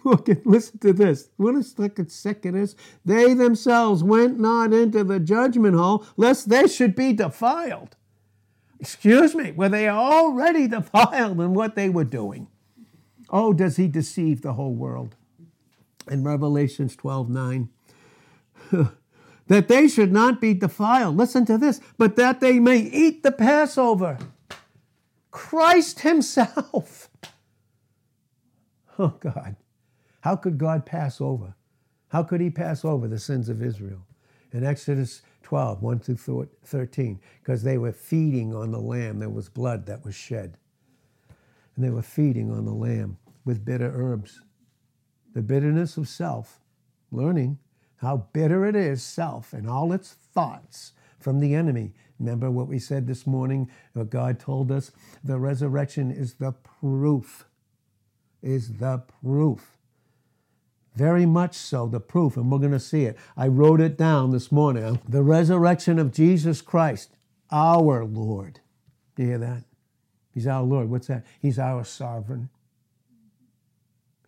Look 0.04 0.28
and 0.28 0.40
listen 0.46 0.78
to 0.78 0.92
this. 0.92 1.28
What 1.36 1.54
a 1.54 1.62
second 1.62 2.10
second 2.10 2.56
is. 2.56 2.74
They 3.04 3.34
themselves 3.34 4.02
went 4.02 4.40
not 4.40 4.72
into 4.72 5.04
the 5.04 5.20
judgment 5.20 5.76
hall, 5.76 6.06
lest 6.16 6.48
they 6.48 6.66
should 6.68 6.94
be 6.94 7.12
defiled. 7.12 7.96
Excuse 8.80 9.34
me, 9.34 9.52
were 9.52 9.68
they 9.68 9.88
already 9.88 10.66
defiled 10.66 11.38
in 11.40 11.52
what 11.52 11.74
they 11.74 11.90
were 11.90 12.04
doing? 12.04 12.48
Oh, 13.28 13.52
does 13.52 13.76
he 13.76 13.86
deceive 13.88 14.40
the 14.40 14.54
whole 14.54 14.74
world? 14.74 15.16
In 16.10 16.24
Revelations 16.24 16.96
12 16.96 17.28
9, 17.28 17.68
that 19.48 19.68
they 19.68 19.86
should 19.86 20.12
not 20.12 20.40
be 20.40 20.54
defiled. 20.54 21.16
Listen 21.16 21.44
to 21.44 21.58
this, 21.58 21.80
but 21.98 22.16
that 22.16 22.40
they 22.40 22.58
may 22.58 22.78
eat 22.78 23.22
the 23.22 23.32
Passover. 23.32 24.18
Christ 25.30 26.00
Himself. 26.00 27.08
Oh, 28.98 29.14
God. 29.20 29.56
How 30.20 30.36
could 30.36 30.58
God 30.58 30.84
pass 30.84 31.20
over? 31.20 31.54
How 32.08 32.22
could 32.22 32.40
he 32.40 32.50
pass 32.50 32.84
over 32.84 33.08
the 33.08 33.18
sins 33.18 33.48
of 33.48 33.62
Israel? 33.62 34.06
In 34.52 34.64
Exodus 34.64 35.22
12, 35.42 35.82
1 35.82 35.98
through 36.00 36.48
13, 36.64 37.20
because 37.42 37.62
they 37.62 37.78
were 37.78 37.92
feeding 37.92 38.54
on 38.54 38.70
the 38.70 38.80
lamb. 38.80 39.18
There 39.18 39.28
was 39.28 39.48
blood 39.48 39.86
that 39.86 40.04
was 40.04 40.14
shed. 40.14 40.56
And 41.76 41.84
they 41.84 41.90
were 41.90 42.02
feeding 42.02 42.50
on 42.50 42.64
the 42.64 42.74
lamb 42.74 43.18
with 43.44 43.64
bitter 43.64 43.90
herbs. 43.94 44.40
The 45.34 45.42
bitterness 45.42 45.96
of 45.96 46.08
self, 46.08 46.60
learning 47.10 47.58
how 47.96 48.28
bitter 48.32 48.64
it 48.64 48.74
is, 48.74 49.02
self, 49.02 49.52
and 49.52 49.68
all 49.68 49.92
its 49.92 50.12
thoughts 50.12 50.92
from 51.18 51.40
the 51.40 51.54
enemy. 51.54 51.92
Remember 52.18 52.50
what 52.50 52.66
we 52.66 52.78
said 52.78 53.06
this 53.06 53.26
morning? 53.26 53.70
What 53.92 54.10
God 54.10 54.40
told 54.40 54.72
us? 54.72 54.90
The 55.22 55.38
resurrection 55.38 56.10
is 56.10 56.34
the 56.34 56.52
proof, 56.52 57.46
is 58.42 58.78
the 58.78 59.02
proof. 59.22 59.76
Very 60.96 61.24
much 61.24 61.54
so, 61.54 61.86
the 61.86 62.00
proof, 62.00 62.36
and 62.36 62.50
we're 62.50 62.58
going 62.58 62.72
to 62.72 62.80
see 62.80 63.04
it. 63.04 63.16
I 63.36 63.46
wrote 63.46 63.80
it 63.80 63.96
down 63.96 64.32
this 64.32 64.50
morning. 64.50 65.00
The 65.08 65.22
resurrection 65.22 65.98
of 65.98 66.12
Jesus 66.12 66.60
Christ, 66.60 67.16
our 67.50 68.04
Lord. 68.04 68.60
Do 69.14 69.22
you 69.22 69.28
hear 69.28 69.38
that? 69.38 69.64
He's 70.32 70.46
our 70.46 70.62
Lord. 70.62 70.90
What's 70.90 71.06
that? 71.06 71.24
He's 71.40 71.58
our 71.58 71.84
sovereign. 71.84 72.48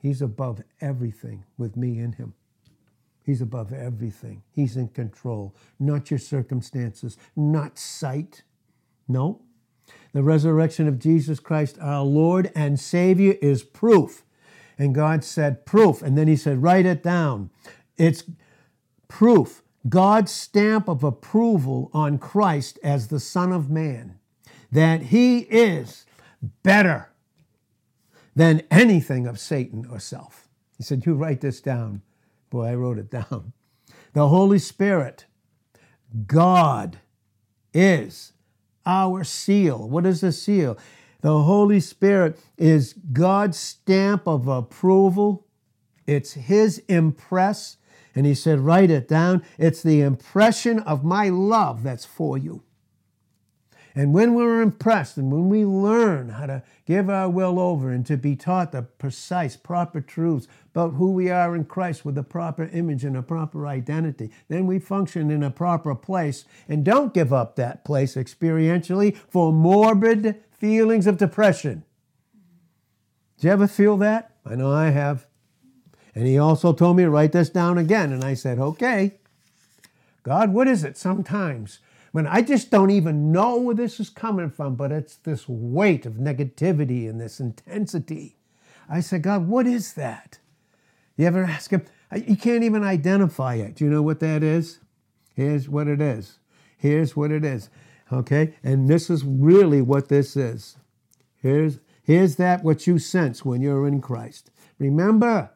He's 0.01 0.23
above 0.23 0.63
everything 0.81 1.45
with 1.57 1.77
me 1.77 1.99
in 1.99 2.13
him. 2.13 2.35
He's 3.25 3.41
above 3.41 3.73
everything. 3.73 4.43
He's 4.51 4.77
in 4.77 4.89
control, 4.89 5.55
not 5.79 6.11
your 6.11 6.19
circumstances, 6.19 7.17
not 7.37 7.79
sight. 7.79 8.43
No. 9.07 9.43
The 10.13 10.23
resurrection 10.23 10.89
of 10.89 10.99
Jesus 10.99 11.39
Christ, 11.39 11.79
our 11.81 12.03
Lord 12.03 12.51
and 12.57 12.81
Savior, 12.81 13.37
is 13.41 13.63
proof. 13.63 14.25
And 14.83 14.97
God 14.97 15.23
said, 15.23 15.65
proof. 15.65 16.03
And 16.03 16.19
then 16.19 16.27
He 16.27 16.35
said, 16.35 16.61
write 16.61 16.87
it 16.87 17.05
down. 17.05 17.51
It's 17.97 18.25
proof. 19.07 19.63
God's 19.89 20.33
stamp 20.33 20.89
of 20.89 21.05
approval 21.05 21.89
on 21.95 22.19
Christ 22.19 22.81
as 22.83 23.07
the 23.07 23.21
Son 23.21 23.53
of 23.53 23.71
Man, 23.71 24.19
that 24.73 25.03
He 25.03 25.39
is 25.39 26.05
better 26.65 27.13
than 28.35 28.65
anything 28.73 29.29
of 29.29 29.39
Satan 29.39 29.87
or 29.89 30.01
self. 30.01 30.49
He 30.79 30.83
said, 30.83 31.07
You 31.07 31.15
write 31.15 31.43
this 31.43 31.61
down. 31.61 32.03
Boy, 32.51 32.65
I 32.65 32.75
wrote 32.75 32.99
it 32.99 33.09
down. 33.09 33.53
The 34.15 34.27
Holy 34.27 34.59
Spirit, 34.59 35.27
God, 36.27 36.99
is 37.73 38.33
our 38.85 39.23
seal. 39.23 39.89
What 39.89 40.07
is 40.07 40.23
the 40.23 40.33
seal? 40.33 40.77
The 41.23 41.45
Holy 41.45 41.81
Spirit 41.81 42.39
is 42.59 42.95
God's 43.13 43.57
stamp 43.57 44.27
of 44.27 44.49
approval. 44.49 45.47
It's 46.07 46.33
His 46.33 46.79
impress. 46.89 47.79
And 48.15 48.27
He 48.27 48.35
said, 48.35 48.61
write 48.61 48.91
it 48.91 49.09
down. 49.09 49.43
It's 49.57 49.83
the 49.83 50.01
impression 50.01 50.81
of 50.81 51.05
my 51.05 51.29
love 51.29 51.85
that's 51.85 52.05
for 52.05 52.37
you. 52.37 52.65
And 53.95 54.15
when 54.15 54.35
we're 54.35 54.63
impressed 54.63 55.19
and 55.19 55.31
when 55.31 55.49
we 55.49 55.65
learn 55.65 56.31
how 56.31 56.47
to 56.47 56.63
give 56.87 57.11
our 57.11 57.29
will 57.29 57.61
over 57.61 57.91
and 57.91 58.05
to 58.07 58.17
be 58.17 58.35
taught 58.35 58.73
the 58.73 58.83
precise, 58.83 59.55
proper 59.55 60.01
truths 60.01 60.49
about 60.75 60.95
who 60.95 61.13
we 61.13 61.31
are 61.31 61.55
in 61.55 61.67
Christ 61.67 62.05
with 62.05 62.17
a 62.17 62.23
proper 62.23 62.65
image 62.73 63.05
and 63.05 63.17
a 63.17 63.23
proper 63.23 63.67
identity, 63.67 64.31
then 64.49 64.67
we 64.67 64.79
function 64.79 65.31
in 65.31 65.43
a 65.43 65.51
proper 65.51 65.95
place 65.95 66.47
and 66.69 66.85
don't 66.85 67.13
give 67.13 67.35
up 67.35 67.57
that 67.57 67.85
place 67.85 68.15
experientially 68.15 69.15
for 69.15 69.53
morbid 69.53 70.43
feelings 70.63 71.09
of 71.09 71.17
depression. 71.17 71.83
Do 73.41 73.49
you 73.49 73.53
ever 73.53 73.67
feel 73.67 73.97
that? 73.97 74.31
I 74.47 74.55
know 74.55 74.71
I 74.71 74.91
have. 74.91 75.27
And 76.15 76.25
he 76.25 76.39
also 76.39 76.73
told 76.73 76.97
me 76.97 77.03
to 77.03 77.11
write 77.11 77.33
this 77.33 77.51
down 77.51 77.79
again. 77.79 78.13
And 78.13 78.23
I 78.23 78.35
said, 78.35 78.61
okay. 78.61 79.15
God, 80.23 80.53
what 80.53 80.69
is 80.69 80.85
it 80.85 80.97
sometimes 80.97 81.81
when 82.13 82.29
I 82.29 82.43
just 82.43 82.71
don't 82.71 82.91
even 82.91 83.33
know 83.33 83.57
where 83.57 83.75
this 83.75 83.99
is 83.99 84.09
coming 84.09 84.51
from, 84.51 84.77
but 84.77 84.93
it's 84.93 85.17
this 85.17 85.49
weight 85.49 86.07
of 86.07 86.13
negativity 86.13 87.11
and 87.11 87.21
this 87.21 87.41
intensity. 87.41 88.37
I 88.89 89.01
said, 89.01 89.23
God, 89.23 89.49
what 89.49 89.67
is 89.67 89.95
that? 89.95 90.39
You 91.17 91.27
ever 91.27 91.43
ask 91.43 91.73
him? 91.73 91.85
You 92.15 92.37
can't 92.37 92.63
even 92.63 92.85
identify 92.85 93.57
it. 93.57 93.75
Do 93.75 93.85
you 93.85 93.91
know 93.91 94.03
what 94.03 94.21
that 94.21 94.45
is? 94.45 94.79
Here's 95.35 95.69
what 95.69 95.89
it 95.89 96.01
is. 96.01 96.39
Here's 96.79 97.17
what 97.17 97.33
it 97.33 97.45
is. 97.45 97.69
Okay? 98.13 98.55
And 98.63 98.89
this 98.89 99.09
is 99.09 99.25
really 99.25 99.81
what 99.81 100.09
this 100.09 100.37
is. 100.37 100.77
Here's, 101.37 101.79
here's 102.03 102.37
that 102.37 102.63
what 102.63 102.87
you 102.87 102.99
sense 102.99 103.45
when 103.45 103.63
you're 103.63 103.87
in 103.87 104.01
Christ. 104.01 104.51
Remember. 104.79 105.51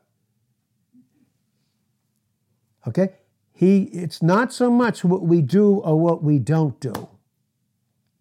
Okay? 2.87 3.11
He, 3.53 3.85
it's 3.85 4.23
not 4.23 4.53
so 4.53 4.71
much 4.71 5.05
what 5.05 5.23
we 5.23 5.43
do 5.43 5.77
or 5.77 5.99
what 5.99 6.23
we 6.23 6.39
don't 6.39 6.79
do 6.81 7.09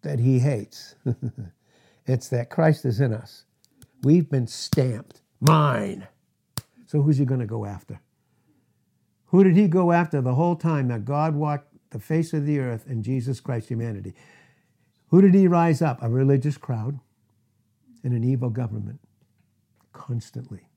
that 0.02 0.18
he 0.18 0.38
hates. 0.38 0.94
it's 2.06 2.28
that 2.28 2.50
Christ 2.50 2.84
is 2.84 3.00
in 3.00 3.12
us. 3.12 3.44
We've 4.02 4.28
been 4.28 4.46
stamped. 4.46 5.20
Mine. 5.40 6.06
So 6.86 7.02
who's 7.02 7.18
he 7.18 7.24
going 7.24 7.40
to 7.40 7.46
go 7.46 7.66
after? 7.66 8.00
Who 9.26 9.42
did 9.42 9.56
he 9.56 9.66
go 9.66 9.92
after 9.92 10.20
the 10.20 10.34
whole 10.34 10.56
time 10.56 10.88
that 10.88 11.04
God 11.04 11.34
walked 11.34 11.65
the 11.90 11.98
face 11.98 12.32
of 12.32 12.46
the 12.46 12.58
earth 12.58 12.86
in 12.88 13.02
Jesus 13.02 13.40
Christ 13.40 13.68
humanity? 13.68 14.14
Who 15.08 15.20
did 15.20 15.34
he 15.34 15.46
rise 15.46 15.82
up? 15.82 16.02
A 16.02 16.08
religious 16.08 16.56
crowd 16.58 16.98
and 18.02 18.12
an 18.12 18.24
evil 18.24 18.50
government. 18.50 19.00
Constantly. 19.92 20.68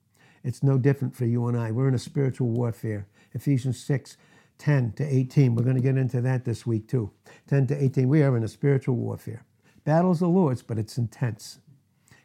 It's 0.43 0.63
no 0.63 0.77
different 0.77 1.15
for 1.15 1.25
you 1.25 1.47
and 1.47 1.57
I. 1.57 1.71
We're 1.71 1.87
in 1.89 1.95
a 1.95 1.99
spiritual 1.99 2.47
warfare. 2.47 3.07
Ephesians 3.33 3.79
6 3.83 4.17
10 4.59 4.91
to 4.91 5.05
18. 5.05 5.55
We're 5.55 5.63
going 5.63 5.77
to 5.77 5.81
get 5.81 5.97
into 5.97 6.21
that 6.21 6.45
this 6.45 6.67
week 6.67 6.87
too. 6.87 7.11
10 7.47 7.67
to 7.67 7.83
18. 7.83 8.07
We 8.07 8.21
are 8.21 8.35
in 8.37 8.43
a 8.43 8.47
spiritual 8.47 8.95
warfare. 8.95 9.45
Battle's 9.85 10.19
the 10.19 10.27
Lord's, 10.27 10.61
but 10.61 10.77
it's 10.77 10.97
intense. 10.97 11.59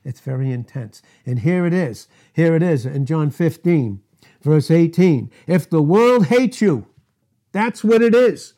It's 0.05 0.21
very 0.21 0.51
intense. 0.51 1.01
And 1.25 1.39
here 1.39 1.65
it 1.65 1.73
is. 1.73 2.09
Here 2.33 2.55
it 2.55 2.63
is 2.63 2.85
in 2.85 3.07
John 3.07 3.31
15, 3.31 4.03
verse 4.43 4.71
18. 4.71 5.31
If 5.47 5.71
the 5.71 5.81
world 5.81 6.27
hates 6.27 6.61
you, 6.61 6.87
that's 7.53 7.83
what 7.85 8.03
it 8.03 8.15
is. 8.15 8.55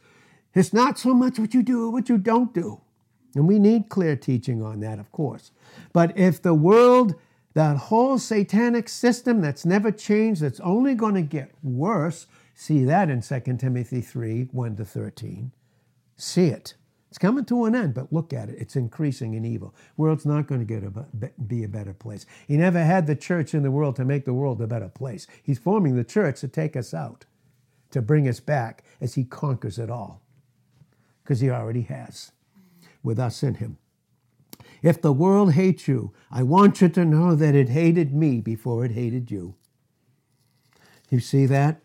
It's 0.57 0.73
not 0.73 0.99
so 0.99 1.15
much 1.15 1.39
what 1.39 1.55
you 1.55 1.63
do 1.63 1.85
or 1.85 1.91
what 1.91 2.09
you 2.09 2.19
don't 2.19 2.53
do. 2.53 2.81
And 3.37 3.47
we 3.47 3.61
need 3.61 3.89
clear 3.89 4.17
teaching 4.17 4.61
on 4.61 4.81
that, 4.81 4.99
of 4.99 5.13
course. 5.13 5.53
But 5.93 6.19
if 6.19 6.43
the 6.43 6.55
world, 6.55 7.15
that 7.55 7.77
whole 7.77 8.19
satanic 8.19 8.89
system 8.89 9.41
that's 9.41 9.65
never 9.65 9.93
changed, 9.93 10.41
that's 10.41 10.59
only 10.61 10.95
going 10.95 11.15
to 11.15 11.23
get 11.23 11.53
worse, 11.63 12.27
See 12.59 12.85
that 12.85 13.11
in 13.11 13.21
2 13.21 13.41
Timothy 13.59 14.01
3 14.01 14.49
1 14.51 14.77
to 14.77 14.85
13. 14.85 15.53
See 16.17 16.47
it. 16.47 16.75
It's 17.11 17.19
coming 17.19 17.45
to 17.45 17.67
an 17.67 17.75
end, 17.75 17.93
but 17.93 18.11
look 18.11 18.33
at 18.33 18.49
it. 18.49 18.57
It's 18.59 18.77
increasing 18.77 19.35
in 19.35 19.45
evil. 19.45 19.75
World's 19.99 20.25
not 20.25 20.47
going 20.47 20.61
to 20.61 20.67
get 20.67 20.83
a, 20.83 21.31
be 21.43 21.65
a 21.65 21.69
better 21.69 21.93
place. 21.93 22.25
He 22.49 22.57
never 22.57 22.83
had 22.83 23.07
the 23.07 23.15
church 23.15 23.53
in 23.53 23.63
the 23.63 23.71
world 23.71 23.97
to 23.97 24.07
make 24.07 24.25
the 24.25 24.33
world 24.33 24.63
a 24.63 24.67
better 24.67 24.89
place. 24.89 25.27
He's 25.43 25.59
forming 25.59 25.97
the 25.97 26.05
church 26.05 26.41
to 26.41 26.49
take 26.49 26.77
us 26.77 26.95
out, 26.95 27.27
to 27.91 28.01
bring 28.01 28.27
us 28.27 28.41
back 28.41 28.83
as 29.03 29.15
he 29.15 29.25
conquers 29.25 29.79
it 29.79 29.91
all. 29.91 30.23
Because 31.27 31.41
he 31.41 31.51
already 31.51 31.83
has 31.83 32.31
with 33.03 33.18
us 33.18 33.43
in 33.43 33.55
him. 33.55 33.79
If 34.81 35.03
the 35.03 35.12
world 35.12 35.55
hates 35.55 35.89
you, 35.89 36.12
I 36.31 36.45
want 36.45 36.81
you 36.81 36.89
to 36.89 37.05
know 37.05 37.35
that 37.35 37.57
it 37.57 37.70
hated 37.70 38.14
me 38.14 38.41
before 38.41 38.85
it 38.85 38.93
hated 38.93 39.29
you. 39.29 39.57
You 41.11 41.18
see 41.18 41.45
that? 41.47 41.81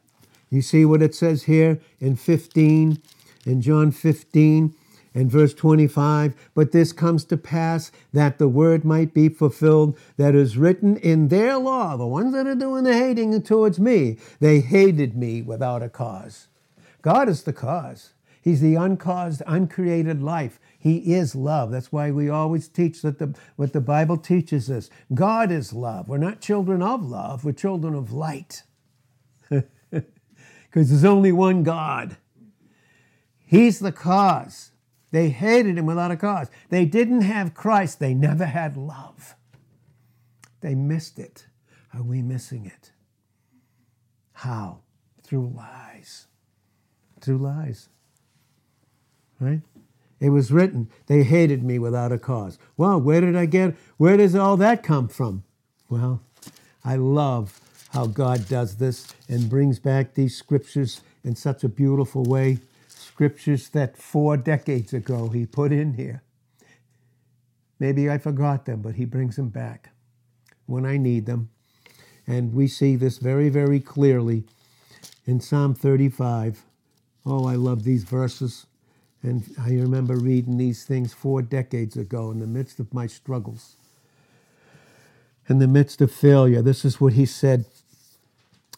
You 0.52 0.62
see 0.62 0.86
what 0.86 1.02
it 1.02 1.16
says 1.16 1.44
here 1.44 1.80
in 2.00 2.18
15, 2.18 3.02
in 3.48 3.62
John 3.62 3.92
15 3.92 4.76
and 5.16 5.32
verse 5.32 5.56
25. 5.56 6.36
But 6.54 6.72
this 6.72 6.94
comes 6.94 7.26
to 7.26 7.36
pass 7.36 7.92
that 8.14 8.38
the 8.38 8.48
word 8.48 8.86
might 8.86 9.12
be 9.12 9.28
fulfilled 9.28 9.98
that 10.18 10.36
is 10.36 10.56
written 10.56 10.98
in 10.98 11.30
their 11.30 11.58
law. 11.58 11.98
The 11.98 12.06
ones 12.06 12.32
that 12.36 12.46
are 12.46 12.54
doing 12.54 12.84
the 12.84 12.94
hating 12.94 13.42
towards 13.42 13.80
me, 13.80 14.20
they 14.40 14.60
hated 14.60 15.18
me 15.18 15.42
without 15.42 15.82
a 15.82 15.90
cause. 15.90 16.48
God 17.02 17.28
is 17.28 17.42
the 17.42 17.54
cause. 17.54 18.14
He's 18.42 18.62
the 18.62 18.76
uncaused, 18.76 19.44
uncreated 19.46 20.22
life. 20.22 20.60
He 20.80 21.14
is 21.14 21.36
love. 21.36 21.70
That's 21.72 21.92
why 21.92 22.10
we 22.10 22.28
always 22.28 22.68
teach 22.68 23.04
that 23.04 23.20
the, 23.20 23.36
what 23.56 23.72
the 23.72 23.82
Bible 23.82 24.18
teaches 24.18 24.70
us. 24.72 24.90
God 25.14 25.52
is 25.52 25.74
love. 25.74 26.10
We're 26.10 26.18
not 26.18 26.42
children 26.42 26.82
of 26.82 27.06
love, 27.06 27.46
we're 27.46 27.52
children 27.52 27.94
of 27.94 28.12
light 28.12 28.64
because 29.50 29.70
there's 30.72 31.06
only 31.06 31.32
one 31.32 31.62
God. 31.62 32.18
He's 33.46 33.80
the 33.80 33.92
cause. 33.92 34.72
They 35.12 35.30
hated 35.30 35.78
him 35.78 35.86
without 35.86 36.10
a 36.10 36.18
cause. 36.18 36.50
They 36.70 36.86
didn't 36.86 37.22
have 37.22 37.54
Christ, 37.54 38.00
they 38.00 38.14
never 38.14 38.46
had 38.46 38.76
love. 38.76 39.36
They 40.62 40.74
missed 40.74 41.20
it. 41.20 41.48
Are 41.94 42.04
we 42.04 42.22
missing 42.22 42.66
it? 42.66 42.92
How? 44.32 44.80
Through 45.24 45.54
lies. 45.56 46.28
Through 47.20 47.40
lies. 47.40 47.90
Right? 49.42 49.62
It 50.20 50.30
was 50.30 50.52
written, 50.52 50.88
they 51.08 51.24
hated 51.24 51.64
me 51.64 51.80
without 51.80 52.12
a 52.12 52.20
cause. 52.20 52.60
Well, 52.78 53.02
where 53.02 53.22
did 53.22 53.36
I 53.36 53.48
get, 53.48 53.76
where 53.98 54.18
does 54.18 54.36
all 54.36 54.56
that 54.58 54.84
come 54.84 55.08
from? 55.08 55.44
Well, 55.90 56.22
I 56.86 56.96
love 56.96 57.60
how 57.90 58.06
God 58.06 58.48
does 58.48 58.78
this 58.78 59.14
and 59.28 59.50
brings 59.50 59.80
back 59.80 60.14
these 60.14 60.38
scriptures 60.38 61.02
in 61.24 61.36
such 61.36 61.64
a 61.64 61.70
beautiful 61.70 62.24
way. 62.24 62.60
scriptures 62.88 63.70
that 63.70 63.98
four 63.98 64.38
decades 64.38 64.94
ago 64.94 65.30
he 65.30 65.46
put 65.46 65.72
in 65.72 65.94
here. 65.94 66.24
Maybe 67.80 68.10
I 68.10 68.20
forgot 68.20 68.66
them, 68.66 68.82
but 68.82 68.96
he 68.96 69.06
brings 69.06 69.36
them 69.36 69.50
back 69.50 69.90
when 70.68 70.86
I 70.86 70.98
need 70.98 71.26
them. 71.26 71.50
And 72.28 72.54
we 72.54 72.68
see 72.68 72.96
this 72.96 73.18
very, 73.18 73.50
very 73.50 73.80
clearly 73.80 74.44
in 75.26 75.42
Psalm 75.42 75.74
35. 75.74 76.64
Oh, 77.26 77.46
I 77.48 77.56
love 77.56 77.84
these 77.84 78.04
verses. 78.04 78.68
And 79.24 79.44
I 79.60 79.70
remember 79.70 80.16
reading 80.16 80.58
these 80.58 80.84
things 80.84 81.14
four 81.14 81.42
decades 81.42 81.96
ago 81.96 82.32
in 82.32 82.40
the 82.40 82.48
midst 82.48 82.80
of 82.80 82.94
my 82.94 83.06
struggles, 83.06 83.76
in 85.48 85.60
the 85.60 85.68
midst 85.68 86.02
of 86.02 86.12
failure. 86.12 86.62
This 86.62 86.84
is 86.84 87.00
what 87.00 87.14
he 87.14 87.26
said. 87.26 87.66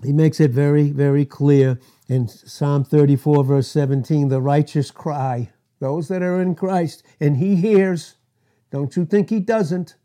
He 0.03 0.11
makes 0.11 0.41
it 0.41 0.51
very, 0.51 0.91
very 0.91 1.25
clear 1.25 1.79
in 2.09 2.27
Psalm 2.27 2.83
34, 2.83 3.43
verse 3.45 3.67
17 3.69 4.27
the 4.27 4.41
righteous 4.41 4.91
cry, 4.91 5.51
those 5.79 6.09
that 6.09 6.21
are 6.21 6.41
in 6.41 6.55
Christ, 6.55 7.03
and 7.21 7.37
he 7.37 7.55
hears. 7.55 8.15
Don't 8.69 8.95
you 8.97 9.05
think 9.05 9.29
he 9.29 9.39
doesn't? 9.39 9.95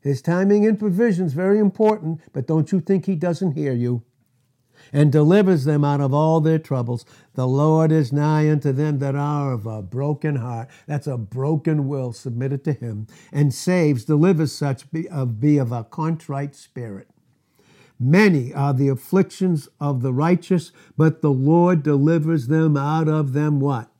His 0.00 0.22
timing 0.22 0.66
and 0.66 0.78
provision 0.78 1.26
is 1.26 1.32
very 1.32 1.58
important, 1.58 2.20
but 2.32 2.46
don't 2.46 2.70
you 2.70 2.80
think 2.80 3.06
he 3.06 3.16
doesn't 3.16 3.52
hear 3.52 3.72
you? 3.72 4.02
And 4.92 5.12
delivers 5.12 5.64
them 5.64 5.84
out 5.84 6.00
of 6.00 6.14
all 6.14 6.40
their 6.40 6.58
troubles. 6.58 7.04
The 7.34 7.46
Lord 7.46 7.92
is 7.92 8.12
nigh 8.12 8.50
unto 8.50 8.72
them 8.72 8.98
that 9.00 9.14
are 9.14 9.52
of 9.52 9.66
a 9.66 9.82
broken 9.82 10.36
heart. 10.36 10.68
That's 10.86 11.06
a 11.06 11.18
broken 11.18 11.88
will 11.88 12.12
submitted 12.12 12.64
to 12.64 12.72
Him, 12.72 13.06
and 13.32 13.52
saves, 13.52 14.04
delivers 14.04 14.52
such 14.52 14.90
be 14.90 15.08
of, 15.08 15.40
be 15.40 15.58
of 15.58 15.72
a 15.72 15.84
contrite 15.84 16.54
spirit. 16.54 17.08
Many 18.00 18.52
are 18.52 18.74
the 18.74 18.88
afflictions 18.88 19.68
of 19.78 20.02
the 20.02 20.12
righteous, 20.12 20.72
but 20.96 21.22
the 21.22 21.30
Lord 21.30 21.82
delivers 21.82 22.48
them 22.48 22.76
out 22.76 23.08
of 23.08 23.32
them 23.32 23.60
what? 23.60 23.90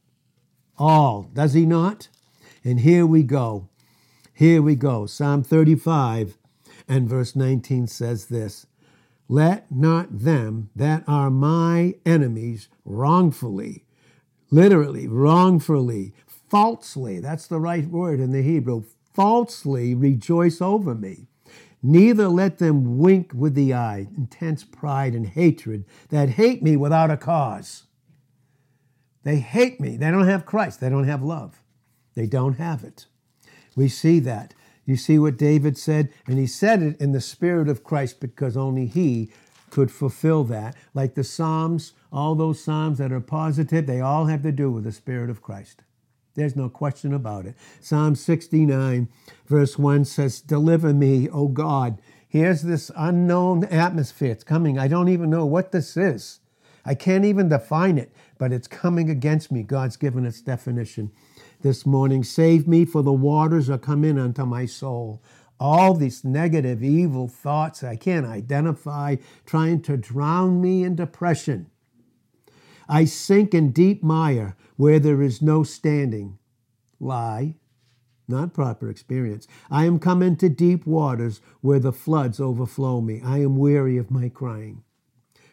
All. 0.78 1.30
Does 1.32 1.52
He 1.52 1.64
not? 1.66 2.08
And 2.64 2.80
here 2.80 3.06
we 3.06 3.22
go. 3.22 3.68
Here 4.34 4.62
we 4.62 4.74
go. 4.74 5.06
Psalm 5.06 5.44
35 5.44 6.36
and 6.88 7.08
verse 7.08 7.36
19 7.36 7.86
says 7.86 8.26
this 8.26 8.66
let 9.32 9.72
not 9.72 10.18
them 10.18 10.68
that 10.76 11.02
are 11.08 11.30
my 11.30 11.94
enemies 12.04 12.68
wrongfully, 12.84 13.86
literally, 14.50 15.08
wrongfully, 15.08 16.12
falsely, 16.26 17.18
that's 17.18 17.46
the 17.46 17.58
right 17.58 17.86
word 17.86 18.20
in 18.20 18.32
the 18.32 18.42
Hebrew, 18.42 18.84
falsely 19.14 19.94
rejoice 19.94 20.60
over 20.60 20.94
me. 20.94 21.28
Neither 21.82 22.28
let 22.28 22.58
them 22.58 22.98
wink 22.98 23.32
with 23.34 23.54
the 23.54 23.72
eye, 23.72 24.06
intense 24.14 24.64
pride 24.64 25.14
and 25.14 25.26
hatred 25.26 25.86
that 26.10 26.28
hate 26.30 26.62
me 26.62 26.76
without 26.76 27.10
a 27.10 27.16
cause. 27.16 27.84
They 29.22 29.36
hate 29.36 29.80
me. 29.80 29.96
They 29.96 30.10
don't 30.10 30.28
have 30.28 30.44
Christ. 30.44 30.80
They 30.80 30.90
don't 30.90 31.08
have 31.08 31.22
love. 31.22 31.62
They 32.14 32.26
don't 32.26 32.58
have 32.58 32.84
it. 32.84 33.06
We 33.74 33.88
see 33.88 34.20
that. 34.20 34.52
You 34.84 34.96
see 34.96 35.18
what 35.18 35.36
David 35.36 35.78
said? 35.78 36.12
And 36.26 36.38
he 36.38 36.46
said 36.46 36.82
it 36.82 37.00
in 37.00 37.12
the 37.12 37.20
spirit 37.20 37.68
of 37.68 37.84
Christ 37.84 38.20
because 38.20 38.56
only 38.56 38.86
he 38.86 39.30
could 39.70 39.90
fulfill 39.90 40.44
that. 40.44 40.76
Like 40.92 41.14
the 41.14 41.24
Psalms, 41.24 41.92
all 42.12 42.34
those 42.34 42.62
Psalms 42.62 42.98
that 42.98 43.12
are 43.12 43.20
positive, 43.20 43.86
they 43.86 44.00
all 44.00 44.26
have 44.26 44.42
to 44.42 44.52
do 44.52 44.70
with 44.70 44.84
the 44.84 44.92
Spirit 44.92 45.30
of 45.30 45.40
Christ. 45.40 45.82
There's 46.34 46.56
no 46.56 46.68
question 46.68 47.12
about 47.12 47.46
it. 47.46 47.54
Psalm 47.80 48.14
69, 48.14 49.08
verse 49.46 49.78
1 49.78 50.04
says, 50.04 50.40
Deliver 50.40 50.92
me, 50.92 51.28
O 51.28 51.48
God. 51.48 52.00
Here's 52.28 52.62
this 52.62 52.90
unknown 52.96 53.64
atmosphere. 53.64 54.32
It's 54.32 54.44
coming. 54.44 54.78
I 54.78 54.88
don't 54.88 55.08
even 55.08 55.30
know 55.30 55.44
what 55.44 55.72
this 55.72 55.96
is. 55.96 56.40
I 56.84 56.94
can't 56.94 57.24
even 57.24 57.48
define 57.48 57.98
it, 57.98 58.12
but 58.38 58.52
it's 58.52 58.66
coming 58.66 59.10
against 59.10 59.52
me. 59.52 59.62
God's 59.62 59.96
given 59.96 60.26
its 60.26 60.40
definition 60.40 61.12
this 61.62 61.86
morning. 61.86 62.22
Save 62.22 62.68
me, 62.68 62.84
for 62.84 63.02
the 63.02 63.12
waters 63.12 63.70
are 63.70 63.78
come 63.78 64.04
in 64.04 64.18
unto 64.18 64.44
my 64.44 64.66
soul. 64.66 65.22
All 65.58 65.94
these 65.94 66.24
negative, 66.24 66.82
evil 66.82 67.28
thoughts 67.28 67.84
I 67.84 67.96
can't 67.96 68.26
identify, 68.26 69.16
trying 69.46 69.82
to 69.82 69.96
drown 69.96 70.60
me 70.60 70.84
in 70.84 70.96
depression. 70.96 71.68
I 72.88 73.04
sink 73.04 73.54
in 73.54 73.72
deep 73.72 74.02
mire 74.02 74.56
where 74.76 74.98
there 74.98 75.22
is 75.22 75.40
no 75.40 75.62
standing. 75.62 76.38
Lie, 76.98 77.54
not 78.28 78.54
proper 78.54 78.90
experience. 78.90 79.46
I 79.70 79.84
am 79.84 79.98
come 79.98 80.22
into 80.22 80.48
deep 80.48 80.86
waters 80.86 81.40
where 81.60 81.78
the 81.78 81.92
floods 81.92 82.40
overflow 82.40 83.00
me. 83.00 83.20
I 83.24 83.38
am 83.38 83.56
weary 83.56 83.96
of 83.96 84.10
my 84.10 84.28
crying. 84.28 84.82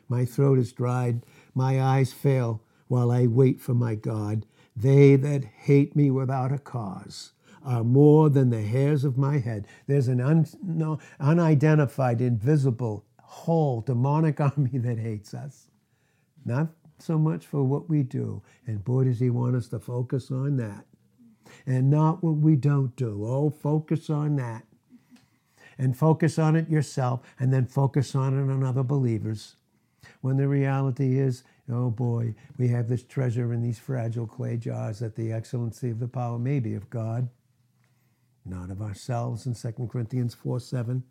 My 0.07 0.25
throat 0.25 0.57
is 0.57 0.73
dried, 0.73 1.23
my 1.53 1.81
eyes 1.81 2.13
fail 2.13 2.63
while 2.87 3.11
I 3.11 3.27
wait 3.27 3.61
for 3.61 3.75
my 3.75 3.95
God. 3.95 4.45
They 4.79 5.17
that 5.17 5.43
hate 5.43 5.95
me 5.95 6.09
without 6.09 6.53
a 6.53 6.57
cause 6.57 7.33
are 7.63 7.83
more 7.83 8.29
than 8.29 8.49
the 8.49 8.61
hairs 8.61 9.03
of 9.03 9.17
my 9.17 9.39
head. 9.39 9.67
There's 9.87 10.07
an 10.07 10.21
un, 10.21 10.47
no, 10.63 10.99
unidentified, 11.19 12.21
invisible, 12.21 13.05
whole 13.21 13.81
demonic 13.81 14.39
army 14.39 14.77
that 14.79 14.97
hates 14.99 15.33
us. 15.33 15.67
Not 16.45 16.69
so 16.97 17.17
much 17.17 17.45
for 17.45 17.63
what 17.63 17.89
we 17.89 18.03
do. 18.03 18.41
And 18.65 18.83
boy, 18.83 19.03
does 19.05 19.19
he 19.19 19.29
want 19.29 19.55
us 19.55 19.67
to 19.69 19.79
focus 19.79 20.31
on 20.31 20.55
that. 20.57 20.85
And 21.65 21.89
not 21.89 22.23
what 22.23 22.37
we 22.37 22.55
don't 22.55 22.95
do. 22.95 23.25
Oh, 23.25 23.49
focus 23.49 24.09
on 24.09 24.37
that. 24.37 24.65
And 25.77 25.97
focus 25.97 26.39
on 26.39 26.55
it 26.55 26.69
yourself, 26.69 27.21
and 27.39 27.53
then 27.53 27.65
focus 27.65 28.13
on 28.13 28.33
it 28.37 28.51
on 28.51 28.63
other 28.63 28.83
believers. 28.83 29.55
When 30.21 30.37
the 30.37 30.47
reality 30.47 31.17
is, 31.19 31.43
Oh 31.71 31.91
boy, 31.91 32.33
we 32.57 32.69
have 32.69 32.87
this 32.87 33.03
treasure 33.03 33.53
in 33.53 33.61
these 33.61 33.77
fragile 33.77 34.25
clay 34.25 34.57
jars 34.57 34.99
that 34.99 35.15
the 35.15 35.31
excellency 35.31 35.89
of 35.89 35.99
the 35.99 36.07
power 36.07 36.39
may 36.39 36.59
be 36.59 36.73
of 36.73 36.89
God, 36.89 37.29
not 38.43 38.71
of 38.71 38.81
ourselves 38.81 39.45
in 39.45 39.53
2 39.53 39.87
Corinthians 39.87 40.33
4 40.33 40.59
7. 40.59 41.03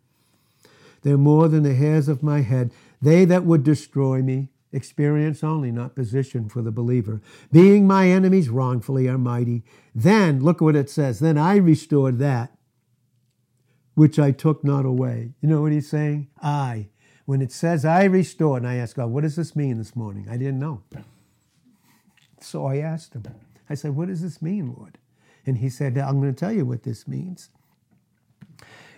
They're 1.01 1.17
more 1.17 1.47
than 1.47 1.63
the 1.63 1.75
hairs 1.75 2.09
of 2.09 2.23
my 2.23 2.41
head. 2.41 2.71
They 3.01 3.23
that 3.23 3.45
would 3.45 3.63
destroy 3.63 4.21
me, 4.21 4.49
experience 4.73 5.45
only, 5.45 5.71
not 5.71 5.95
position 5.95 6.49
for 6.49 6.61
the 6.61 6.71
believer. 6.71 7.21
Being 7.53 7.87
my 7.87 8.09
enemies 8.09 8.49
wrongfully 8.49 9.07
are 9.07 9.17
mighty. 9.17 9.63
Then, 9.95 10.41
look 10.41 10.59
what 10.59 10.75
it 10.75 10.89
says, 10.89 11.19
then 11.19 11.37
I 11.37 11.55
restored 11.55 12.19
that 12.19 12.51
which 13.99 14.17
I 14.17 14.31
took 14.31 14.63
not 14.63 14.85
away. 14.85 15.33
You 15.41 15.49
know 15.49 15.61
what 15.61 15.73
he's 15.73 15.89
saying? 15.89 16.29
I 16.41 16.87
when 17.29 17.43
it 17.43 17.51
says 17.51 17.85
I 17.85 18.05
restore, 18.05 18.57
and 18.57 18.67
I 18.67 18.77
asked 18.77 18.95
God, 18.95 19.11
what 19.11 19.21
does 19.21 19.35
this 19.35 19.55
mean 19.55 19.77
this 19.77 19.95
morning? 19.95 20.25
I 20.27 20.35
didn't 20.35 20.57
know. 20.57 20.81
So 22.41 22.65
I 22.65 22.77
asked 22.77 23.13
him, 23.13 23.23
I 23.69 23.75
said, 23.75 23.95
what 23.95 24.07
does 24.07 24.23
this 24.23 24.41
mean, 24.41 24.73
Lord? 24.75 24.97
And 25.45 25.59
he 25.59 25.69
said, 25.69 25.95
I'm 25.95 26.19
going 26.19 26.33
to 26.33 26.39
tell 26.39 26.51
you 26.51 26.65
what 26.65 26.81
this 26.81 27.07
means. 27.07 27.49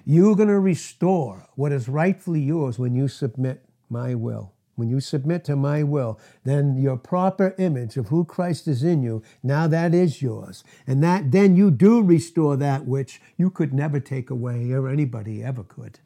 You're 0.05 0.37
going 0.37 0.47
to 0.47 0.61
restore 0.61 1.49
what 1.55 1.73
is 1.73 1.89
rightfully 1.89 2.39
yours 2.39 2.79
when 2.79 2.95
you 2.95 3.09
submit 3.09 3.65
my 3.89 4.15
will. 4.15 4.53
When 4.75 4.89
you 4.89 5.01
submit 5.01 5.43
to 5.43 5.57
my 5.57 5.83
will, 5.83 6.17
then 6.45 6.77
your 6.77 6.95
proper 6.95 7.53
image 7.59 7.97
of 7.97 8.07
who 8.07 8.23
Christ 8.23 8.65
is 8.65 8.81
in 8.81 9.03
you, 9.03 9.21
now 9.43 9.67
that 9.67 9.93
is 9.93 10.21
yours. 10.21 10.63
And 10.87 11.03
that 11.03 11.31
then 11.31 11.57
you 11.57 11.69
do 11.69 12.01
restore 12.01 12.55
that 12.55 12.85
which 12.85 13.21
you 13.35 13.49
could 13.49 13.73
never 13.73 13.99
take 13.99 14.29
away 14.29 14.71
or 14.71 14.87
anybody 14.87 15.43
ever 15.43 15.63
could 15.63 15.99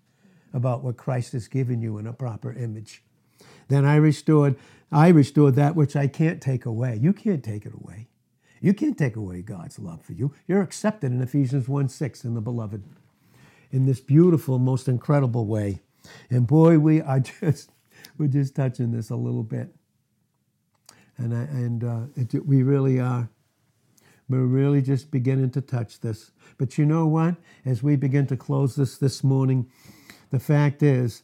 about 0.56 0.84
what 0.84 0.95
Christ 0.95 1.34
has 1.34 1.49
given 1.49 1.82
you 1.82 1.97
in 1.97 2.08
a 2.08 2.14
proper 2.14 2.53
image. 2.53 3.03
Then 3.68 3.84
I 3.84 3.97
restored, 3.97 4.56
I 4.91 5.10
restored 5.10 5.56
that 5.56 5.76
which 5.76 5.95
I 5.95 6.08
can't 6.08 6.41
take 6.41 6.66
away. 6.66 6.97
You 6.99 7.12
can't 7.12 7.43
take 7.43 7.66
it 7.66 7.74
away. 7.74 8.08
You 8.62 8.74
can't 8.74 8.97
take 8.97 9.18
away 9.18 9.41
God's 9.41 9.78
love 9.78 10.01
for 10.01 10.14
you. 10.14 10.34
You're 10.47 10.62
accepted 10.62 11.12
in 11.12 11.22
Ephesians 11.22 11.68
1 11.68 11.89
6 11.89 12.24
in 12.24 12.34
the 12.34 12.41
beloved 12.41 12.84
in 13.72 13.86
this 13.86 13.99
beautiful, 13.99 14.58
most 14.58 14.88
incredible 14.88 15.45
way. 15.45 15.82
And 16.30 16.47
boy, 16.47 16.80
we 16.80 17.01
are 17.01 17.20
just 17.41 17.72
we're 18.18 18.28
just 18.28 18.56
touching 18.56 18.91
this 18.91 19.10
a 19.10 19.16
little 19.16 19.43
bit. 19.43 19.76
And 21.18 21.36
I, 21.36 21.41
and 21.41 21.84
uh, 21.84 22.01
it, 22.16 22.45
we 22.45 22.64
really 22.64 22.99
are. 22.99 23.30
We're 24.30 24.45
really 24.45 24.82
just 24.82 25.12
beginning 25.12 25.51
to 25.51 25.62
touch 25.62 25.99
this. 25.99 26.32
But 26.58 26.78
you 26.78 26.86
know 26.86 27.06
what? 27.06 27.36
As 27.66 27.84
we 27.84 27.95
begin 27.97 28.26
to 28.28 28.38
close 28.38 28.76
this 28.76 28.97
this 28.97 29.24
morning, 29.24 29.70
the 30.32 30.39
fact 30.39 30.84
is, 30.84 31.23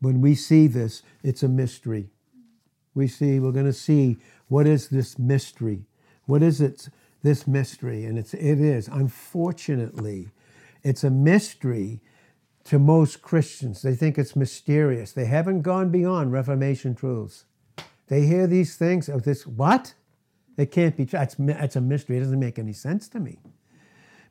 when 0.00 0.20
we 0.20 0.34
see 0.34 0.66
this, 0.66 1.02
it's 1.22 1.42
a 1.42 1.48
mystery. 1.48 2.10
We 2.94 3.06
see, 3.06 3.38
we're 3.38 3.52
going 3.52 3.66
to 3.66 3.72
see 3.72 4.16
what 4.48 4.66
is 4.66 4.88
this 4.88 5.18
mystery? 5.18 5.84
What 6.26 6.42
is 6.42 6.60
it, 6.60 6.88
this 7.22 7.46
mystery? 7.46 8.04
And 8.04 8.18
it's, 8.18 8.34
it 8.34 8.60
is, 8.60 8.88
unfortunately, 8.88 10.30
it's 10.82 11.04
a 11.04 11.10
mystery 11.10 12.00
to 12.64 12.78
most 12.78 13.22
Christians. 13.22 13.82
They 13.82 13.94
think 13.94 14.18
it's 14.18 14.34
mysterious. 14.34 15.12
They 15.12 15.26
haven't 15.26 15.62
gone 15.62 15.90
beyond 15.90 16.32
Reformation 16.32 16.94
truths. 16.94 17.44
They 18.08 18.26
hear 18.26 18.46
these 18.46 18.76
things 18.76 19.08
of 19.08 19.22
this, 19.22 19.46
what? 19.46 19.94
It 20.56 20.72
can't 20.72 20.96
be 20.96 21.06
true. 21.06 21.20
It's, 21.20 21.36
it's 21.38 21.76
a 21.76 21.80
mystery. 21.80 22.16
It 22.16 22.20
doesn't 22.20 22.40
make 22.40 22.58
any 22.58 22.72
sense 22.72 23.08
to 23.10 23.20
me. 23.20 23.38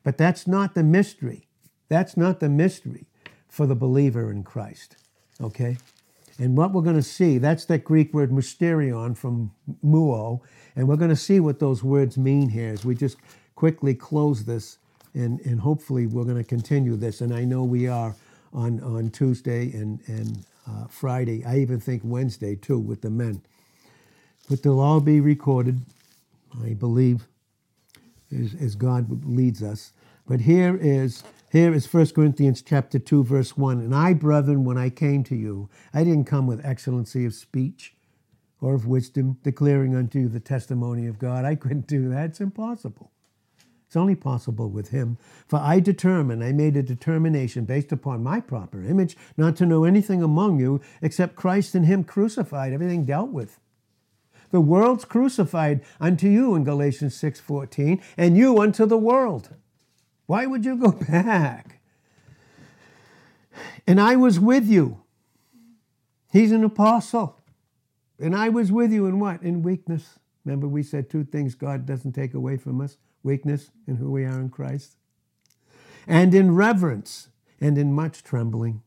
But 0.02 0.18
that's 0.18 0.46
not 0.46 0.74
the 0.74 0.82
mystery. 0.82 1.46
That's 1.88 2.16
not 2.16 2.40
the 2.40 2.48
mystery 2.48 3.06
for 3.50 3.66
the 3.66 3.74
believer 3.74 4.30
in 4.30 4.42
Christ. 4.42 4.96
Okay? 5.40 5.76
And 6.38 6.56
what 6.56 6.72
we're 6.72 6.82
going 6.82 6.96
to 6.96 7.02
see, 7.02 7.36
that's 7.36 7.66
that 7.66 7.84
Greek 7.84 8.14
word 8.14 8.30
mysterion 8.30 9.16
from 9.16 9.52
muo. 9.84 10.40
And 10.76 10.88
we're 10.88 10.96
going 10.96 11.10
to 11.10 11.16
see 11.16 11.40
what 11.40 11.58
those 11.58 11.84
words 11.84 12.16
mean 12.16 12.48
here 12.48 12.70
as 12.70 12.84
we 12.84 12.94
just 12.94 13.18
quickly 13.56 13.94
close 13.94 14.44
this. 14.44 14.78
And, 15.12 15.40
and 15.40 15.60
hopefully 15.60 16.06
we're 16.06 16.24
going 16.24 16.36
to 16.36 16.44
continue 16.44 16.96
this. 16.96 17.20
And 17.20 17.34
I 17.34 17.44
know 17.44 17.64
we 17.64 17.88
are 17.88 18.14
on, 18.54 18.80
on 18.80 19.10
Tuesday 19.10 19.72
and, 19.72 20.00
and 20.06 20.44
uh, 20.66 20.86
Friday. 20.88 21.44
I 21.44 21.58
even 21.58 21.80
think 21.80 22.02
Wednesday 22.04 22.54
too 22.54 22.78
with 22.78 23.02
the 23.02 23.10
men. 23.10 23.42
But 24.48 24.62
they'll 24.62 24.80
all 24.80 25.00
be 25.00 25.20
recorded, 25.20 25.80
I 26.64 26.74
believe, 26.74 27.26
as, 28.32 28.54
as 28.60 28.74
God 28.76 29.24
leads 29.24 29.62
us. 29.62 29.92
But 30.26 30.40
here 30.40 30.78
is 30.80 31.24
here 31.50 31.74
is 31.74 31.92
1 31.92 32.10
Corinthians 32.10 32.62
chapter 32.62 32.98
2 32.98 33.24
verse 33.24 33.56
1. 33.56 33.80
And 33.80 33.94
I, 33.94 34.12
brethren, 34.14 34.64
when 34.64 34.78
I 34.78 34.88
came 34.88 35.24
to 35.24 35.34
you, 35.34 35.68
I 35.92 36.04
didn't 36.04 36.26
come 36.26 36.46
with 36.46 36.64
excellency 36.64 37.24
of 37.24 37.34
speech 37.34 37.94
or 38.60 38.74
of 38.74 38.86
wisdom, 38.86 39.38
declaring 39.42 39.96
unto 39.96 40.20
you 40.20 40.28
the 40.28 40.38
testimony 40.38 41.06
of 41.06 41.18
God. 41.18 41.44
I 41.44 41.56
couldn't 41.56 41.86
do 41.88 42.08
that. 42.10 42.30
It's 42.30 42.40
impossible. 42.40 43.10
It's 43.86 43.96
only 43.96 44.14
possible 44.14 44.68
with 44.68 44.90
him. 44.90 45.18
For 45.48 45.58
I 45.58 45.80
determined, 45.80 46.44
I 46.44 46.52
made 46.52 46.76
a 46.76 46.82
determination 46.84 47.64
based 47.64 47.90
upon 47.90 48.22
my 48.22 48.38
proper 48.38 48.84
image, 48.84 49.16
not 49.36 49.56
to 49.56 49.66
know 49.66 49.82
anything 49.82 50.22
among 50.22 50.60
you 50.60 50.80
except 51.02 51.34
Christ 51.34 51.74
and 51.74 51.84
him 51.84 52.04
crucified, 52.04 52.72
everything 52.72 53.04
dealt 53.04 53.30
with. 53.30 53.58
The 54.52 54.60
world's 54.60 55.04
crucified 55.04 55.80
unto 56.00 56.28
you 56.28 56.54
in 56.54 56.62
Galatians 56.62 57.16
6:14, 57.16 58.00
and 58.16 58.36
you 58.36 58.60
unto 58.60 58.86
the 58.86 58.98
world. 58.98 59.56
Why 60.30 60.46
would 60.46 60.64
you 60.64 60.76
go 60.76 60.92
back? 61.10 61.80
And 63.84 64.00
I 64.00 64.14
was 64.14 64.38
with 64.38 64.64
you. 64.64 65.02
He's 66.30 66.52
an 66.52 66.62
apostle. 66.62 67.36
And 68.20 68.36
I 68.36 68.48
was 68.48 68.70
with 68.70 68.92
you 68.92 69.06
in 69.06 69.18
what? 69.18 69.42
In 69.42 69.64
weakness. 69.64 70.20
Remember, 70.44 70.68
we 70.68 70.84
said 70.84 71.10
two 71.10 71.24
things 71.24 71.56
God 71.56 71.84
doesn't 71.84 72.12
take 72.12 72.34
away 72.34 72.56
from 72.56 72.80
us 72.80 72.96
weakness 73.24 73.72
and 73.88 73.98
who 73.98 74.12
we 74.12 74.24
are 74.24 74.38
in 74.38 74.50
Christ. 74.50 74.98
And 76.06 76.32
in 76.32 76.54
reverence 76.54 77.30
and 77.60 77.76
in 77.76 77.92
much 77.92 78.22
trembling. 78.22 78.82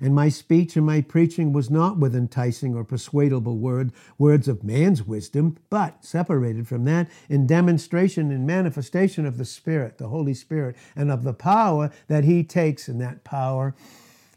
And 0.00 0.14
my 0.14 0.28
speech 0.28 0.76
and 0.76 0.84
my 0.84 1.00
preaching 1.00 1.52
was 1.52 1.70
not 1.70 1.98
with 1.98 2.14
enticing 2.14 2.74
or 2.74 2.84
persuadable 2.84 3.56
word, 3.56 3.92
words 4.18 4.48
of 4.48 4.64
man's 4.64 5.02
wisdom, 5.02 5.56
but 5.70 6.04
separated 6.04 6.66
from 6.66 6.84
that 6.84 7.08
in 7.28 7.46
demonstration 7.46 8.30
and 8.30 8.46
manifestation 8.46 9.26
of 9.26 9.38
the 9.38 9.44
Spirit, 9.44 9.98
the 9.98 10.08
Holy 10.08 10.34
Spirit, 10.34 10.76
and 10.96 11.10
of 11.10 11.22
the 11.22 11.34
power 11.34 11.90
that 12.08 12.24
He 12.24 12.42
takes. 12.42 12.88
And 12.88 13.00
that 13.00 13.24
power 13.24 13.74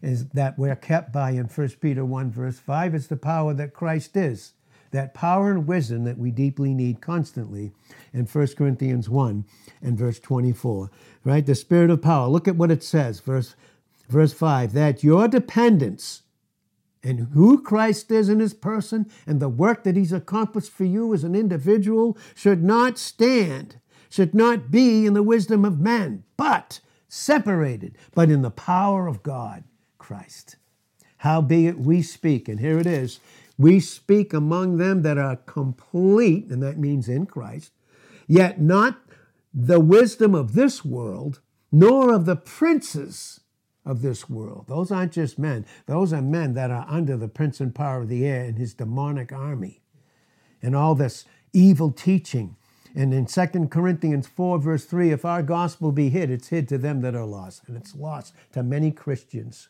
is 0.02 0.30
that 0.30 0.58
we're 0.60 0.76
kept 0.76 1.12
by 1.12 1.32
in 1.32 1.46
1 1.46 1.70
Peter 1.82 2.06
1, 2.06 2.32
verse 2.32 2.60
5. 2.60 2.96
It's 2.96 3.08
the 3.08 3.18
power 3.18 3.54
that 3.54 3.74
Christ 3.74 4.16
is. 4.16 4.54
That 4.92 5.14
power 5.14 5.52
and 5.52 5.68
wisdom 5.68 6.06
that 6.06 6.18
we 6.18 6.32
deeply 6.32 6.74
need 6.74 7.02
constantly 7.02 7.74
in 8.14 8.26
1 8.26 8.48
Corinthians 8.56 9.10
1 9.10 9.44
and 9.82 9.98
verse 9.98 10.20
24. 10.20 10.90
Right? 11.26 11.46
The 11.46 11.56
spirit 11.56 11.90
of 11.90 12.02
power. 12.02 12.28
Look 12.28 12.48
at 12.48 12.56
what 12.56 12.72
it 12.72 12.84
says, 12.84 13.20
verse 13.20 13.56
Verse 14.08 14.34
5 14.34 14.74
that 14.74 15.04
your 15.04 15.28
dependence 15.28 16.24
and 17.04 17.28
who 17.34 17.62
Christ 17.62 18.12
is 18.12 18.30
in 18.30 18.40
his 18.40 18.54
person 18.54 19.10
and 19.26 19.40
the 19.40 19.50
work 19.50 19.84
that 19.84 19.96
he's 19.96 20.14
accomplished 20.14 20.72
for 20.72 20.84
you 20.86 21.14
as 21.14 21.24
an 21.24 21.36
individual 21.36 22.18
should 22.36 22.64
not 22.64 22.98
stand, 22.98 23.80
should 24.10 24.34
not 24.34 24.72
be 24.72 25.06
in 25.06 25.14
the 25.14 25.24
wisdom 25.24 25.64
of 25.64 25.80
men, 25.80 26.24
but 26.36 26.80
separated, 27.08 27.98
but 28.14 28.30
in 28.30 28.42
the 28.42 28.52
power 28.52 29.08
of 29.08 29.24
God, 29.24 29.64
Christ. 29.98 30.58
Howbeit 31.18 31.80
we 31.80 32.02
speak, 32.02 32.48
and 32.48 32.60
here 32.60 32.78
it 32.78 32.86
is 32.88 33.20
we 33.58 33.80
speak 33.80 34.34
among 34.34 34.78
them 34.78 35.02
that 35.02 35.18
are 35.18 35.36
complete, 35.36 36.48
and 36.50 36.62
that 36.62 36.78
means 36.78 37.10
in 37.10 37.26
Christ, 37.26 37.72
yet 38.28 38.62
not 38.62 39.00
the 39.54 39.80
wisdom 39.80 40.36
of 40.36 40.54
this 40.54 40.86
world, 40.86 41.42
nor 41.72 42.14
of 42.14 42.26
the 42.26 42.36
princes 42.36 43.40
of 43.88 44.02
this 44.02 44.30
world. 44.30 44.66
Those 44.68 44.92
aren't 44.92 45.14
just 45.14 45.40
men, 45.40 45.66
those 45.86 46.14
are 46.14 46.22
men 46.22 46.54
that 46.54 46.70
are 46.72 46.86
under 46.90 47.18
the 47.18 47.28
prince 47.28 47.60
and 47.60 47.74
power 47.74 48.02
of 48.02 48.10
the 48.10 48.26
air 48.26 48.44
and 48.44 48.58
his 48.58 48.74
demonic 48.74 49.32
army 49.32 49.82
and 50.62 50.76
all 50.76 50.96
this 50.96 51.26
evil 51.54 51.92
teaching. 51.92 52.56
And 52.96 53.14
in 53.14 53.26
2 53.26 53.68
Corinthians 53.70 54.28
4, 54.28 54.60
verse 54.60 54.86
3, 54.86 55.12
if 55.12 55.24
our 55.24 55.44
gospel 55.44 55.92
be 55.92 56.10
hid, 56.10 56.32
it's 56.32 56.48
hid 56.48 56.68
to 56.70 56.78
them 56.78 57.02
that 57.02 57.16
are 57.16 57.26
lost. 57.26 57.64
And 57.68 57.78
it's 57.78 57.96
lost 57.96 58.34
to 58.54 58.64
many 58.64 58.92
Christians 58.92 59.70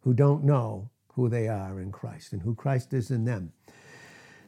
who 0.00 0.12
don't 0.12 0.44
know 0.44 0.90
who 1.14 1.28
they 1.28 1.48
are 1.48 1.80
in 1.80 1.92
Christ 1.92 2.32
and 2.32 2.42
who 2.42 2.54
Christ 2.54 2.92
is 2.92 3.10
in 3.10 3.24
them. 3.24 3.52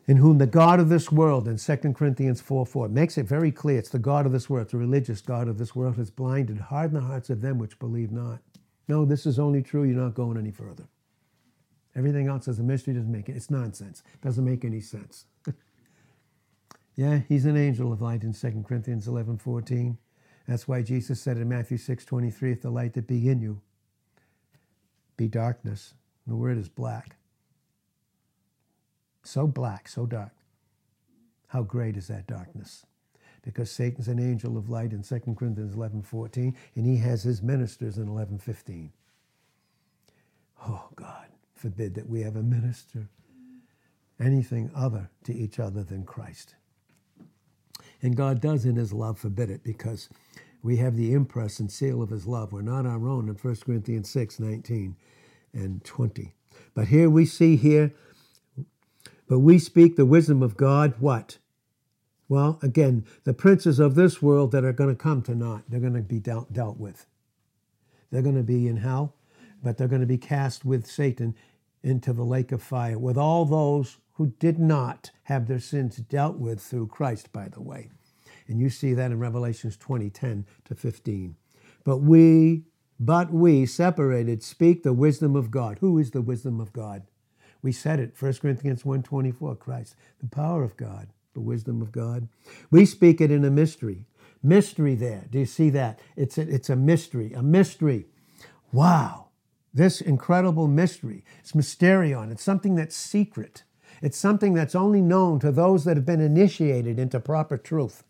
In 0.06 0.16
whom 0.16 0.38
the 0.38 0.46
God 0.46 0.80
of 0.80 0.88
this 0.88 1.12
world, 1.12 1.46
in 1.46 1.58
2 1.58 1.76
Corinthians 1.92 2.40
4 2.40 2.64
4, 2.64 2.88
makes 2.88 3.18
it 3.18 3.26
very 3.26 3.52
clear 3.52 3.78
it's 3.78 3.90
the 3.90 3.98
God 3.98 4.24
of 4.24 4.32
this 4.32 4.48
world, 4.48 4.70
the 4.70 4.78
religious 4.78 5.20
God 5.20 5.48
of 5.48 5.58
this 5.58 5.76
world, 5.76 5.96
has 5.96 6.10
blinded, 6.10 6.58
hardened 6.58 7.02
the 7.02 7.06
hearts 7.06 7.28
of 7.28 7.42
them 7.42 7.58
which 7.58 7.78
believe 7.78 8.10
not. 8.10 8.40
No, 8.88 9.04
this 9.04 9.26
is 9.26 9.38
only 9.38 9.62
true. 9.62 9.84
You're 9.84 10.02
not 10.02 10.14
going 10.14 10.38
any 10.38 10.50
further. 10.50 10.88
Everything 11.94 12.26
else 12.28 12.48
is 12.48 12.58
a 12.58 12.62
mystery. 12.62 12.94
Doesn't 12.94 13.12
make 13.12 13.28
it. 13.28 13.36
It's 13.36 13.50
nonsense. 13.50 14.02
Doesn't 14.22 14.44
make 14.44 14.64
any 14.64 14.80
sense. 14.80 15.26
yeah, 16.96 17.20
he's 17.28 17.44
an 17.44 17.56
angel 17.56 17.92
of 17.92 18.00
light 18.00 18.22
in 18.22 18.32
2 18.32 18.64
Corinthians 18.66 19.06
11, 19.06 19.38
14. 19.38 19.98
That's 20.46 20.66
why 20.66 20.82
Jesus 20.82 21.20
said 21.20 21.36
in 21.36 21.48
Matthew 21.48 21.76
6, 21.76 22.04
23, 22.04 22.52
if 22.52 22.62
the 22.62 22.70
light 22.70 22.94
that 22.94 23.06
be 23.06 23.28
in 23.28 23.40
you 23.40 23.60
be 25.18 25.28
darkness. 25.28 25.94
The 26.26 26.36
word 26.36 26.56
is 26.56 26.68
black. 26.68 27.16
So 29.24 29.46
black, 29.46 29.88
so 29.88 30.06
dark. 30.06 30.32
How 31.48 31.62
great 31.62 31.96
is 31.96 32.08
that 32.08 32.26
darkness? 32.26 32.86
Because 33.42 33.70
Satan's 33.70 34.08
an 34.08 34.18
angel 34.18 34.56
of 34.58 34.70
light 34.70 34.92
in 34.92 35.02
2 35.02 35.20
Corinthians 35.38 35.74
11 35.74 36.02
14, 36.02 36.56
and 36.74 36.86
he 36.86 36.98
has 36.98 37.22
his 37.22 37.42
ministers 37.42 37.98
in 37.98 38.08
11 38.08 38.38
15. 38.38 38.92
Oh, 40.66 40.88
God, 40.96 41.26
forbid 41.54 41.94
that 41.94 42.08
we 42.08 42.24
ever 42.24 42.42
minister 42.42 43.08
anything 44.20 44.70
other 44.74 45.10
to 45.24 45.34
each 45.34 45.60
other 45.60 45.82
than 45.82 46.04
Christ. 46.04 46.56
And 48.02 48.16
God 48.16 48.40
does, 48.40 48.64
in 48.64 48.76
his 48.76 48.92
love, 48.92 49.18
forbid 49.18 49.50
it 49.50 49.64
because 49.64 50.08
we 50.62 50.76
have 50.78 50.96
the 50.96 51.12
impress 51.12 51.60
and 51.60 51.70
seal 51.70 52.02
of 52.02 52.10
his 52.10 52.26
love. 52.26 52.52
We're 52.52 52.62
not 52.62 52.86
our 52.86 53.08
own 53.08 53.28
in 53.28 53.34
1 53.34 53.56
Corinthians 53.64 54.10
6 54.10 54.40
19 54.40 54.96
and 55.52 55.84
20. 55.84 56.34
But 56.74 56.88
here 56.88 57.10
we 57.10 57.26
see 57.26 57.56
here, 57.56 57.94
but 59.28 59.40
we 59.40 59.58
speak 59.58 59.96
the 59.96 60.06
wisdom 60.06 60.42
of 60.42 60.56
God, 60.56 60.94
what? 60.98 61.38
Well, 62.28 62.58
again, 62.62 63.06
the 63.24 63.32
princes 63.32 63.78
of 63.78 63.94
this 63.94 64.20
world 64.20 64.52
that 64.52 64.64
are 64.64 64.72
going 64.72 64.90
to 64.94 65.02
come 65.02 65.22
to 65.22 65.34
naught, 65.34 65.62
they're 65.68 65.80
going 65.80 65.94
to 65.94 66.02
be 66.02 66.20
dealt, 66.20 66.52
dealt 66.52 66.78
with. 66.78 67.06
They're 68.10 68.22
going 68.22 68.36
to 68.36 68.42
be 68.42 68.68
in 68.68 68.76
hell, 68.76 69.14
but 69.62 69.78
they're 69.78 69.88
going 69.88 70.02
to 70.02 70.06
be 70.06 70.18
cast 70.18 70.64
with 70.64 70.86
Satan 70.86 71.34
into 71.82 72.12
the 72.12 72.24
lake 72.24 72.52
of 72.52 72.62
fire 72.62 72.98
with 72.98 73.16
all 73.16 73.44
those 73.44 73.96
who 74.14 74.34
did 74.38 74.58
not 74.58 75.10
have 75.24 75.46
their 75.46 75.60
sins 75.60 75.96
dealt 75.96 76.36
with 76.36 76.60
through 76.60 76.88
Christ, 76.88 77.32
by 77.32 77.48
the 77.48 77.62
way. 77.62 77.90
And 78.46 78.60
you 78.60 78.68
see 78.68 78.92
that 78.94 79.10
in 79.10 79.18
Revelations 79.18 79.76
20, 79.76 80.10
10 80.10 80.46
to 80.64 80.74
15. 80.74 81.36
But 81.84 81.98
we, 81.98 82.64
but 82.98 83.32
we, 83.32 83.64
separated, 83.64 84.42
speak 84.42 84.82
the 84.82 84.92
wisdom 84.92 85.36
of 85.36 85.50
God. 85.50 85.78
Who 85.80 85.98
is 85.98 86.10
the 86.10 86.22
wisdom 86.22 86.60
of 86.60 86.72
God? 86.72 87.04
We 87.62 87.72
said 87.72 88.00
it, 88.00 88.14
1 88.18 88.34
Corinthians 88.34 88.82
1.24, 88.82 89.58
Christ, 89.58 89.96
the 90.20 90.28
power 90.28 90.62
of 90.62 90.76
God 90.76 91.08
the 91.38 91.44
wisdom 91.44 91.80
of 91.80 91.92
God. 91.92 92.28
We 92.68 92.84
speak 92.84 93.20
it 93.20 93.30
in 93.30 93.44
a 93.44 93.50
mystery. 93.50 94.06
Mystery 94.42 94.96
there. 94.96 95.26
Do 95.30 95.38
you 95.38 95.46
see 95.46 95.70
that? 95.70 96.00
It's 96.16 96.36
a, 96.36 96.42
it's 96.42 96.68
a 96.68 96.74
mystery, 96.74 97.32
a 97.32 97.44
mystery. 97.44 98.06
Wow. 98.72 99.26
This 99.72 100.00
incredible 100.00 100.66
mystery. 100.66 101.24
It's 101.38 101.52
mysterion. 101.52 102.32
It's 102.32 102.42
something 102.42 102.74
that's 102.74 102.96
secret. 102.96 103.62
It's 104.02 104.18
something 104.18 104.54
that's 104.54 104.74
only 104.74 105.00
known 105.00 105.38
to 105.40 105.52
those 105.52 105.84
that 105.84 105.96
have 105.96 106.06
been 106.06 106.20
initiated 106.20 106.98
into 106.98 107.20
proper 107.20 107.56
truth. 107.56 108.02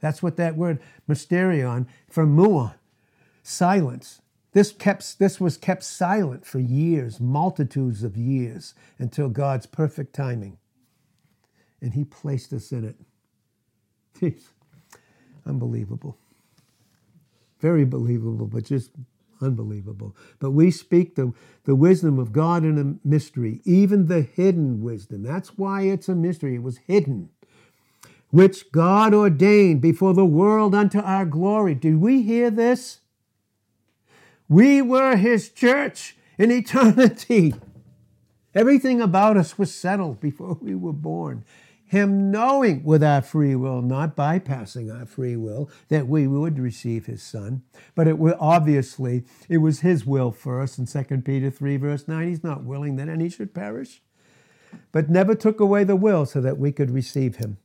That's 0.00 0.22
what 0.22 0.36
that 0.38 0.56
word 0.56 0.80
mysterion 1.08 1.86
from 2.08 2.34
muon, 2.34 2.74
silence. 3.42 4.22
This, 4.52 4.72
kept, 4.72 5.18
this 5.18 5.38
was 5.38 5.58
kept 5.58 5.82
silent 5.84 6.46
for 6.46 6.60
years, 6.60 7.20
multitudes 7.20 8.02
of 8.02 8.16
years, 8.16 8.74
until 8.98 9.28
God's 9.28 9.66
perfect 9.66 10.14
timing 10.14 10.56
and 11.82 11.92
He 11.92 12.04
placed 12.04 12.52
us 12.52 12.72
in 12.72 12.84
it. 12.84 12.96
Jeez, 14.20 14.44
unbelievable. 15.44 16.16
Very 17.60 17.84
believable, 17.84 18.46
but 18.46 18.64
just 18.64 18.90
unbelievable. 19.42 20.16
But 20.38 20.52
we 20.52 20.70
speak 20.70 21.16
the, 21.16 21.32
the 21.64 21.74
wisdom 21.74 22.18
of 22.18 22.32
God 22.32 22.64
in 22.64 22.78
a 22.78 23.06
mystery, 23.06 23.60
even 23.64 24.06
the 24.06 24.22
hidden 24.22 24.80
wisdom. 24.80 25.22
That's 25.22 25.58
why 25.58 25.82
it's 25.82 26.08
a 26.08 26.14
mystery. 26.14 26.54
It 26.54 26.62
was 26.62 26.78
hidden, 26.78 27.28
which 28.30 28.72
God 28.72 29.12
ordained 29.12 29.80
before 29.80 30.14
the 30.14 30.24
world 30.24 30.74
unto 30.74 31.00
our 31.00 31.24
glory. 31.24 31.74
Do 31.74 31.98
we 31.98 32.22
hear 32.22 32.50
this? 32.50 33.00
We 34.48 34.82
were 34.82 35.16
His 35.16 35.48
church 35.48 36.16
in 36.38 36.50
eternity. 36.50 37.54
Everything 38.54 39.00
about 39.00 39.36
us 39.36 39.58
was 39.58 39.74
settled 39.74 40.20
before 40.20 40.58
we 40.60 40.74
were 40.74 40.92
born. 40.92 41.44
Him 41.92 42.30
knowing 42.30 42.84
with 42.84 43.02
our 43.02 43.20
free 43.20 43.54
will, 43.54 43.82
not 43.82 44.16
bypassing 44.16 44.90
our 44.90 45.04
free 45.04 45.36
will, 45.36 45.68
that 45.88 46.08
we 46.08 46.26
would 46.26 46.58
receive 46.58 47.04
His 47.04 47.22
Son. 47.22 47.64
But 47.94 48.08
it 48.08 48.18
was 48.18 48.32
obviously 48.40 49.24
it 49.50 49.58
was 49.58 49.80
His 49.80 50.06
will 50.06 50.32
first. 50.32 50.78
In 50.78 50.86
2 50.86 51.18
Peter 51.18 51.50
3, 51.50 51.76
verse 51.76 52.08
9, 52.08 52.26
He's 52.26 52.42
not 52.42 52.64
willing 52.64 52.96
that 52.96 53.10
any 53.10 53.28
should 53.28 53.52
perish, 53.52 54.00
but 54.90 55.10
never 55.10 55.34
took 55.34 55.60
away 55.60 55.84
the 55.84 55.94
will 55.94 56.24
so 56.24 56.40
that 56.40 56.56
we 56.56 56.72
could 56.72 56.90
receive 56.90 57.36
Him. 57.36 57.58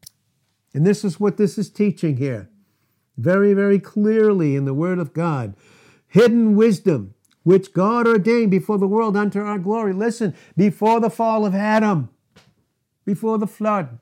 And 0.74 0.86
this 0.86 1.06
is 1.06 1.22
what 1.22 1.38
this 1.38 1.58
is 1.58 1.70
teaching 1.70 2.18
here. 2.18 2.50
Very, 3.16 3.54
very 3.54 3.80
clearly 3.80 4.58
in 4.58 4.66
the 4.66 4.74
Word 4.74 5.00
of 5.00 5.14
God. 5.14 5.56
Hidden 6.10 6.58
wisdom, 6.58 7.14
which 7.44 7.72
God 7.72 8.06
ordained 8.06 8.52
before 8.52 8.78
the 8.78 8.90
world 8.90 9.16
unto 9.16 9.40
our 9.40 9.58
glory. 9.58 9.94
Listen, 9.94 10.36
before 10.58 11.00
the 11.00 11.10
fall 11.10 11.46
of 11.46 11.56
Adam, 11.56 12.10
before 13.06 13.38
the 13.38 13.48
flood, 13.48 14.00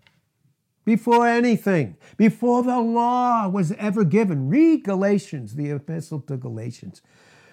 before 0.86 1.28
anything, 1.28 1.98
before 2.16 2.64
the 2.64 2.80
law 2.80 3.50
was 3.50 3.72
ever 3.74 4.04
given. 4.04 4.48
Read 4.48 4.84
Galatians, 4.84 5.56
the 5.56 5.72
epistle 5.72 6.22
to 6.22 6.38
Galatians. 6.38 7.02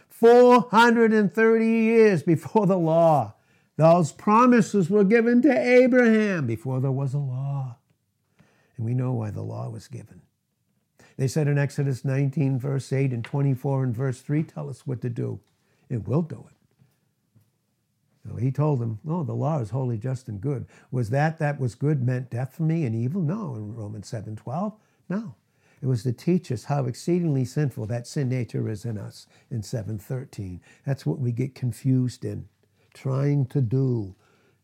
430 0.09 1.67
years 1.67 2.23
before 2.23 2.67
the 2.67 2.79
law, 2.79 3.35
those 3.77 4.13
promises 4.13 4.89
were 4.91 5.05
given 5.05 5.43
to 5.43 5.51
Abraham 5.51 6.47
before 6.47 6.81
there 6.81 6.93
was 6.93 7.15
a 7.15 7.19
law. 7.19 7.79
And 8.77 8.87
we 8.87 8.95
know 8.95 9.13
why 9.13 9.31
the 9.31 9.43
law 9.43 9.69
was 9.71 9.89
given. 9.89 10.21
They 11.17 11.27
said 11.27 11.49
in 11.49 11.59
Exodus 11.59 12.05
19, 12.05 12.59
verse 12.59 12.93
8, 12.93 13.13
and 13.13 13.25
24 13.25 13.85
and 13.85 13.97
verse 13.97 14.21
3, 14.21 14.43
tell 14.45 14.69
us 14.69 14.87
what 14.87 15.01
to 15.03 15.11
do, 15.11 15.41
and 15.91 16.07
we'll 16.07 16.23
do 16.23 16.45
it. 16.49 16.57
He 18.39 18.53
told 18.53 18.81
them, 18.81 19.01
"Oh, 19.09 19.25
the 19.25 19.35
law 19.35 19.61
is 19.61 19.71
holy, 19.71 19.99
just, 19.99 20.29
and 20.29 20.41
good." 20.41 20.67
Was 20.91 21.11
that 21.11 21.39
that 21.41 21.61
was 21.61 21.75
good 21.75 22.03
meant 22.05 22.31
death 22.31 22.55
for 22.55 22.65
me 22.65 22.85
and 22.87 22.95
evil? 22.95 23.23
No, 23.23 23.57
in 23.57 23.75
Romans 23.75 24.09
seven 24.09 24.37
twelve, 24.37 24.75
no. 25.09 25.37
It 25.83 25.87
was 25.87 26.05
to 26.05 26.13
teach 26.13 26.53
us 26.53 26.65
how 26.65 26.87
exceedingly 26.87 27.45
sinful 27.45 27.87
that 27.89 28.07
sin 28.07 28.29
nature 28.31 28.69
is 28.69 28.85
in 28.85 28.99
us 28.99 29.27
in 29.51 29.63
seven 29.63 29.99
thirteen. 29.99 30.61
That's 30.87 31.07
what 31.07 31.19
we 31.21 31.33
get 31.33 31.55
confused 31.57 32.25
in, 32.25 32.49
trying 32.95 33.47
to 33.47 33.61
do, 33.63 34.15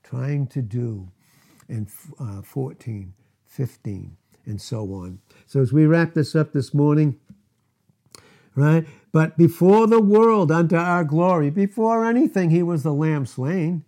trying 0.04 0.46
to 0.48 0.62
do, 0.62 1.10
in 1.68 1.88
uh, 2.20 2.42
14, 2.42 3.14
15, 3.46 4.16
and 4.46 4.60
so 4.60 4.82
on. 4.94 5.20
So 5.46 5.60
as 5.60 5.72
we 5.72 5.86
wrap 5.86 6.14
this 6.14 6.36
up 6.36 6.52
this 6.52 6.74
morning, 6.74 7.18
right? 8.58 8.86
But 9.12 9.38
before 9.38 9.86
the 9.86 10.00
world 10.00 10.50
unto 10.50 10.76
our 10.76 11.04
glory, 11.04 11.50
before 11.50 12.04
anything, 12.04 12.50
he 12.50 12.62
was 12.62 12.82
the 12.82 12.92
lamb 12.92 13.24
slain. 13.24 13.84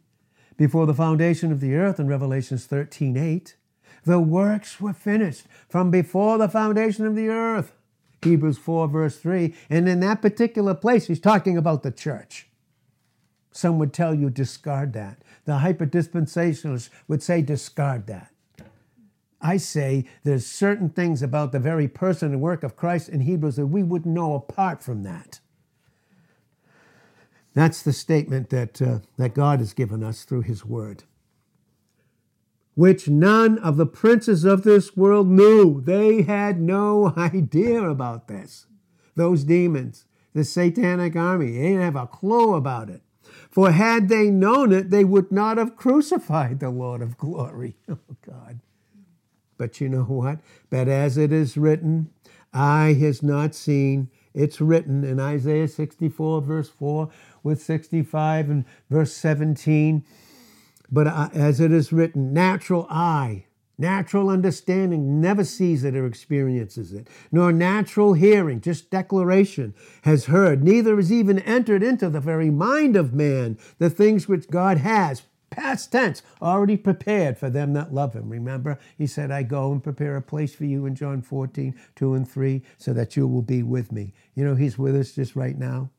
Before 0.56 0.86
the 0.86 0.94
foundation 0.94 1.50
of 1.50 1.60
the 1.60 1.74
earth 1.74 1.98
in 1.98 2.06
Revelations 2.06 2.66
13 2.66 3.16
8, 3.16 3.56
the 4.04 4.20
works 4.20 4.80
were 4.80 4.92
finished 4.92 5.46
from 5.68 5.90
before 5.90 6.38
the 6.38 6.48
foundation 6.48 7.06
of 7.06 7.16
the 7.16 7.28
earth. 7.28 7.72
Hebrews 8.22 8.58
4, 8.58 8.88
verse 8.88 9.16
3. 9.18 9.54
And 9.68 9.88
in 9.88 10.00
that 10.00 10.22
particular 10.22 10.74
place, 10.74 11.06
he's 11.06 11.20
talking 11.20 11.56
about 11.56 11.82
the 11.82 11.90
church. 11.90 12.46
Some 13.52 13.78
would 13.78 13.92
tell 13.92 14.14
you 14.14 14.30
discard 14.30 14.92
that. 14.92 15.22
The 15.46 15.58
hyperdispensationalists 15.58 16.90
would 17.08 17.22
say 17.22 17.42
discard 17.42 18.06
that. 18.06 18.30
I 19.40 19.56
say 19.56 20.04
there's 20.22 20.46
certain 20.46 20.90
things 20.90 21.22
about 21.22 21.52
the 21.52 21.58
very 21.58 21.88
person 21.88 22.32
and 22.32 22.40
work 22.40 22.62
of 22.62 22.76
Christ 22.76 23.08
in 23.08 23.20
Hebrews 23.20 23.56
that 23.56 23.66
we 23.66 23.82
wouldn't 23.82 24.14
know 24.14 24.34
apart 24.34 24.82
from 24.82 25.02
that. 25.04 25.40
That's 27.54 27.82
the 27.82 27.92
statement 27.92 28.50
that, 28.50 28.80
uh, 28.80 28.98
that 29.16 29.34
God 29.34 29.58
has 29.60 29.72
given 29.72 30.04
us 30.04 30.24
through 30.24 30.42
His 30.42 30.64
Word. 30.64 31.04
Which 32.74 33.08
none 33.08 33.58
of 33.58 33.76
the 33.76 33.86
princes 33.86 34.44
of 34.44 34.62
this 34.62 34.96
world 34.96 35.28
knew. 35.28 35.80
They 35.80 36.22
had 36.22 36.60
no 36.60 37.12
idea 37.16 37.82
about 37.82 38.28
this. 38.28 38.66
Those 39.16 39.44
demons, 39.44 40.04
the 40.32 40.44
satanic 40.44 41.16
army, 41.16 41.52
they 41.52 41.62
didn't 41.62 41.82
have 41.82 41.96
a 41.96 42.06
clue 42.06 42.54
about 42.54 42.88
it. 42.88 43.02
For 43.50 43.72
had 43.72 44.08
they 44.08 44.30
known 44.30 44.72
it, 44.72 44.90
they 44.90 45.04
would 45.04 45.32
not 45.32 45.58
have 45.58 45.76
crucified 45.76 46.60
the 46.60 46.70
Lord 46.70 47.02
of 47.02 47.18
glory. 47.18 47.76
Oh, 47.88 47.98
God. 48.24 48.60
But 49.60 49.78
you 49.78 49.90
know 49.90 50.04
what? 50.04 50.38
But 50.70 50.88
as 50.88 51.18
it 51.18 51.34
is 51.34 51.58
written, 51.58 52.08
eye 52.54 52.96
has 52.98 53.22
not 53.22 53.54
seen. 53.54 54.08
It's 54.32 54.58
written 54.58 55.04
in 55.04 55.20
Isaiah 55.20 55.68
64, 55.68 56.40
verse 56.40 56.70
4, 56.70 57.10
with 57.42 57.60
65 57.60 58.48
and 58.48 58.64
verse 58.88 59.12
17. 59.12 60.02
But 60.90 61.08
uh, 61.08 61.28
as 61.34 61.60
it 61.60 61.72
is 61.72 61.92
written, 61.92 62.32
natural 62.32 62.86
eye, 62.88 63.44
natural 63.76 64.30
understanding 64.30 65.20
never 65.20 65.44
sees 65.44 65.84
it 65.84 65.94
or 65.94 66.06
experiences 66.06 66.94
it, 66.94 67.06
nor 67.30 67.52
natural 67.52 68.14
hearing, 68.14 68.62
just 68.62 68.90
declaration, 68.90 69.74
has 70.04 70.24
heard, 70.24 70.64
neither 70.64 70.96
has 70.96 71.12
even 71.12 71.38
entered 71.40 71.82
into 71.82 72.08
the 72.08 72.20
very 72.20 72.48
mind 72.48 72.96
of 72.96 73.12
man 73.12 73.58
the 73.76 73.90
things 73.90 74.26
which 74.26 74.48
God 74.48 74.78
has 74.78 75.20
past 75.50 75.92
tense, 75.92 76.22
already 76.40 76.76
prepared 76.76 77.36
for 77.36 77.50
them 77.50 77.72
that 77.74 77.92
love 77.92 78.14
him. 78.14 78.28
Remember, 78.28 78.78
he 78.96 79.06
said, 79.06 79.30
I 79.30 79.42
go 79.42 79.72
and 79.72 79.82
prepare 79.82 80.16
a 80.16 80.22
place 80.22 80.54
for 80.54 80.64
you 80.64 80.86
in 80.86 80.94
John 80.94 81.22
14, 81.22 81.74
2 81.96 82.14
and 82.14 82.28
3, 82.28 82.62
so 82.78 82.92
that 82.92 83.16
you 83.16 83.26
will 83.26 83.42
be 83.42 83.62
with 83.62 83.92
me. 83.92 84.14
You 84.34 84.44
know, 84.44 84.54
he's 84.54 84.78
with 84.78 84.96
us 84.96 85.12
just 85.12 85.36
right 85.36 85.58
now 85.58 85.90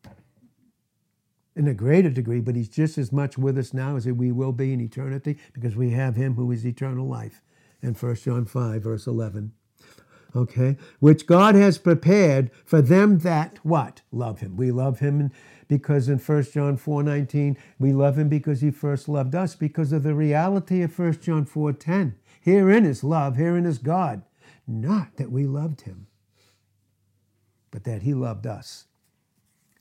in 1.56 1.68
a 1.68 1.74
greater 1.74 2.10
degree, 2.10 2.40
but 2.40 2.56
he's 2.56 2.70
just 2.70 2.98
as 2.98 3.12
much 3.12 3.38
with 3.38 3.58
us 3.58 3.74
now 3.74 3.96
as 3.96 4.06
we 4.08 4.32
will 4.32 4.54
be 4.54 4.74
in 4.74 4.82
eternity 4.82 5.38
because 5.54 5.76
we 5.76 5.92
have 5.92 6.16
him 6.16 6.36
who 6.36 6.52
is 6.52 6.66
eternal 6.66 7.08
life. 7.08 7.42
In 7.82 7.94
1 7.94 8.16
John 8.18 8.46
5, 8.46 8.84
verse 8.84 9.08
11. 9.08 9.54
Okay? 10.36 10.78
Which 11.00 11.26
God 11.26 11.56
has 11.56 11.78
prepared 11.78 12.52
for 12.64 12.82
them 12.82 13.20
that 13.20 13.60
what? 13.64 14.02
Love 14.12 14.40
him. 14.40 14.56
We 14.56 14.72
love 14.72 15.00
him 15.00 15.32
because 15.72 16.10
in 16.10 16.20
1 16.20 16.52
John 16.52 16.76
4:19 16.76 17.56
we 17.80 17.94
love 17.94 18.20
him 18.20 18.28
because 18.28 18.60
he 18.60 18.72
first 18.72 19.08
loved 19.08 19.34
us 19.34 19.56
because 19.56 19.94
of 19.94 20.04
the 20.04 20.14
reality 20.14 20.82
of 20.82 20.92
1 20.92 21.22
John 21.22 21.46
4:10. 21.46 22.16
Herein 22.42 22.84
is 22.86 23.06
love, 23.06 23.38
herein 23.38 23.66
is 23.66 23.78
God, 23.78 24.22
not 24.68 25.16
that 25.16 25.32
we 25.32 25.46
loved 25.46 25.82
him, 25.82 26.08
but 27.72 27.86
that 27.86 28.02
he 28.02 28.14
loved 28.14 28.46
us 28.46 28.88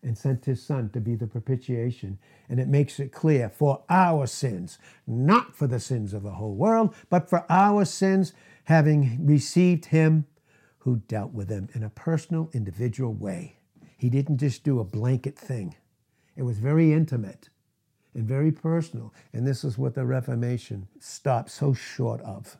and 0.00 0.16
sent 0.16 0.44
his 0.44 0.62
son 0.62 0.90
to 0.90 1.00
be 1.00 1.16
the 1.16 1.26
propitiation. 1.26 2.18
And 2.48 2.60
it 2.60 2.68
makes 2.68 3.00
it 3.00 3.10
clear 3.10 3.48
for 3.48 3.82
our 3.88 4.28
sins, 4.28 4.78
not 5.08 5.56
for 5.56 5.66
the 5.66 5.80
sins 5.80 6.14
of 6.14 6.22
the 6.22 6.34
whole 6.34 6.54
world, 6.54 6.94
but 7.08 7.28
for 7.28 7.44
our 7.50 7.84
sins, 7.84 8.32
having 8.66 9.26
received 9.26 9.86
him 9.86 10.26
who 10.78 11.02
dealt 11.08 11.32
with 11.32 11.48
them 11.48 11.68
in 11.74 11.82
a 11.82 11.90
personal, 11.90 12.48
individual 12.52 13.12
way. 13.12 13.56
He 13.96 14.08
didn't 14.08 14.38
just 14.38 14.62
do 14.62 14.78
a 14.78 14.84
blanket 14.84 15.36
thing. 15.36 15.74
It 16.40 16.44
was 16.44 16.58
very 16.58 16.94
intimate 16.94 17.50
and 18.14 18.26
very 18.26 18.50
personal. 18.50 19.12
And 19.34 19.46
this 19.46 19.62
is 19.62 19.76
what 19.76 19.94
the 19.94 20.06
Reformation 20.06 20.88
stopped 20.98 21.50
so 21.50 21.74
short 21.74 22.22
of. 22.22 22.56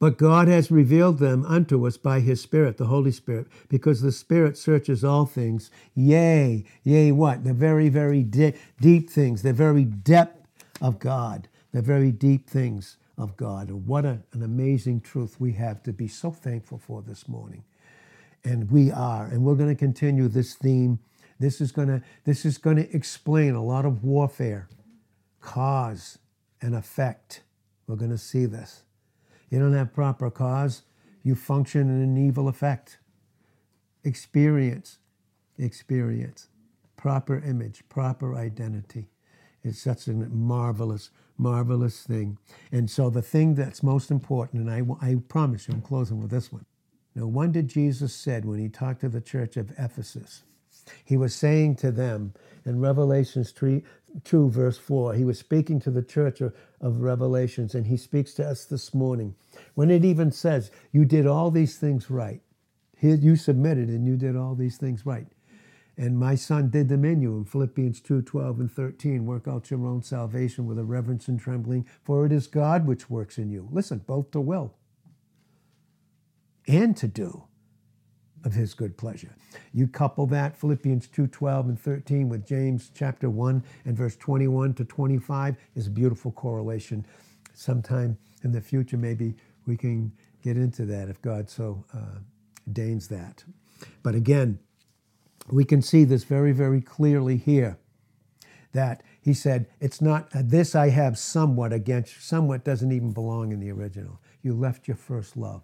But 0.00 0.18
God 0.18 0.48
has 0.48 0.72
revealed 0.72 1.20
them 1.20 1.46
unto 1.46 1.86
us 1.86 1.96
by 1.96 2.18
his 2.18 2.40
Spirit, 2.40 2.78
the 2.78 2.86
Holy 2.86 3.12
Spirit, 3.12 3.46
because 3.68 4.00
the 4.00 4.10
Spirit 4.10 4.58
searches 4.58 5.04
all 5.04 5.24
things. 5.24 5.70
Yea, 5.94 6.64
yea, 6.82 7.12
what? 7.12 7.44
The 7.44 7.52
very, 7.54 7.88
very 7.90 8.24
de- 8.24 8.54
deep 8.80 9.08
things, 9.08 9.42
the 9.42 9.52
very 9.52 9.84
depth 9.84 10.48
of 10.80 10.98
God, 10.98 11.46
the 11.70 11.82
very 11.82 12.10
deep 12.10 12.50
things 12.50 12.96
of 13.16 13.36
God. 13.36 13.68
And 13.68 13.86
what 13.86 14.04
a, 14.04 14.18
an 14.32 14.42
amazing 14.42 15.02
truth 15.02 15.36
we 15.38 15.52
have 15.52 15.80
to 15.84 15.92
be 15.92 16.08
so 16.08 16.32
thankful 16.32 16.78
for 16.78 17.02
this 17.02 17.28
morning. 17.28 17.62
And 18.42 18.68
we 18.68 18.90
are. 18.90 19.26
And 19.26 19.44
we're 19.44 19.54
going 19.54 19.68
to 19.68 19.78
continue 19.78 20.26
this 20.26 20.54
theme 20.54 20.98
this 21.40 21.60
is 21.60 21.72
to 21.72 22.02
this 22.24 22.44
is 22.44 22.58
to 22.76 22.94
explain 22.94 23.54
a 23.54 23.64
lot 23.64 23.84
of 23.84 24.04
warfare, 24.04 24.68
cause 25.40 26.18
and 26.60 26.74
effect. 26.74 27.42
We're 27.86 27.96
to 28.10 28.18
see 28.18 28.46
this. 28.46 28.82
You 29.48 29.58
don't 29.58 29.72
have 29.72 29.92
proper 29.92 30.30
cause, 30.30 30.82
you 31.24 31.34
function 31.34 31.82
in 31.82 32.02
an 32.02 32.16
evil 32.16 32.46
effect. 32.46 32.98
Experience, 34.04 34.98
experience, 35.58 36.48
proper 36.96 37.38
image, 37.38 37.82
proper 37.88 38.36
identity. 38.36 39.08
It's 39.64 39.80
such 39.80 40.06
a 40.08 40.12
marvelous, 40.12 41.10
marvelous 41.36 42.02
thing. 42.02 42.38
And 42.70 42.88
so 42.88 43.10
the 43.10 43.22
thing 43.22 43.54
that's 43.54 43.82
most 43.82 44.10
important, 44.10 44.68
and 44.68 44.70
I, 45.02 45.06
I 45.06 45.16
promise 45.28 45.68
you, 45.68 45.74
I'm 45.74 45.82
closing 45.82 46.20
with 46.20 46.30
this 46.30 46.52
one. 46.52 46.64
No 47.14 47.26
wonder 47.26 47.60
Jesus 47.60 48.14
said 48.14 48.44
when 48.44 48.60
he 48.60 48.68
talked 48.68 49.00
to 49.00 49.08
the 49.08 49.20
church 49.20 49.56
of 49.56 49.72
Ephesus, 49.78 50.44
he 51.04 51.16
was 51.16 51.34
saying 51.34 51.76
to 51.76 51.90
them 51.90 52.34
in 52.64 52.80
Revelations 52.80 53.52
3, 53.52 53.82
2, 54.24 54.50
verse 54.50 54.78
4, 54.78 55.14
he 55.14 55.24
was 55.24 55.38
speaking 55.38 55.80
to 55.80 55.90
the 55.90 56.02
church 56.02 56.40
of, 56.40 56.54
of 56.80 57.00
Revelations, 57.00 57.74
and 57.74 57.86
he 57.86 57.96
speaks 57.96 58.34
to 58.34 58.48
us 58.48 58.64
this 58.64 58.92
morning. 58.94 59.34
When 59.74 59.90
it 59.90 60.04
even 60.04 60.32
says, 60.32 60.70
You 60.92 61.04
did 61.04 61.26
all 61.26 61.50
these 61.50 61.78
things 61.78 62.10
right, 62.10 62.40
Here, 62.96 63.14
you 63.14 63.36
submitted 63.36 63.88
and 63.88 64.06
you 64.06 64.16
did 64.16 64.36
all 64.36 64.54
these 64.54 64.76
things 64.78 65.06
right. 65.06 65.26
And 65.96 66.18
my 66.18 66.34
son 66.34 66.70
did 66.70 66.88
them 66.88 67.04
in 67.04 67.20
you 67.20 67.36
in 67.36 67.44
Philippians 67.44 68.00
2 68.00 68.22
12 68.22 68.60
and 68.60 68.72
13. 68.72 69.26
Work 69.26 69.46
out 69.46 69.70
your 69.70 69.86
own 69.86 70.02
salvation 70.02 70.66
with 70.66 70.78
a 70.78 70.84
reverence 70.84 71.28
and 71.28 71.38
trembling, 71.38 71.86
for 72.02 72.24
it 72.26 72.32
is 72.32 72.46
God 72.46 72.86
which 72.86 73.10
works 73.10 73.38
in 73.38 73.50
you. 73.50 73.68
Listen, 73.70 73.98
both 74.06 74.30
to 74.32 74.40
will 74.40 74.74
and 76.66 76.96
to 76.96 77.08
do 77.08 77.44
of 78.44 78.54
his 78.54 78.74
good 78.74 78.96
pleasure. 78.96 79.34
You 79.72 79.86
couple 79.88 80.26
that 80.28 80.56
Philippians 80.56 81.08
2:12 81.08 81.68
and 81.68 81.80
13 81.80 82.28
with 82.28 82.46
James 82.46 82.90
chapter 82.94 83.28
1 83.30 83.62
and 83.84 83.96
verse 83.96 84.16
21 84.16 84.74
to 84.74 84.84
25 84.84 85.56
is 85.74 85.86
a 85.86 85.90
beautiful 85.90 86.32
correlation. 86.32 87.06
Sometime 87.54 88.16
in 88.42 88.52
the 88.52 88.60
future, 88.60 88.96
maybe 88.96 89.34
we 89.66 89.76
can 89.76 90.12
get 90.42 90.56
into 90.56 90.86
that 90.86 91.08
if 91.08 91.20
God 91.22 91.50
so 91.50 91.84
uh, 91.94 92.20
deigns 92.72 93.08
that. 93.08 93.44
But 94.02 94.14
again, 94.14 94.58
we 95.50 95.64
can 95.64 95.82
see 95.82 96.04
this 96.04 96.24
very, 96.24 96.52
very 96.52 96.80
clearly 96.80 97.36
here 97.36 97.78
that 98.72 99.02
he 99.20 99.34
said, 99.34 99.66
It's 99.80 100.00
not 100.00 100.28
uh, 100.34 100.42
this 100.44 100.74
I 100.74 100.90
have 100.90 101.18
somewhat 101.18 101.72
against, 101.72 102.22
somewhat 102.22 102.64
doesn't 102.64 102.92
even 102.92 103.12
belong 103.12 103.52
in 103.52 103.60
the 103.60 103.70
original. 103.70 104.20
You 104.42 104.54
left 104.54 104.88
your 104.88 104.96
first 104.96 105.36
love. 105.36 105.62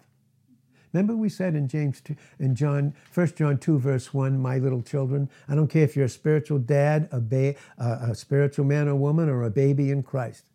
Remember 0.97 1.15
we 1.15 1.29
said 1.29 1.53
in 1.53 1.67
James 1.67 2.01
2, 2.01 2.15
in 2.39 2.55
John, 2.55 2.95
1 3.13 3.35
John 3.35 3.59
2, 3.59 3.77
verse 3.77 4.15
1, 4.15 4.39
my 4.39 4.57
little 4.57 4.81
children, 4.81 5.29
I 5.47 5.53
don't 5.53 5.67
care 5.67 5.83
if 5.83 5.95
you're 5.95 6.05
a 6.05 6.09
spiritual 6.09 6.57
dad, 6.57 7.07
a, 7.11 7.19
ba- 7.19 7.53
uh, 7.77 8.07
a 8.09 8.15
spiritual 8.15 8.65
man 8.65 8.87
or 8.87 8.95
woman, 8.95 9.29
or 9.29 9.43
a 9.43 9.51
baby 9.51 9.91
in 9.91 10.01
Christ, 10.01 10.45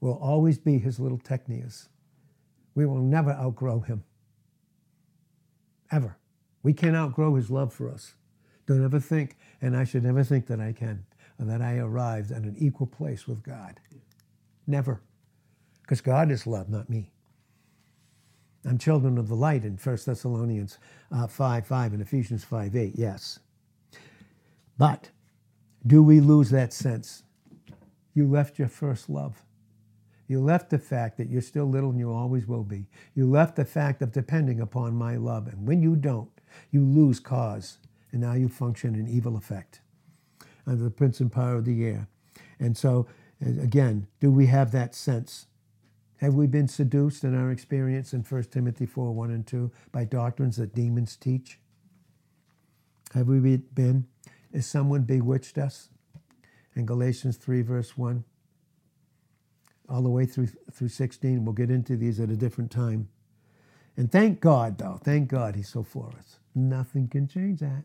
We'll 0.00 0.14
always 0.14 0.56
be 0.56 0.78
his 0.78 1.00
little 1.00 1.18
teknias. 1.18 1.88
We 2.76 2.86
will 2.86 3.02
never 3.02 3.32
outgrow 3.32 3.80
him. 3.80 4.04
Ever. 5.90 6.16
We 6.62 6.72
can't 6.72 6.94
outgrow 6.94 7.34
his 7.34 7.50
love 7.50 7.72
for 7.72 7.90
us. 7.90 8.14
Don't 8.66 8.84
ever 8.84 9.00
think, 9.00 9.36
and 9.60 9.76
I 9.76 9.82
should 9.82 10.04
never 10.04 10.22
think 10.22 10.46
that 10.46 10.60
I 10.60 10.74
can, 10.74 11.06
or 11.40 11.46
that 11.46 11.60
I 11.60 11.78
arrived 11.78 12.30
at 12.30 12.42
an 12.42 12.54
equal 12.56 12.86
place 12.86 13.26
with 13.26 13.42
God. 13.42 13.80
Never. 14.64 15.00
Because 15.82 16.00
God 16.00 16.30
is 16.30 16.46
love, 16.46 16.68
not 16.68 16.88
me. 16.88 17.10
I'm 18.68 18.78
children 18.78 19.16
of 19.18 19.28
the 19.28 19.34
light 19.34 19.64
in 19.64 19.76
1 19.76 19.98
Thessalonians 20.04 20.78
uh, 21.10 21.26
5 21.26 21.66
5 21.66 21.92
and 21.94 22.02
Ephesians 22.02 22.44
5 22.44 22.76
8, 22.76 22.92
yes. 22.96 23.40
But 24.76 25.10
do 25.86 26.02
we 26.02 26.20
lose 26.20 26.50
that 26.50 26.72
sense? 26.72 27.22
You 28.14 28.28
left 28.28 28.58
your 28.58 28.68
first 28.68 29.08
love. 29.08 29.42
You 30.28 30.40
left 30.40 30.70
the 30.70 30.78
fact 30.78 31.16
that 31.16 31.30
you're 31.30 31.40
still 31.40 31.64
little 31.64 31.90
and 31.90 31.98
you 31.98 32.12
always 32.12 32.46
will 32.46 32.62
be. 32.62 32.86
You 33.14 33.30
left 33.30 33.56
the 33.56 33.64
fact 33.64 34.02
of 34.02 34.12
depending 34.12 34.60
upon 34.60 34.94
my 34.94 35.16
love. 35.16 35.48
And 35.48 35.66
when 35.66 35.82
you 35.82 35.96
don't, 35.96 36.30
you 36.70 36.84
lose 36.84 37.20
cause 37.20 37.78
and 38.12 38.20
now 38.20 38.34
you 38.34 38.48
function 38.48 38.94
in 38.94 39.08
evil 39.08 39.36
effect 39.36 39.80
under 40.66 40.84
the 40.84 40.90
prince 40.90 41.20
and 41.20 41.32
power 41.32 41.56
of 41.56 41.64
the 41.64 41.86
air. 41.86 42.08
And 42.60 42.76
so, 42.76 43.06
again, 43.40 44.06
do 44.20 44.30
we 44.30 44.46
have 44.46 44.72
that 44.72 44.94
sense? 44.94 45.47
Have 46.18 46.34
we 46.34 46.46
been 46.46 46.68
seduced 46.68 47.24
in 47.24 47.34
our 47.34 47.50
experience 47.50 48.12
in 48.12 48.22
1 48.22 48.44
Timothy 48.44 48.86
4 48.86 49.12
1 49.12 49.30
and 49.30 49.46
2 49.46 49.70
by 49.92 50.04
doctrines 50.04 50.56
that 50.56 50.74
demons 50.74 51.16
teach? 51.16 51.58
Have 53.14 53.28
we 53.28 53.56
been? 53.56 54.06
Has 54.52 54.66
someone 54.66 55.02
bewitched 55.02 55.58
us? 55.58 55.90
In 56.74 56.86
Galatians 56.86 57.36
3, 57.36 57.62
verse 57.62 57.96
1, 57.96 58.22
all 59.88 60.02
the 60.02 60.08
way 60.08 60.26
through, 60.26 60.48
through 60.72 60.88
16. 60.88 61.44
We'll 61.44 61.52
get 61.52 61.70
into 61.70 61.96
these 61.96 62.20
at 62.20 62.30
a 62.30 62.36
different 62.36 62.70
time. 62.70 63.08
And 63.96 64.12
thank 64.12 64.40
God, 64.40 64.78
though, 64.78 65.00
thank 65.02 65.28
God 65.28 65.56
He's 65.56 65.68
so 65.68 65.82
for 65.82 66.12
us. 66.16 66.38
Nothing 66.54 67.08
can 67.08 67.26
change 67.26 67.60
that. 67.60 67.84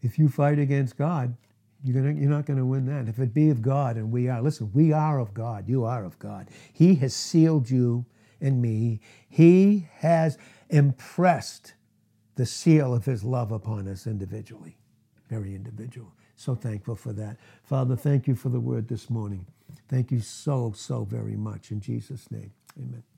If 0.00 0.18
you 0.18 0.28
fight 0.28 0.58
against 0.58 0.96
God, 0.96 1.36
you're, 1.84 2.00
gonna, 2.00 2.14
you're 2.18 2.30
not 2.30 2.46
going 2.46 2.58
to 2.58 2.66
win 2.66 2.86
that. 2.86 3.08
If 3.08 3.18
it 3.18 3.34
be 3.34 3.50
of 3.50 3.62
God, 3.62 3.96
and 3.96 4.12
we 4.12 4.28
are, 4.28 4.40
listen, 4.40 4.70
we 4.72 4.92
are 4.92 5.18
of 5.18 5.34
God. 5.34 5.68
You 5.68 5.84
are 5.84 6.04
of 6.04 6.18
God. 6.18 6.48
He 6.72 6.94
has 6.96 7.14
sealed 7.14 7.70
you 7.70 8.04
and 8.40 8.60
me. 8.60 9.00
He 9.28 9.88
has 9.96 10.38
impressed 10.70 11.74
the 12.36 12.46
seal 12.46 12.94
of 12.94 13.04
His 13.04 13.24
love 13.24 13.52
upon 13.52 13.88
us 13.88 14.06
individually, 14.06 14.76
very 15.28 15.54
individual. 15.54 16.12
So 16.36 16.54
thankful 16.54 16.96
for 16.96 17.12
that. 17.12 17.36
Father, 17.62 17.96
thank 17.96 18.26
you 18.26 18.34
for 18.34 18.48
the 18.48 18.60
word 18.60 18.88
this 18.88 19.10
morning. 19.10 19.46
Thank 19.88 20.10
you 20.10 20.20
so, 20.20 20.72
so 20.74 21.04
very 21.04 21.36
much. 21.36 21.70
In 21.70 21.80
Jesus' 21.80 22.30
name, 22.30 22.52
amen. 22.78 23.11